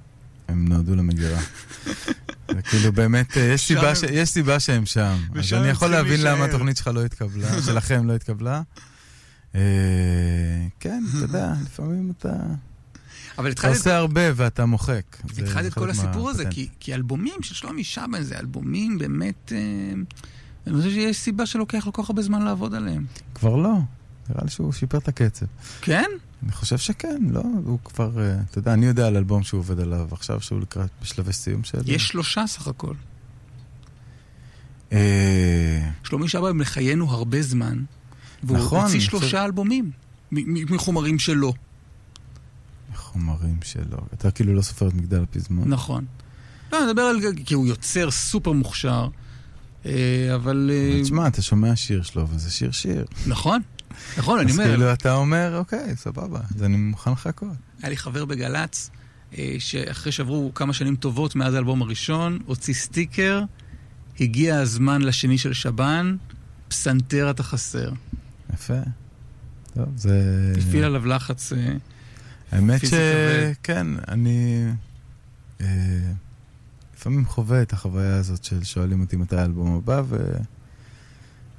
הם 0.48 0.68
נועדו 0.68 0.96
למגירה. 0.96 1.40
כאילו 2.70 2.94
באמת, 2.94 3.38
אה, 3.38 3.44
יש 3.44 3.68
סיבה 3.68 3.96
ש- 3.96 4.04
יש 4.12 4.30
סיבה 4.30 4.60
שהם 4.60 4.86
שם. 4.86 5.18
אז 5.40 5.54
אני 5.54 5.68
יכול 5.68 5.88
להבין 5.88 6.22
למה. 6.22 6.46
התוכנית 6.46 6.78
שלך 6.78 6.88
לא 6.88 7.06
התקבלה, 7.06 7.62
שלכם 7.66 8.08
לא 8.08 8.16
התקבלה. 8.16 8.62
אה, 9.56 9.62
כן, 10.80 11.04
אתה 11.10 11.18
יודע, 11.18 11.54
לפעמים 11.66 12.14
אתה 12.18 12.34
אבל 13.38 13.46
אתה 13.46 13.52
התחלתי 13.52 13.74
את 13.74 13.78
עושה 13.78 13.98
הרבה 13.98 14.22
ואתה 14.36 14.66
מוחק. 14.66 15.18
התחלתי 15.38 15.68
את 15.68 15.74
כל 15.74 15.90
הסיפור 15.90 16.30
הזה, 16.30 16.44
מהפטנט. 16.44 16.54
כי, 16.56 16.68
כי 16.80 16.94
אלבומים 16.94 17.34
של 17.42 17.56
שלומי 17.56 17.84
שבן 17.84 18.24
זה 18.24 18.40
אלבומים 18.40 18.98
באמת... 18.98 19.52
אני 20.68 20.76
חושב 20.78 20.90
שיש 20.90 21.18
סיבה 21.18 21.46
שלוקח 21.46 21.86
לו 21.86 21.94
כל 21.94 22.04
כך 22.04 22.10
הרבה 22.10 22.22
זמן 22.22 22.42
לעבוד 22.42 22.76
עליהם. 22.76 23.06
כבר 23.36 23.56
לא. 23.56 23.74
נראה 24.30 24.44
לי 24.44 24.50
שהוא 24.50 24.74
שיפר 24.74 24.98
את 24.98 25.08
הקצב. 25.08 25.46
כן? 25.82 26.10
אני 26.44 26.52
חושב 26.52 26.78
שכן, 26.78 27.24
לא, 27.30 27.42
הוא 27.66 27.80
כבר, 27.84 28.20
אה, 28.20 28.36
אתה 28.50 28.58
יודע, 28.58 28.74
אני 28.74 28.86
יודע 28.86 29.08
על 29.08 29.18
אלבום 29.18 29.44
שהוא 29.44 29.60
עובד 29.60 29.80
עליו 29.80 30.08
עכשיו, 30.12 30.42
שהוא 30.42 30.62
לקראת 30.62 30.90
בשלבי 31.02 31.34
סיום 31.34 31.64
שלו. 31.64 31.82
יש 31.86 32.08
שלושה 32.08 32.48
סך 32.48 32.68
הכל. 32.68 32.94
אה, 34.92 35.90
שלומי 36.04 36.28
שבן 36.28 36.52
מחיינו 36.52 37.12
הרבה 37.12 37.42
זמן, 37.42 37.84
והוא 38.44 38.58
נכון, 38.58 38.82
הוציא 38.82 39.00
שלושה 39.00 39.46
אלבומים 39.46 39.92
מחומרים 40.32 41.20
שלו. 41.20 41.54
חומרים 42.96 43.58
שלו. 43.64 43.98
אתה 44.14 44.32
כאילו 44.32 44.54
לא 44.54 44.62
סופר 44.62 44.88
את 44.88 44.94
מגדל 44.94 45.24
הפזמון. 45.24 45.70
נכון. 45.70 46.06
לא, 46.72 46.78
אני 46.78 46.88
מדבר 46.88 47.02
על... 47.02 47.20
כי 47.46 47.54
הוא 47.54 47.68
יוצר 47.68 48.12
סופר 48.12 48.52
מוכשר. 48.52 49.08
אה, 49.86 50.36
אבל 50.36 50.72
תשמע, 51.04 51.28
אתה 51.28 51.42
שומע 51.42 51.76
שיר 51.76 52.04
שלו, 52.04 52.28
וזה 52.30 52.52
שיר 52.52 52.72
שיר. 52.72 53.06
נכון, 53.28 53.62
נכון, 54.18 54.40
אני 54.40 54.52
אז 54.52 54.60
אומר, 54.60 54.70
כאילו 54.70 54.94
אתה 54.94 55.14
אומר, 55.14 55.58
אוקיי, 55.58 55.96
סבבה, 55.96 56.40
אז 56.56 56.64
אני 56.64 56.78
מוכן 56.78 57.12
לחכות. 57.12 57.48
היה 57.82 57.90
לי 57.90 57.98
חבר 57.98 58.26
בגל"צ, 58.26 58.90
אה, 59.38 59.56
שאחרי 59.60 60.12
שעברו 60.12 60.52
כמה 60.56 60.74
שנים 60.74 60.96
טובות 60.96 61.36
מאז 61.36 61.54
האלבום 61.54 61.82
הראשון, 61.82 62.40
הוציא 62.46 62.74
סטיקר, 62.74 63.44
הגיע 64.20 64.60
הזמן 64.60 65.02
לשני 65.02 65.38
של 65.38 65.54
שב"ן, 65.54 66.16
פסנתר 66.68 67.30
אתה 67.30 67.44
חסר. 67.44 67.92
יפה. 68.54 68.80
טוב, 69.74 69.86
זה... 69.98 70.54
הפעיל 70.58 70.84
עליו 70.84 71.06
לחץ. 71.06 71.54
אה, 71.54 71.74
האמת. 72.52 72.82
שכן, 72.82 73.88
אני... 74.08 74.66
אה, 75.62 75.68
לפעמים 76.98 77.26
חווה 77.26 77.62
את 77.62 77.74
החוויה 77.74 78.16
הזאת 78.16 78.44
של 78.44 78.64
שואלים 78.64 79.02
אותי 79.02 79.16
מתי 79.16 79.36
האלבום 79.36 79.76
הבא, 79.76 80.02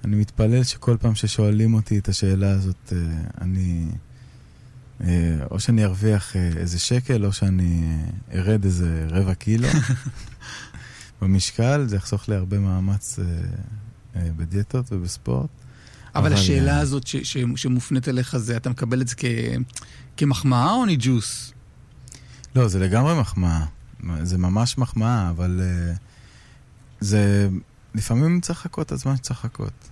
ואני 0.07 0.17
מתפלל 0.17 0.63
שכל 0.65 0.97
פעם 1.01 1.15
ששואלים 1.15 1.75
אותי 1.75 1.99
את 1.99 2.09
השאלה 2.09 2.51
הזאת, 2.51 2.93
אה, 2.93 2.99
אני... 3.41 3.87
אה, 5.01 5.37
או 5.51 5.61
שאני 5.61 5.85
ארוויח 5.85 6.37
אה, 6.37 6.51
איזה 6.57 6.79
שקל, 6.79 7.25
או 7.25 7.33
שאני 7.33 7.97
ארד 8.35 8.65
איזה 8.65 9.07
רבע 9.11 9.35
קילו 9.35 9.69
במשקל, 11.23 11.87
זה 11.87 11.97
יחסוך 11.97 12.29
לי 12.29 12.35
הרבה 12.35 12.59
מאמץ 12.59 13.19
בדיאטות 14.17 14.93
ובספורט. 14.93 15.51
אבל 16.15 16.27
אבל, 16.27 16.33
השאלה 16.33 16.77
אה, 16.77 16.81
הזאת 16.81 17.07
ש- 17.07 17.17
ש- 17.17 17.37
שמופנית 17.57 18.09
אליך 18.09 18.37
זה, 18.37 18.57
אתה 18.57 18.71
מקבל 18.71 19.01
את 19.01 19.09
זה 19.09 19.15
כ- 19.17 19.25
כמחמאה 20.17 20.73
או 20.73 20.87
ניג'וס? 20.87 21.53
לא, 22.57 22.69
זה 22.69 22.79
לגמרי 22.79 23.21
מחמאה. 23.21 23.65
זה 24.23 24.39
ממש 24.39 24.79
מחמאה, 24.79 25.31
אבל 25.31 25.61
זה... 27.01 27.49
לפעמים 27.95 28.41
צריך 28.41 28.59
לחכות 28.61 28.87
את 28.87 28.93
הזמן 28.93 29.17
שצריך 29.17 29.45
לחכות. 29.45 29.89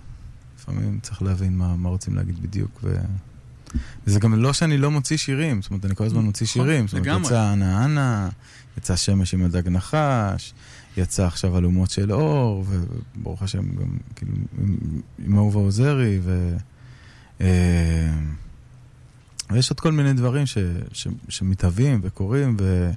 לפעמים 0.69 0.99
צריך 1.01 1.21
להבין 1.21 1.57
מה, 1.57 1.75
מה 1.75 1.89
רוצים 1.89 2.15
להגיד 2.15 2.41
בדיוק. 2.41 2.79
ו... 2.83 2.97
וזה 4.07 4.19
גם 4.19 4.33
לא 4.33 4.53
שאני 4.53 4.77
לא 4.77 4.91
מוציא 4.91 5.17
שירים, 5.17 5.61
זאת 5.61 5.71
אומרת, 5.71 5.85
אני 5.85 5.95
כל 5.95 6.03
הזמן 6.05 6.21
מוציא 6.25 6.45
נכון, 6.49 6.63
שירים. 6.67 6.87
זאת 6.87 6.93
אומרת. 7.07 7.25
יצא 7.25 7.53
אנה 7.53 7.85
אנה, 7.85 8.29
יצא 8.77 8.95
שמש 8.95 9.33
עם 9.33 9.43
הדג 9.43 9.69
נחש, 9.69 10.53
יצא 10.97 11.25
עכשיו 11.25 11.57
אלומות 11.57 11.89
של 11.89 12.11
אור, 12.11 12.65
וברוך 13.17 13.41
השם 13.43 13.75
גם 13.75 13.97
כאילו 14.15 14.31
עם- 14.57 14.77
עם 15.25 15.35
אהובה 15.37 15.59
עוזרי, 15.59 16.19
ו... 16.23 16.55
אה, 17.41 18.13
ויש 19.51 19.69
עוד 19.69 19.79
כל 19.79 19.91
מיני 19.91 20.13
דברים 20.13 20.45
ש, 20.45 20.57
ש, 20.93 21.07
שמתהווים 21.29 21.99
וקורים, 22.03 22.57
ו... 22.59 22.91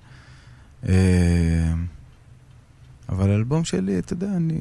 אה, 0.89 1.73
אבל 3.09 3.31
האלבום 3.31 3.65
שלי, 3.65 3.99
אתה 3.99 4.13
יודע, 4.13 4.27
אני, 4.37 4.59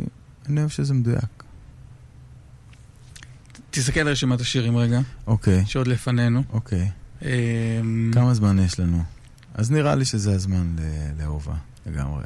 אני 0.50 0.60
אוהב 0.60 0.70
שזה 0.70 0.94
מדויק. 0.94 1.37
תסתכל 3.78 4.00
על 4.00 4.10
רשימת 4.10 4.42
השירים 4.42 4.78
רגע, 4.78 5.00
אוקיי, 5.28 5.64
שעוד 5.66 5.88
לפנינו. 5.88 6.44
אוקיי. 6.54 6.90
אמ, 7.22 8.12
כמה 8.14 8.34
זמן 8.34 8.60
יש 8.60 8.80
לנו? 8.80 9.04
אז 9.54 9.72
נראה 9.72 9.96
לי 9.96 10.06
שזה 10.06 10.32
הזמן 10.32 10.76
לאהובה, 11.20 11.54
לגמרי. 11.86 12.24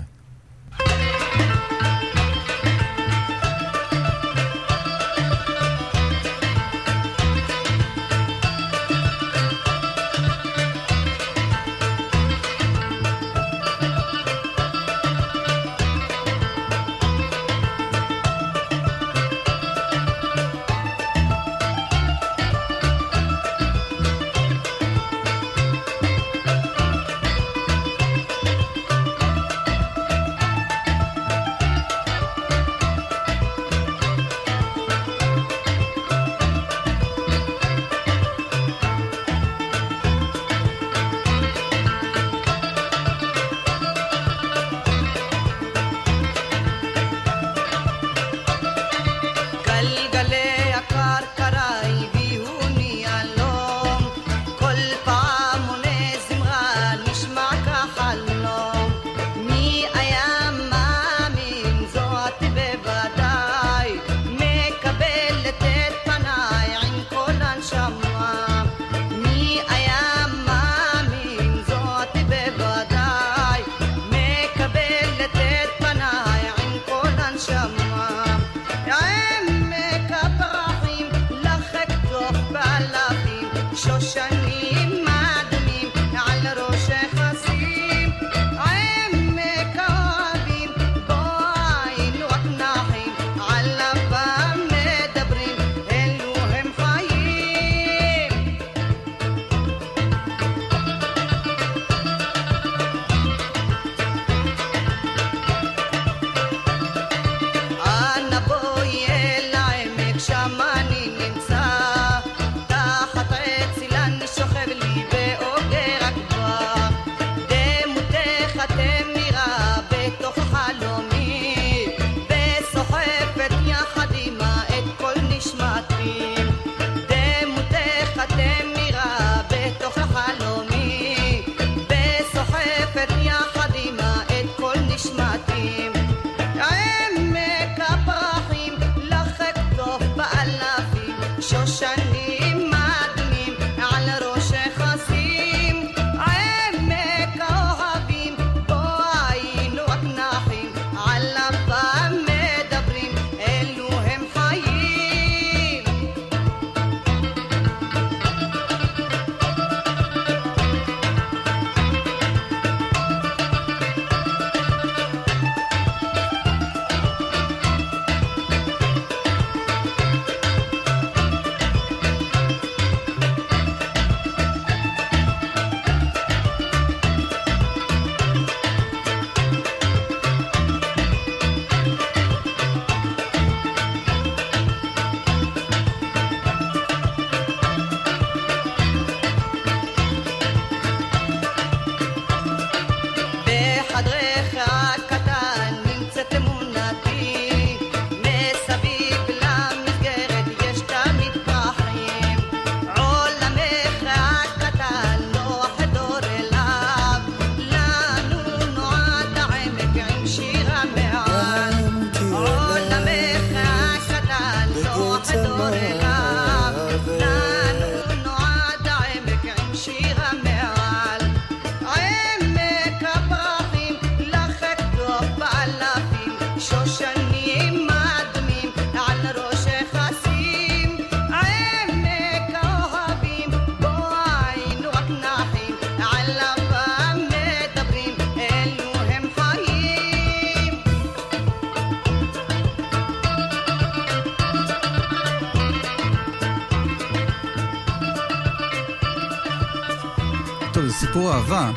טוב, 250.82 250.89
זה 250.89 250.95
סיפור 250.95 251.34
אהבה, 251.34 251.71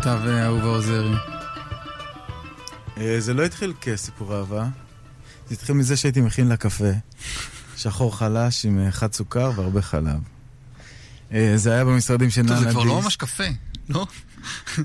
אתה 0.00 0.18
ואהובה 0.24 0.64
עוזרי. 0.64 1.14
אה, 2.96 3.16
זה 3.20 3.34
לא 3.34 3.44
התחיל 3.44 3.72
כסיפור 3.80 4.36
אהבה, 4.36 4.68
זה 5.48 5.54
התחיל 5.54 5.74
מזה 5.74 5.96
שהייתי 5.96 6.20
מכין 6.20 6.48
לה 6.48 6.56
קפה, 6.56 6.90
שחור 7.76 8.16
חלש 8.16 8.64
עם 8.66 8.78
אה, 8.78 8.90
חד 8.90 9.12
סוכר 9.12 9.52
והרבה 9.56 9.82
חלב. 9.82 10.20
אה, 11.32 11.52
זה 11.56 11.72
היה 11.72 11.84
במשרדים 11.84 12.30
של 12.30 12.42
נאנה 12.42 12.54
טוב, 12.54 12.64
דיס. 12.64 12.74
זה 12.74 12.80
כבר 12.80 12.84
לא 12.84 13.02
ממש 13.02 13.16
קפה, 13.16 13.44
לא? 13.88 14.06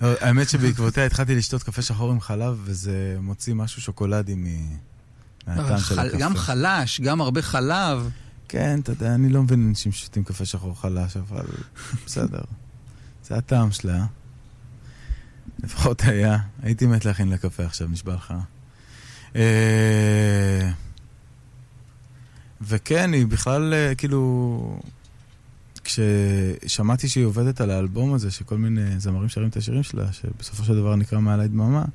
לא, 0.01 0.07
האמת 0.21 0.49
שבעקבותיה 0.49 1.05
התחלתי 1.05 1.35
לשתות 1.35 1.63
קפה 1.63 1.81
שחור 1.81 2.11
עם 2.11 2.21
חלב, 2.21 2.59
וזה 2.63 3.17
מוציא 3.21 3.53
משהו 3.53 3.81
שוקולדי 3.81 4.35
מהטעם 4.35 5.79
של 5.79 5.99
הקפה. 5.99 6.17
גם 6.17 6.35
חלש, 6.35 7.01
גם 7.01 7.21
הרבה 7.21 7.41
חלב. 7.41 8.09
כן, 8.47 8.79
אתה 8.83 8.91
יודע, 8.91 9.15
אני 9.15 9.29
לא 9.29 9.43
מבין 9.43 9.67
אנשים 9.69 9.91
ששותים 9.91 10.23
קפה 10.23 10.45
שחור 10.45 10.81
חלש, 10.81 11.17
אבל 11.17 11.45
בסדר. 12.05 12.41
זה 13.27 13.35
הטעם 13.35 13.71
שלה. 13.71 14.05
לפחות 15.63 16.01
היה. 16.01 16.37
הייתי 16.63 16.85
מת 16.85 17.05
להכין 17.05 17.29
לה 17.29 17.37
קפה 17.37 17.63
עכשיו, 17.63 17.87
נשבע 17.87 18.15
לך. 18.15 18.33
אה, 19.35 20.71
וכן, 22.61 23.13
היא 23.13 23.27
בכלל, 23.27 23.73
אה, 23.73 23.95
כאילו... 23.95 24.79
כששמעתי 25.83 27.07
שהיא 27.09 27.25
עובדת 27.25 27.61
על 27.61 27.71
האלבום 27.71 28.13
הזה, 28.13 28.31
שכל 28.31 28.57
מיני 28.57 28.99
זמרים 28.99 29.29
שרים 29.29 29.49
את 29.49 29.57
השירים 29.57 29.83
שלה, 29.83 30.13
שבסופו 30.13 30.63
של 30.63 30.75
דבר 30.75 30.95
נקרא 30.95 31.19
מעלי 31.19 31.47
דממה, 31.47 31.85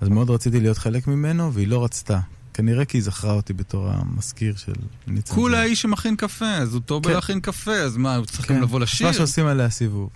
אז 0.00 0.08
מאוד 0.08 0.30
רציתי 0.30 0.60
להיות 0.60 0.78
חלק 0.78 1.06
ממנו, 1.06 1.52
והיא 1.52 1.68
לא 1.68 1.84
רצתה. 1.84 2.20
כנראה 2.54 2.84
כי 2.84 2.96
היא 2.96 3.02
זכרה 3.02 3.32
אותי 3.32 3.52
בתור 3.52 3.88
המזכיר 3.88 4.56
של 4.56 4.72
ניצן. 5.06 5.34
כולה. 5.34 5.60
האיש 5.60 5.82
שמכין 5.82 6.16
קפה, 6.16 6.50
אז 6.50 6.74
הוא 6.74 6.82
טוב 6.82 7.04
כן. 7.04 7.10
בלהכין 7.10 7.40
קפה, 7.40 7.74
אז 7.74 7.96
מה, 7.96 8.16
הוא 8.16 8.26
צריך 8.26 8.50
גם 8.50 8.62
לבוא 8.62 8.80
לשיר? 8.80 9.06
מה 9.06 9.12
שעושים 9.12 9.46
עליה 9.46 9.70
סיבוב. 9.70 10.10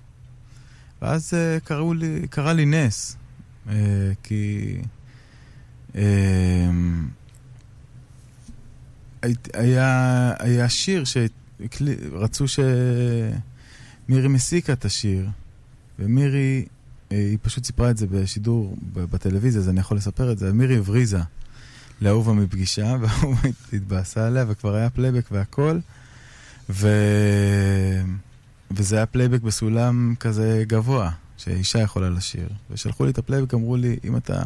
ואז 1.03 1.35
uh, 1.35 1.61
קראו 1.65 1.95
לי, 1.95 2.27
קרה 2.31 2.53
לי 2.53 2.67
נס, 2.67 3.17
uh, 3.67 3.71
כי 4.23 4.77
uh, 5.93 5.99
היה, 9.55 10.33
היה 10.39 10.69
שיר 10.69 11.05
שרצו 11.05 12.45
שמירי 12.49 14.29
מסיקה 14.29 14.73
את 14.73 14.85
השיר, 14.85 15.29
ומירי, 15.99 16.65
uh, 16.65 17.15
היא 17.15 17.39
פשוט 17.43 17.65
סיפרה 17.65 17.91
את 17.91 17.97
זה 17.97 18.07
בשידור 18.07 18.77
בטלוויזיה, 18.93 19.61
אז 19.61 19.69
אני 19.69 19.81
יכול 19.81 19.97
לספר 19.97 20.33
את 20.33 20.39
זה, 20.39 20.53
מירי 20.53 20.77
הבריזה 20.77 21.21
לאהובה 22.01 22.33
מפגישה, 22.33 22.97
והאהובה 23.01 23.49
התבאסה 23.73 24.27
עליה, 24.27 24.45
וכבר 24.49 24.75
היה 24.75 24.91
פלייבק 24.91 25.25
והכל. 25.31 25.79
ו... 26.71 26.89
וזה 28.71 28.97
היה 28.97 29.07
פלייבק 29.07 29.41
בסולם 29.41 30.15
כזה 30.21 30.65
גבוה, 30.67 31.11
שאישה 31.37 31.79
יכולה 31.79 32.11
לשיר. 32.11 32.49
ושלחו 32.71 33.05
לי 33.05 33.11
את 33.11 33.19
הפלייבק, 33.19 33.55
אמרו 33.55 33.77
לי, 33.77 33.97
אם 34.05 34.17
אתה 34.17 34.43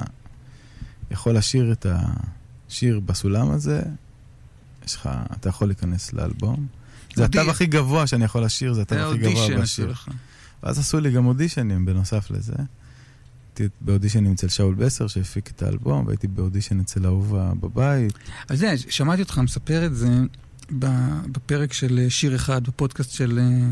יכול 1.10 1.36
לשיר 1.36 1.72
את 1.72 1.86
השיר 2.68 3.00
בסולם 3.00 3.50
הזה, 3.50 3.82
יש 4.86 4.94
לך, 4.94 5.08
אתה 5.32 5.48
יכול 5.48 5.68
להיכנס 5.68 6.12
לאלבום. 6.12 6.66
זה 7.14 7.24
התו 7.24 7.40
הכי 7.40 7.66
גבוה 7.66 8.06
שאני 8.06 8.24
יכול 8.24 8.44
לשיר, 8.44 8.72
זה 8.72 8.82
התו 8.82 8.94
הכי 8.94 9.18
גבוה 9.18 9.60
בשיר. 9.60 9.94
ואז 10.62 10.78
עשו 10.78 11.00
לי 11.00 11.10
גם 11.12 11.26
אודישנים 11.26 11.84
בנוסף 11.84 12.30
לזה. 12.30 12.54
הייתי 13.58 13.74
באודישנים 13.80 14.32
אצל 14.32 14.48
שאול 14.48 14.74
בסר 14.74 15.06
שהפיק 15.06 15.50
את 15.50 15.62
האלבום, 15.62 16.06
והייתי 16.06 16.28
באודישן 16.28 16.80
אצל 16.80 17.06
אהובה 17.06 17.52
בבית. 17.60 18.12
אז 18.48 18.58
זה, 18.58 18.74
שמעתי 18.88 19.22
אותך 19.22 19.38
מספר 19.38 19.86
את 19.86 19.96
זה 19.96 20.08
בפרק 21.32 21.72
של 21.72 22.06
שיר 22.08 22.34
אחד, 22.34 22.64
בפודקאסט 22.64 23.10
של 23.10 23.38
אה, 23.38 23.68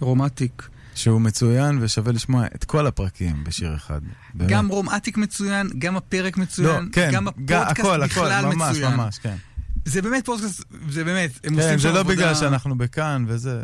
רומטיק. 0.00 0.68
שהוא 0.94 1.20
מצוין 1.20 1.78
ושווה 1.80 2.12
לשמוע 2.12 2.46
את 2.54 2.64
כל 2.64 2.86
הפרקים 2.86 3.44
בשיר 3.44 3.74
אחד. 3.76 4.00
באמת. 4.34 4.50
גם 4.50 4.68
רומטיק 4.68 5.16
מצוין, 5.16 5.70
גם 5.78 5.96
הפרק 5.96 6.38
לא, 6.38 6.42
מצוין, 6.42 6.88
כן, 6.92 7.10
גם 7.12 7.28
הפודקאסט 7.28 7.78
הכל, 7.78 8.02
הכל, 8.02 8.04
בכלל 8.04 8.44
ממש, 8.44 8.70
מצוין. 8.70 8.94
ממש, 8.94 9.18
כן. 9.18 9.36
זה 9.84 10.02
באמת 10.02 10.24
פודקאסט, 10.26 10.64
זה 10.88 11.04
באמת, 11.04 11.30
הם 11.44 11.54
כן, 11.54 11.60
עושים 11.60 11.78
זה 11.78 11.88
שם 11.88 11.94
לא 11.94 12.00
עבודה... 12.00 12.14
בגלל 12.16 12.34
שאנחנו 12.34 12.78
בכאן 12.78 13.24
וזה, 13.28 13.62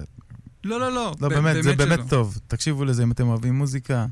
לא, 0.65 0.81
לא, 0.81 0.93
לא. 0.93 1.15
לא, 1.21 1.29
ב- 1.29 1.35
באמת, 1.35 1.63
זה 1.65 1.77
באמת 1.77 1.99
שלא. 1.99 2.09
טוב. 2.09 2.39
תקשיבו 2.49 2.85
לזה 2.85 3.03
אם 3.03 3.13
אתם 3.13 3.29
אוהבים 3.29 3.55
מוזיקה. 3.55 4.07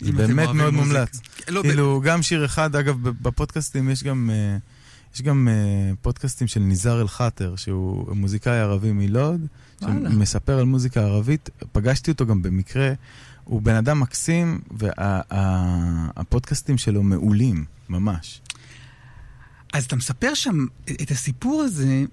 זה 0.00 0.12
באמת 0.12 0.48
מאוד. 0.48 0.74
מומלץ. 0.74 1.20
לא, 1.48 1.62
כאילו, 1.62 2.00
גם 2.04 2.22
שיר 2.22 2.44
אחד, 2.44 2.76
אגב, 2.76 3.02
בפודקאסטים 3.02 3.90
יש 3.90 4.04
גם... 4.04 4.30
אה, 4.32 4.56
יש 5.18 5.22
גם 5.22 5.48
אה, 5.48 5.94
פודקאסטים 6.02 6.46
של 6.46 6.60
ניזאר 6.60 7.00
אל-חאטר, 7.00 7.56
שהוא 7.56 8.16
מוזיקאי 8.16 8.60
ערבי 8.60 8.92
מלוד. 8.92 9.46
שמספר 9.80 10.58
על 10.58 10.64
מוזיקה 10.64 11.00
ערבית. 11.00 11.50
פגשתי 11.72 12.10
אותו 12.10 12.26
גם 12.26 12.42
במקרה, 12.42 12.92
הוא 13.44 13.62
בן 13.62 13.74
אדם 13.74 14.00
מקסים, 14.00 14.60
והפודקאסטים 14.70 16.78
שלו 16.78 17.02
מעולים, 17.02 17.64
ממש. 17.88 18.40
אז 19.72 19.84
אתה 19.84 19.96
מספר 19.96 20.34
שם 20.34 20.66
את 21.02 21.10
הסיפור 21.10 21.62
הזה, 21.62 22.04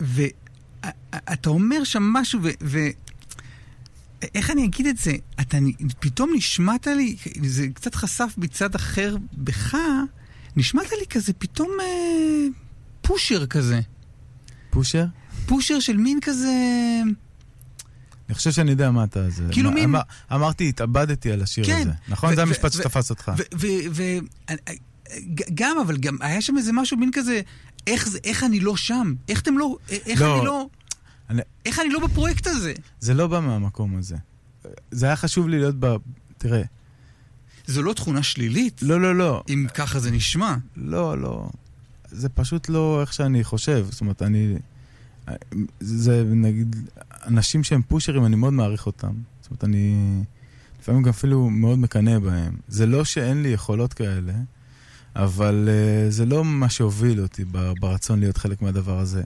ואתה 0.00 1.50
אומר 1.50 1.84
שם 1.84 2.02
משהו, 2.02 2.40
ו... 2.42 2.48
ו... 2.62 2.78
איך 4.34 4.50
אני 4.50 4.64
אגיד 4.64 4.86
את 4.86 4.98
זה? 4.98 5.12
אתה 5.40 5.58
פתאום 6.00 6.30
נשמעת 6.34 6.86
לי, 6.86 7.16
זה 7.42 7.66
קצת 7.74 7.94
חשף 7.94 8.34
מצד 8.38 8.74
אחר 8.74 9.16
בך, 9.32 9.76
נשמעת 10.56 10.90
לי 11.00 11.06
כזה 11.10 11.32
פתאום 11.32 11.68
אה, 11.80 11.86
פושר 13.02 13.46
כזה. 13.46 13.80
פושר? 14.70 15.04
פושר 15.46 15.80
של 15.80 15.96
מין 15.96 16.18
כזה... 16.22 16.52
אני 18.28 18.34
חושב 18.34 18.50
שאני 18.50 18.70
יודע 18.70 18.90
מה 18.90 19.04
אתה... 19.04 19.30
זה, 19.30 19.44
כאילו 19.52 19.68
מה, 19.70 19.74
מין- 19.74 19.84
אמר, 19.84 20.00
אמרתי, 20.32 20.68
התאבדתי 20.68 21.32
על 21.32 21.42
השיר 21.42 21.64
כן. 21.66 21.80
הזה. 21.80 21.90
נכון? 22.08 22.32
ו- 22.32 22.36
זה 22.36 22.42
המשפט 22.42 22.74
ו- 22.74 22.78
שתפס 22.78 23.10
אותך. 23.10 23.32
וגם, 25.20 25.76
אבל 25.86 25.96
גם 25.96 26.16
היה 26.20 26.40
שם 26.40 26.56
איזה 26.58 26.72
משהו, 26.72 26.96
מין 26.96 27.10
כזה, 27.12 27.40
איך, 27.86 28.08
זה, 28.08 28.18
איך 28.24 28.44
אני 28.44 28.60
לא 28.60 28.76
שם? 28.76 29.14
איך 29.28 29.40
אתם 29.42 29.58
לא... 29.58 29.76
איך 29.88 30.20
לא. 30.20 30.36
אני 30.38 30.46
לא... 30.46 30.66
אני- 31.30 31.42
איך 31.66 31.78
אני 31.80 31.88
לא 31.88 32.06
בפרויקט 32.06 32.46
הזה? 32.46 32.72
זה 33.00 33.14
לא 33.14 33.26
בא 33.26 33.40
מהמקום 33.40 33.96
הזה. 33.96 34.16
זה 34.90 35.06
היה 35.06 35.16
חשוב 35.16 35.48
לי 35.48 35.58
להיות 35.58 35.74
ב... 35.78 35.96
תראה, 36.38 36.62
זו 37.66 37.82
לא 37.82 37.92
תכונה 37.92 38.22
שלילית, 38.22 38.82
לא, 38.82 39.00
לא, 39.00 39.14
לא. 39.14 39.42
אם 39.48 39.66
ככה 39.74 39.98
זה 39.98 40.10
נשמע. 40.10 40.56
לא, 40.76 41.18
לא. 41.18 41.48
זה 42.10 42.28
פשוט 42.28 42.68
לא 42.68 43.00
איך 43.00 43.12
שאני 43.12 43.44
חושב. 43.44 43.86
זאת 43.90 44.00
אומרת, 44.00 44.22
אני... 44.22 44.54
זה 45.80 46.24
נגיד, 46.24 46.76
אנשים 47.26 47.64
שהם 47.64 47.82
פושרים, 47.82 48.26
אני 48.26 48.36
מאוד 48.36 48.52
מעריך 48.52 48.86
אותם. 48.86 49.12
זאת 49.40 49.50
אומרת, 49.50 49.64
אני 49.64 50.22
לפעמים 50.80 51.02
גם 51.02 51.08
אפילו 51.08 51.50
מאוד 51.50 51.78
מקנא 51.78 52.18
בהם. 52.18 52.56
זה 52.68 52.86
לא 52.86 53.04
שאין 53.04 53.42
לי 53.42 53.48
יכולות 53.48 53.92
כאלה, 53.92 54.32
אבל 55.16 55.68
uh, 55.68 56.10
זה 56.12 56.26
לא 56.26 56.44
מה 56.44 56.68
שהוביל 56.68 57.20
אותי 57.20 57.44
ברצון 57.80 58.20
להיות 58.20 58.36
חלק 58.36 58.62
מהדבר 58.62 58.98
הזה. 58.98 59.22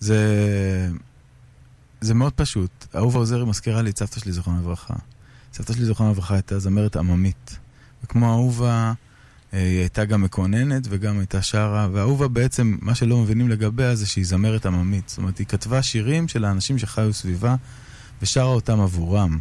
זה, 0.00 0.90
זה 2.00 2.14
מאוד 2.14 2.32
פשוט. 2.32 2.86
אהובה 2.94 3.18
עוזרי 3.18 3.44
מזכירה 3.44 3.82
לי 3.82 3.90
את 3.90 3.98
סבתא 3.98 4.20
שלי, 4.20 4.32
זיכרונה 4.32 4.60
לברכה. 4.60 4.94
סבתא 5.52 5.72
שלי, 5.72 5.84
זיכרונה 5.84 6.12
לברכה, 6.12 6.34
הייתה 6.34 6.58
זמרת 6.58 6.96
עממית. 6.96 7.58
וכמו 8.06 8.32
אהובה, 8.32 8.92
אה, 9.54 9.58
היא 9.58 9.78
הייתה 9.78 10.04
גם 10.04 10.22
מקוננת 10.22 10.82
וגם 10.88 11.18
הייתה 11.18 11.42
שרה, 11.42 11.88
ואהובה 11.92 12.28
בעצם, 12.28 12.76
מה 12.80 12.94
שלא 12.94 13.18
מבינים 13.18 13.48
לגביה 13.48 13.94
זה 13.94 14.06
שהיא 14.06 14.26
זמרת 14.26 14.66
עממית. 14.66 15.08
זאת 15.08 15.18
אומרת, 15.18 15.38
היא 15.38 15.46
כתבה 15.46 15.82
שירים 15.82 16.28
של 16.28 16.44
האנשים 16.44 16.78
שחיו 16.78 17.12
סביבה 17.12 17.56
ושרה 18.22 18.44
אותם 18.44 18.80
עבורם. 18.80 19.38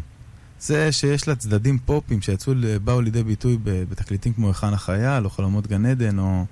זה 0.59 0.91
שיש 0.91 1.27
לה 1.27 1.35
צדדים 1.35 1.79
פופים 1.85 2.21
שיצאו, 2.21 2.53
באו 2.83 3.01
לידי 3.01 3.23
ביטוי 3.23 3.57
בתקליטים 3.63 4.33
כמו 4.33 4.47
היכן 4.47 4.73
החייל, 4.73 5.25
או 5.25 5.29
חלומות 5.29 5.67
גן 5.67 5.85
עדן, 5.85 6.19
או, 6.19 6.45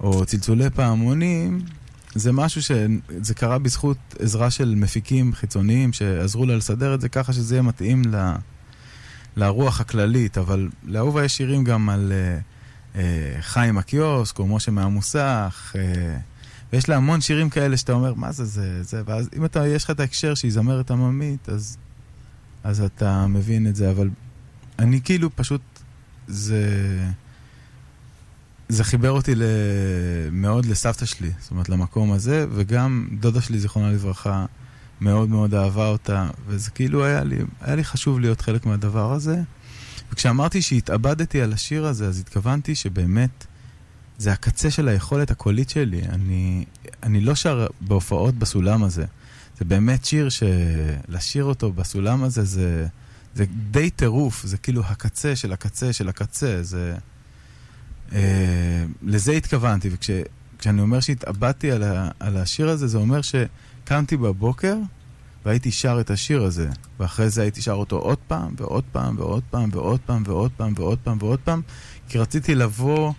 או 0.00 0.24
צלצולי 0.24 0.70
פעמונים, 0.70 1.60
זה 2.14 2.32
משהו 2.32 2.62
שזה 2.62 3.34
קרה 3.34 3.58
בזכות 3.58 3.96
עזרה 4.18 4.50
של 4.50 4.74
מפיקים 4.76 5.32
חיצוניים 5.32 5.92
שעזרו 5.92 6.46
לה 6.46 6.56
לסדר 6.56 6.94
את 6.94 7.00
זה 7.00 7.08
ככה 7.08 7.32
שזה 7.32 7.54
יהיה 7.54 7.62
מתאים 7.62 8.02
ל, 8.10 8.32
לרוח 9.36 9.80
הכללית, 9.80 10.38
אבל 10.38 10.68
לאהובה 10.84 11.24
יש 11.24 11.36
שירים 11.36 11.64
גם 11.64 11.88
על 11.88 12.12
אה, 12.12 12.38
אה, 13.00 13.36
חיים 13.40 13.78
הקיוסק, 13.78 14.38
או 14.38 14.46
משה 14.46 14.70
מהמוסך, 14.70 15.72
אה, 15.78 16.18
ויש 16.72 16.88
לה 16.88 16.96
המון 16.96 17.20
שירים 17.20 17.50
כאלה 17.50 17.76
שאתה 17.76 17.92
אומר, 17.92 18.14
מה 18.14 18.32
זה 18.32 18.44
זה, 18.44 18.82
זה, 18.82 19.02
ואז 19.06 19.28
אם 19.36 19.44
אתה, 19.44 19.66
יש 19.66 19.84
לך 19.84 19.90
את 19.90 20.00
ההקשר 20.00 20.34
שהיא 20.34 20.52
זמרת 20.52 20.90
עממית, 20.90 21.48
אז, 21.48 21.76
אז 22.64 22.80
אתה 22.80 23.26
מבין 23.26 23.66
את 23.66 23.76
זה, 23.76 23.90
אבל 23.90 24.10
אני 24.78 25.00
כאילו 25.04 25.36
פשוט, 25.36 25.60
זה... 26.28 26.66
זה 28.68 28.84
חיבר 28.84 29.10
אותי. 29.10 29.34
מאוד 30.32 30.66
לסבתא 30.66 31.06
שלי, 31.06 31.30
זאת 31.40 31.50
אומרת, 31.50 31.68
למקום 31.68 32.12
הזה, 32.12 32.46
וגם 32.54 33.08
דודה 33.20 33.40
שלי, 33.40 33.58
זיכרונה 33.58 33.92
לברכה, 33.92 34.46
מאוד 35.02 35.28
מאוד 35.28 35.54
אהבה 35.54 35.88
אותה, 35.88 36.26
וזה 36.46 36.70
כאילו 36.70 37.04
היה 37.04 37.24
לי, 37.24 37.36
היה 37.60 37.76
לי 37.76 37.84
חשוב 37.84 38.20
להיות 38.20 38.40
חלק 38.40 38.66
מהדבר 38.66 39.12
הזה. 39.12 39.40
וכשאמרתי 40.12 40.62
שהתאבדתי 40.62 41.40
על 41.42 41.52
השיר 41.52 41.86
הזה, 41.86 42.06
אז 42.06 42.20
התכוונתי 42.20 42.74
שבאמת 42.74 43.46
זה 44.18 44.32
הקצה 44.32 44.70
של 44.70 44.88
היכולת 44.88 45.30
הקולית 45.30 45.70
שלי. 45.70 46.02
אני, 46.08 46.64
אני 47.02 47.20
לא 47.20 47.34
שר 47.34 47.66
בהופעות 47.80 48.34
בסולם 48.34 48.84
הזה. 48.84 49.04
זה 49.58 49.64
באמת 49.64 50.04
שיר 50.04 50.28
שלשיר 50.28 51.44
אותו 51.44 51.72
בסולם 51.72 52.24
הזה, 52.24 52.44
זה, 52.44 52.86
זה 53.34 53.44
די 53.70 53.90
טירוף, 53.90 54.42
זה 54.44 54.56
כאילו 54.56 54.82
הקצה 54.84 55.36
של 55.36 55.52
הקצה 55.52 55.92
של 55.92 56.08
הקצה, 56.08 56.62
זה... 56.62 56.94
אה, 58.12 58.84
לזה 59.02 59.32
התכוונתי, 59.32 59.90
וכשאני 59.92 60.80
אומר 60.80 61.00
שהתאבדתי 61.00 61.70
על, 61.70 61.82
ה, 61.82 62.08
על 62.20 62.36
השיר 62.36 62.68
הזה, 62.68 62.86
זה 62.86 62.98
אומר 62.98 63.20
שקמתי 63.84 64.16
בבוקר 64.16 64.76
והייתי 65.44 65.70
שר 65.70 66.00
את 66.00 66.10
השיר 66.10 66.42
הזה, 66.42 66.68
ואחרי 67.00 67.30
זה 67.30 67.42
הייתי 67.42 67.62
שר 67.62 67.72
אותו 67.72 67.96
עוד 67.96 68.18
פעם, 68.26 68.54
ועוד 68.56 68.84
פעם, 68.92 69.18
ועוד 69.18 69.42
פעם, 69.50 69.70
ועוד 69.72 70.00
פעם, 70.06 70.22
ועוד 70.26 70.50
פעם, 70.56 70.72
ועוד 70.76 70.98
פעם, 70.98 71.18
ועוד 71.20 71.38
פעם, 71.44 71.62
כי 72.08 72.18
רציתי 72.18 72.54
לבוא 72.54 73.12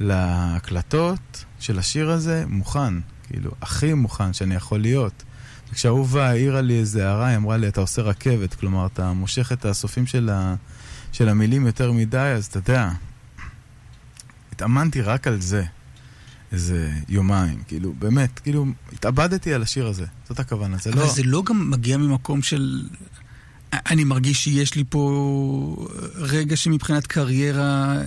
להקלטות 0.00 1.44
של 1.60 1.78
השיר 1.78 2.10
הזה 2.10 2.44
מוכן, 2.48 2.94
כאילו, 3.22 3.50
הכי 3.62 3.94
מוכן 3.94 4.32
שאני 4.32 4.54
יכול 4.54 4.80
להיות. 4.80 5.22
וכשאהובה 5.70 6.28
העירה 6.28 6.60
לי 6.60 6.78
איזה 6.78 7.08
הערה, 7.08 7.26
היא 7.26 7.36
אמרה 7.36 7.56
לי, 7.56 7.68
אתה 7.68 7.80
עושה 7.80 8.02
רכבת, 8.02 8.54
כלומר, 8.54 8.86
אתה 8.86 9.12
מושך 9.12 9.52
את 9.52 9.64
הסופים 9.64 10.06
של, 10.06 10.30
ה, 10.32 10.54
של 11.12 11.28
המילים 11.28 11.66
יותר 11.66 11.92
מדי, 11.92 12.18
אז 12.18 12.46
אתה 12.46 12.58
יודע, 12.58 12.90
התאמנתי 14.52 15.00
רק 15.02 15.26
על 15.26 15.40
זה 15.40 15.64
איזה 16.52 16.90
יומיים, 17.08 17.62
כאילו, 17.68 17.92
באמת, 17.98 18.38
כאילו, 18.38 18.66
התאבדתי 18.92 19.54
על 19.54 19.62
השיר 19.62 19.86
הזה, 19.86 20.06
זאת 20.28 20.38
הכוונה, 20.38 20.76
זה 20.76 20.90
אבל 20.90 21.00
לא... 21.00 21.12
זה 21.12 21.22
לא 21.24 21.42
גם 21.46 21.70
מגיע 21.70 21.96
ממקום 21.96 22.42
של... 22.42 22.82
אני 23.72 24.04
מרגיש 24.04 24.44
שיש 24.44 24.74
לי 24.74 24.84
פה 24.88 25.86
רגע 26.14 26.56
שמבחינת 26.56 27.06
קריירה 27.06 28.02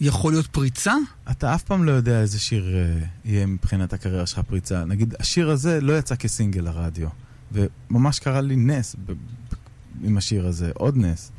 יכול 0.00 0.32
להיות 0.32 0.46
פריצה? 0.46 0.94
אתה 1.30 1.54
אף 1.54 1.62
פעם 1.62 1.84
לא 1.84 1.90
יודע 1.90 2.20
איזה 2.20 2.40
שיר 2.40 2.74
אה, 2.74 3.06
יהיה 3.24 3.46
מבחינת 3.46 3.92
הקריירה 3.92 4.26
שלך 4.26 4.38
פריצה. 4.38 4.84
נגיד, 4.84 5.14
השיר 5.20 5.50
הזה 5.50 5.80
לא 5.80 5.98
יצא 5.98 6.16
כסינגל 6.16 6.60
לרדיו, 6.60 7.08
וממש 7.52 8.18
קרה 8.18 8.40
לי 8.40 8.56
נס 8.56 8.96
עם 10.02 10.16
השיר 10.16 10.46
הזה, 10.46 10.70
עוד 10.74 10.96
נס. 10.96 11.32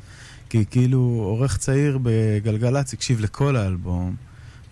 כי 0.48 0.64
כאילו 0.70 0.98
עורך 1.00 1.56
צעיר 1.56 1.98
בגלגלצ 2.02 2.92
הקשיב 2.92 3.20
לכל 3.20 3.56
האלבום, 3.56 4.16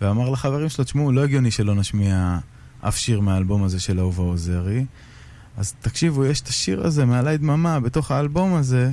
ואמר 0.01 0.29
לחברים 0.29 0.69
שלו, 0.69 0.85
תשמעו, 0.85 1.11
לא 1.11 1.23
הגיוני 1.23 1.51
שלא 1.51 1.75
נשמיע 1.75 2.39
אף 2.81 2.97
שיר 2.97 3.19
מהאלבום 3.19 3.63
הזה 3.63 3.79
של 3.79 3.99
אהובה 3.99 4.23
עוזרי. 4.23 4.85
אז 5.57 5.73
תקשיבו, 5.81 6.25
יש 6.25 6.41
את 6.41 6.47
השיר 6.47 6.85
הזה 6.85 7.05
מעלי 7.05 7.37
דממה 7.37 7.79
בתוך 7.79 8.11
האלבום 8.11 8.53
הזה, 8.53 8.91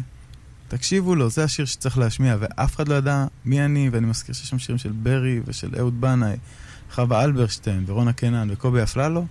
תקשיבו 0.68 1.14
לו, 1.14 1.30
זה 1.30 1.44
השיר 1.44 1.64
שצריך 1.64 1.98
להשמיע, 1.98 2.36
ואף 2.40 2.76
אחד 2.76 2.88
לא 2.88 2.94
ידע 2.94 3.26
מי 3.44 3.64
אני, 3.64 3.88
ואני 3.92 4.06
מזכיר 4.06 4.34
שיש 4.34 4.48
שם 4.48 4.58
שירים 4.58 4.78
של 4.78 4.92
ברי 4.92 5.40
ושל 5.46 5.70
אהוד 5.78 6.00
בנאי, 6.00 6.36
חווה 6.92 7.24
אלברשטיין 7.24 7.84
ורונה 7.86 8.12
קנן 8.12 8.48
וקובי 8.50 8.82
אפללו, 8.82 9.26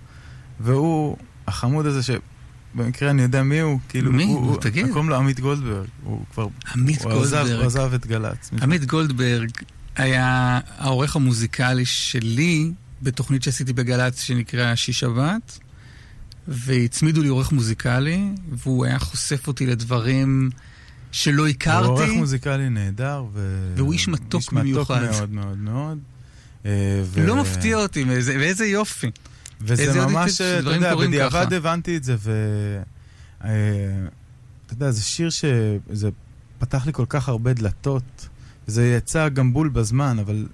והוא, 0.60 1.16
החמוד 1.46 1.86
הזה 1.86 2.00
שבמקרה 2.02 3.10
אני 3.10 3.22
יודע 3.22 3.42
מי 3.42 3.60
הוא, 3.60 3.78
כאילו, 3.88 4.12
מי? 4.12 4.24
הוא, 4.24 4.46
נו, 4.46 4.56
תגיד. 4.56 4.86
קוראים 4.88 5.08
לו 5.08 5.16
עמית 5.16 5.40
גולדברג, 5.40 5.86
הוא 6.04 6.24
כבר, 6.32 6.46
עמית 6.74 7.02
הוא 7.02 7.12
עזב, 7.12 7.36
גולדברג. 7.36 7.58
הוא 7.58 7.66
עזב 7.66 7.94
את 7.94 8.06
גל"צ. 8.06 8.50
עמית 8.62 8.84
גולדברג 8.84 9.50
היה 9.96 10.60
העורך 10.78 11.16
המוזיקלי 11.16 11.84
שלי 11.84 12.72
בתוכנית 13.02 13.42
שעשיתי 13.42 13.72
בגל"צ 13.72 14.20
שנקרא 14.20 14.74
שיש 14.74 15.00
שבת, 15.00 15.58
והצמידו 16.48 17.22
לי 17.22 17.28
עורך 17.28 17.52
מוזיקלי, 17.52 18.28
והוא 18.52 18.84
היה 18.84 18.98
חושף 18.98 19.46
אותי 19.48 19.66
לדברים 19.66 20.50
שלא 21.12 21.42
הוא 21.42 21.48
הכרתי. 21.48 21.88
עורך 21.88 22.10
מוזיקלי 22.10 22.68
נהדר, 22.68 23.24
ו... 23.32 23.72
והוא 23.76 23.92
איש 23.92 24.08
מתוק 24.08 24.40
איש 24.40 24.48
מתוק 24.48 24.60
במיוחד. 24.60 25.02
מאוד 25.02 25.30
מאוד 25.30 25.58
מאוד. 25.58 25.98
אה, 26.66 27.02
ו- 27.04 27.26
לא 27.26 27.36
מפתיע 27.36 27.76
אותי, 27.76 28.04
ואיזה, 28.04 28.36
ואיזה 28.40 28.66
יופי. 28.66 29.10
וזה 29.60 30.06
ממש, 30.06 30.40
אתה 30.40 30.70
יודע, 30.70 30.94
בדיעבד 30.94 31.46
ככה. 31.46 31.56
הבנתי 31.56 31.96
את 31.96 32.04
זה, 32.04 32.16
ו... 32.18 32.32
אה, 33.44 33.50
אתה 34.66 34.74
יודע, 34.74 34.90
זה 34.90 35.02
שיר 35.02 35.30
שזה 35.30 36.08
פתח 36.58 36.86
לי 36.86 36.92
כל 36.92 37.04
כך 37.08 37.28
הרבה 37.28 37.52
דלתות. 37.52 38.28
זה 38.66 38.88
יצא 38.88 39.28
גם 39.28 39.52
בול 39.52 39.68
בזמן, 39.68 40.18
אבל 40.18 40.46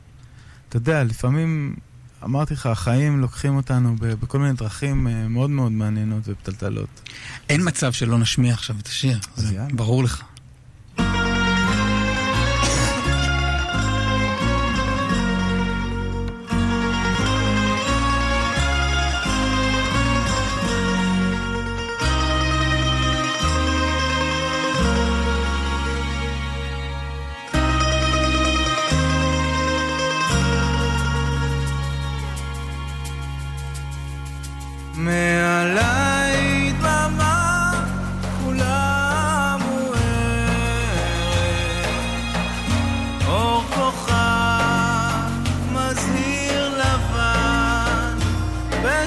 אתה 0.69 0.77
יודע, 0.77 1.05
לפעמים, 1.05 1.77
אמרתי 2.25 2.55
לך, 2.55 2.67
החיים 2.67 3.21
לוקחים 3.21 3.57
אותנו 3.57 3.97
בכל 4.01 4.39
מיני 4.39 4.53
דרכים 4.53 5.09
אה, 5.09 5.29
מאוד 5.29 5.51
מאוד 5.51 5.73
מעניינות 5.73 6.23
ופתלתלות. 6.27 7.11
אין 7.49 7.61
מצב 7.65 7.93
שלא 7.93 8.19
נשמיע 8.19 8.55
עכשיו 8.55 8.77
את 8.81 8.87
השיר, 8.87 9.19
זה 9.37 9.55
יאללה. 9.55 9.75
ברור 9.75 10.05
לך. 10.05 10.23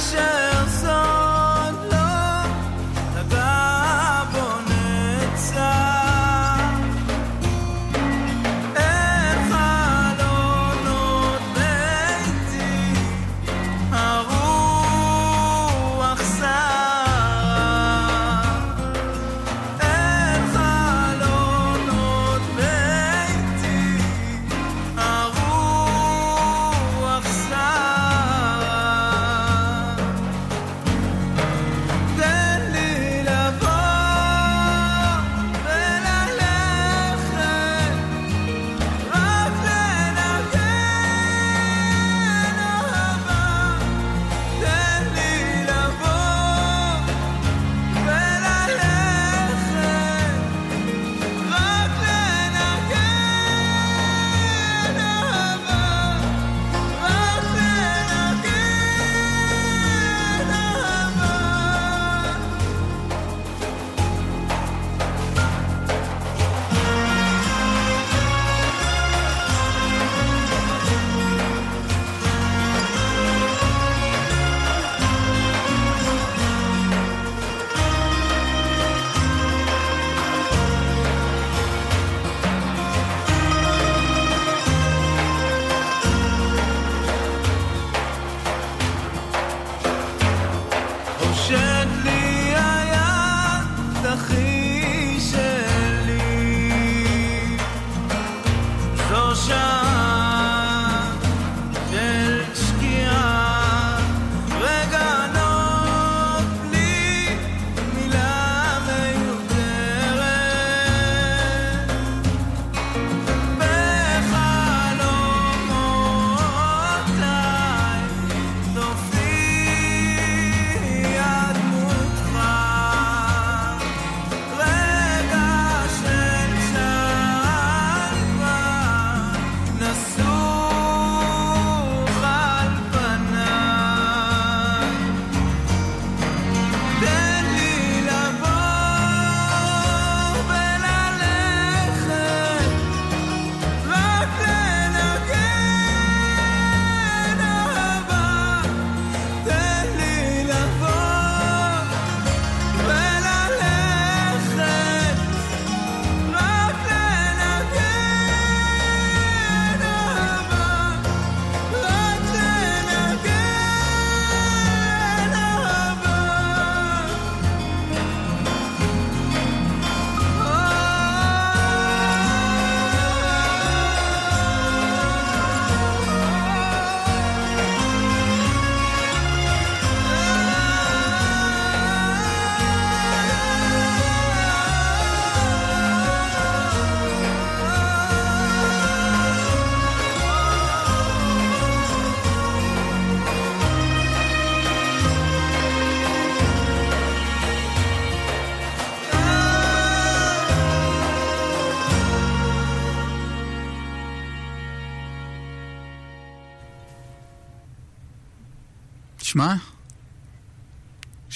passion. 0.01 0.40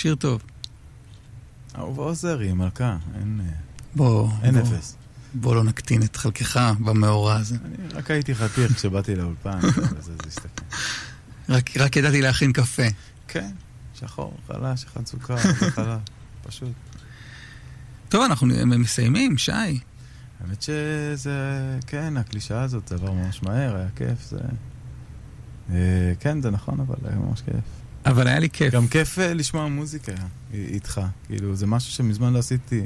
שיר 0.05 0.15
טוב. 0.15 0.41
אהובה 1.77 2.03
עוזרי, 2.03 2.53
מלכה, 2.53 2.97
אין, 3.15 3.41
אה, 3.43 3.51
בוא, 3.95 4.29
אין 4.43 4.53
בוא, 4.53 4.61
אפס. 4.61 4.95
בוא 5.33 5.55
לא 5.55 5.63
נקטין 5.63 6.03
את 6.03 6.15
חלקך 6.15 6.59
במאורע 6.79 7.35
הזה. 7.35 7.55
אני 7.65 7.75
רק 7.93 8.11
הייתי 8.11 8.35
חתיך 8.35 8.73
כשבאתי 8.73 9.15
לאולפן, 9.15 9.59
וזה 9.97 10.13
זה 10.15 10.27
הסתכל. 10.27 10.63
רק, 11.49 11.77
רק 11.77 11.95
ידעתי 11.95 12.21
להכין 12.21 12.53
קפה. 12.53 12.83
כן, 13.27 13.51
שחור, 13.93 14.37
חלש, 14.47 14.85
אחד 14.85 15.05
סוכר, 15.05 15.37
חלב, 15.75 15.99
פשוט. 16.43 16.73
טוב, 18.09 18.23
אנחנו 18.23 18.47
מסיימים, 18.65 19.37
שי. 19.37 19.51
האמת 19.51 20.61
שזה, 20.61 21.77
כן, 21.87 22.17
הקלישאה 22.17 22.61
הזאת, 22.61 22.87
זה 22.87 22.95
עבר 22.95 23.11
ממש 23.11 23.43
מהר, 23.43 23.75
היה 23.75 23.89
כיף, 23.95 24.29
זה... 24.29 24.39
אה, 25.69 26.13
כן, 26.19 26.41
זה 26.41 26.51
נכון, 26.51 26.79
אבל 26.79 26.95
היה 27.03 27.19
ממש 27.19 27.41
כיף. 27.41 27.84
אבל 28.05 28.27
היה 28.27 28.39
לי 28.39 28.49
כיף. 28.49 28.73
גם 28.73 28.87
כיף 28.87 29.19
אה, 29.19 29.33
לשמוע 29.33 29.67
מוזיקה 29.67 30.11
איתך. 30.53 31.01
כאילו, 31.27 31.55
זה 31.55 31.67
משהו 31.67 31.91
שמזמן 31.91 32.33
לא 32.33 32.39
עשיתי, 32.39 32.81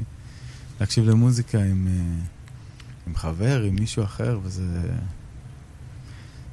להקשיב 0.80 1.04
למוזיקה 1.04 1.58
עם, 1.58 1.88
אה, 1.90 2.24
עם 3.06 3.14
חבר, 3.16 3.62
עם 3.62 3.74
מישהו 3.74 4.04
אחר, 4.04 4.38
וזה... 4.44 4.62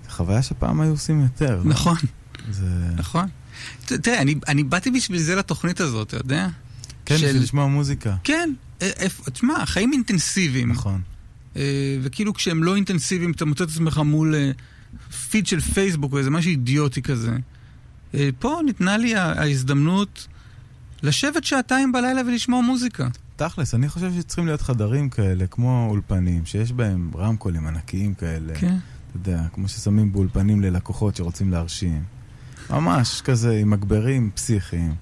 זה 0.03 0.09
חוויה 0.13 0.41
שפעם 0.43 0.81
היו 0.81 0.91
עושים 0.91 1.21
יותר. 1.23 1.57
לא? 1.63 1.69
נכון, 1.69 1.97
זה... 2.51 2.65
נכון. 2.95 3.25
ת- 3.85 3.93
תראה, 3.93 4.21
אני, 4.21 4.35
אני 4.47 4.63
באתי 4.63 4.91
בשביל 4.91 5.19
זה 5.19 5.35
לתוכנית 5.35 5.79
הזאת, 5.81 6.07
אתה 6.07 6.17
יודע? 6.17 6.47
כן, 7.05 7.17
של- 7.17 7.27
בשביל 7.27 7.41
לשמוע 7.43 7.67
מוזיקה. 7.67 8.15
כן, 8.23 8.53
אה, 8.81 8.89
תשמע, 9.33 9.65
חיים 9.65 9.93
אינטנסיביים. 9.93 10.71
נכון. 10.71 11.01
וכאילו 12.01 12.33
כשהם 12.33 12.63
לא 12.63 12.75
אינטנסיביים, 12.75 13.31
אתה 13.31 13.45
מוצא 13.45 13.63
את 13.63 13.69
עצמך 13.69 13.97
מול 13.97 14.35
פיד 15.29 15.47
של 15.47 15.59
פייסבוק 15.61 16.13
או 16.13 16.17
איזה 16.17 16.29
משהו 16.29 16.49
אידיוטי 16.51 17.01
כזה. 17.01 17.37
אה, 18.13 18.29
פה 18.39 18.59
ניתנה 18.65 18.97
לי 18.97 19.15
ההזדמנות 19.15 20.27
לשבת 21.03 21.43
שעתיים 21.43 21.91
בלילה 21.91 22.21
ולשמוע 22.21 22.61
מוזיקה. 22.61 23.07
תכלס, 23.35 23.75
אני 23.75 23.89
חושב 23.89 24.11
שצריכים 24.17 24.45
להיות 24.45 24.61
חדרים 24.61 25.09
כאלה, 25.09 25.47
כמו 25.47 25.87
אולפנים, 25.89 26.45
שיש 26.45 26.71
בהם 26.71 27.11
רמקולים 27.15 27.67
ענקיים 27.67 28.13
כאלה. 28.13 28.55
כן. 28.55 28.77
אתה 29.07 29.17
יודע, 29.17 29.41
כמו 29.53 29.67
ששמים 29.67 30.13
באולפנים 30.13 30.61
ללקוחות 30.61 31.15
שרוצים 31.15 31.51
להרשים. 31.51 32.03
ממש 32.69 33.21
כזה, 33.21 33.57
עם 33.57 33.69
מגברים 33.69 34.31
פסיכיים. 34.35 34.95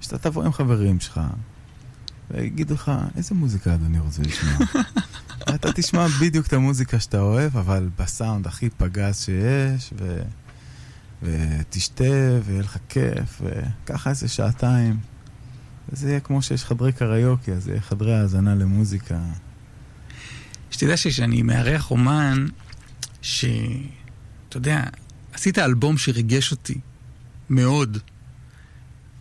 שאתה 0.00 0.18
תבוא 0.18 0.44
עם 0.44 0.52
חברים 0.52 1.00
שלך, 1.00 1.20
ויגידו 2.30 2.74
לך, 2.74 2.92
איזה 3.16 3.34
מוזיקה 3.34 3.74
אדוני 3.74 3.98
רוצה 3.98 4.22
לשמוע? 4.22 4.54
ואתה 5.46 5.72
תשמע 5.72 6.06
בדיוק 6.20 6.46
את 6.46 6.52
המוזיקה 6.52 7.00
שאתה 7.00 7.20
אוהב, 7.20 7.56
אבל 7.56 7.88
בסאונד 7.98 8.46
הכי 8.46 8.70
פגז 8.70 9.20
שיש, 9.20 9.92
ו... 9.98 10.22
ותשתה, 11.22 12.40
ויהיה 12.44 12.60
לך 12.60 12.78
כיף, 12.88 13.42
וככה 13.42 14.10
איזה 14.10 14.28
שעתיים. 14.28 14.98
וזה 15.88 16.08
יהיה 16.08 16.20
כמו 16.20 16.42
שיש 16.42 16.64
חדרי 16.64 16.92
קריוקי, 16.92 17.52
אז 17.52 17.68
יהיה 17.68 17.80
חדרי 17.80 18.14
האזנה 18.14 18.54
למוזיקה. 18.54 19.18
שתדע 20.70 20.96
שכשאני 20.96 21.42
מארח 21.42 21.90
אומן, 21.90 22.46
ש... 23.22 23.44
אתה 24.48 24.56
יודע, 24.56 24.82
עשית 25.32 25.58
אלבום 25.58 25.98
שריגש 25.98 26.50
אותי 26.50 26.80
מאוד, 27.50 27.98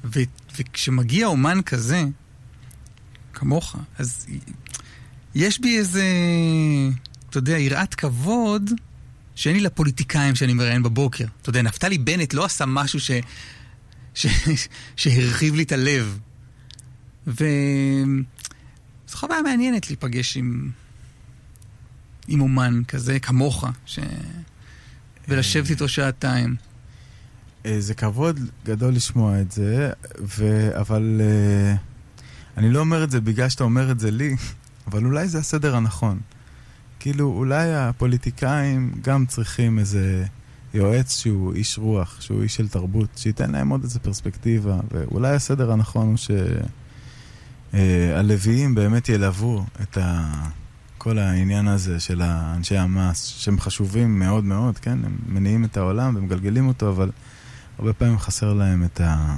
ו... 0.03 0.19
וכשמגיע 0.59 1.27
אומן 1.27 1.61
כזה, 1.61 2.03
כמוך, 3.33 3.75
אז 3.97 4.25
יש 5.35 5.59
בי 5.61 5.77
איזה, 5.77 6.03
אתה 7.29 7.37
יודע, 7.37 7.57
יראת 7.57 7.95
כבוד 7.95 8.71
שאין 9.35 9.55
לי 9.55 9.61
לפוליטיקאים 9.61 10.35
שאני 10.35 10.53
מראיין 10.53 10.83
בבוקר. 10.83 11.25
אתה 11.41 11.49
יודע, 11.49 11.61
נפתלי 11.61 11.97
בנט 11.97 12.33
לא 12.33 12.45
עשה 12.45 12.65
משהו 12.65 12.99
ש... 12.99 13.11
ש... 14.15 14.27
שהרחיב 14.95 15.55
לי 15.55 15.63
את 15.63 15.71
הלב. 15.71 16.19
וזו 17.27 17.37
חוויה 19.11 19.41
מעניינת 19.41 19.87
להיפגש 19.87 20.37
עם... 20.37 20.71
עם 22.27 22.41
אומן 22.41 22.83
כזה, 22.87 23.19
כמוך, 23.19 23.65
ש... 23.85 23.99
ולשבת 25.27 25.69
איתו 25.69 25.87
שעתיים. 25.87 26.55
אה, 27.65 27.75
זה 27.79 27.93
כבוד 27.93 28.39
גדול 28.65 28.93
לשמוע 28.93 29.41
את 29.41 29.51
זה, 29.51 29.91
ו... 30.19 30.69
אבל 30.79 31.21
אה, 31.23 31.75
אני 32.57 32.71
לא 32.71 32.79
אומר 32.79 33.03
את 33.03 33.11
זה 33.11 33.21
בגלל 33.21 33.49
שאתה 33.49 33.63
אומר 33.63 33.91
את 33.91 33.99
זה 33.99 34.11
לי, 34.11 34.35
אבל 34.87 35.05
אולי 35.05 35.27
זה 35.27 35.39
הסדר 35.39 35.75
הנכון. 35.75 36.19
כאילו, 37.03 37.33
אולי 37.37 37.75
הפוליטיקאים 37.75 38.91
גם 39.01 39.25
צריכים 39.25 39.79
איזה 39.79 40.25
יועץ 40.73 41.19
שהוא 41.19 41.53
איש 41.53 41.77
רוח, 41.77 42.21
שהוא 42.21 42.43
איש 42.43 42.55
של 42.55 42.67
תרבות, 42.67 43.09
שייתן 43.15 43.51
להם 43.51 43.69
עוד 43.69 43.83
איזה 43.83 43.99
פרספקטיבה, 43.99 44.79
ואולי 44.91 45.35
הסדר 45.35 45.71
הנכון 45.71 46.07
הוא 46.07 46.17
שהלוויים 47.73 48.75
באמת 48.75 49.09
ילוו 49.09 49.65
את 49.81 49.97
ה... 49.97 50.31
כל 50.97 51.17
העניין 51.17 51.67
הזה 51.67 51.99
של 51.99 52.21
האנשי 52.21 52.77
המס, 52.77 53.25
שהם 53.25 53.59
חשובים 53.59 54.19
מאוד 54.19 54.43
מאוד, 54.43 54.77
כן? 54.79 54.97
הם 55.05 55.17
מניעים 55.27 55.65
את 55.65 55.77
העולם 55.77 56.15
ומגלגלים 56.15 56.67
אותו, 56.67 56.89
אבל 56.89 57.11
הרבה 57.77 57.93
פעמים 57.93 58.19
חסר 58.19 58.53
להם 58.53 58.83
את 58.83 59.01
ה... 59.01 59.37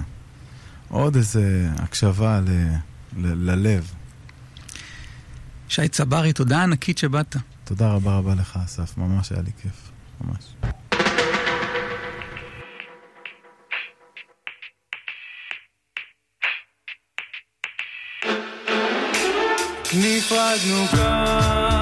עוד 0.89 1.15
איזה 1.15 1.69
הקשבה 1.75 2.39
ל... 2.39 2.49
ל... 3.17 3.51
ללב. 3.51 3.91
שי 5.67 5.87
צברי, 5.87 6.33
תודה 6.33 6.63
ענקית 6.63 6.97
שבאת. 6.97 7.35
תודה 7.65 7.93
רבה 7.93 8.17
רבה 8.17 8.35
לך, 8.35 8.59
אסף, 8.65 8.97
ממש 8.97 9.31
היה 9.31 9.41
לי 9.41 9.51
כיף, 9.61 9.91
ממש. 10.21 10.55
נפרדנו 19.93 20.87
כאן 20.91 21.74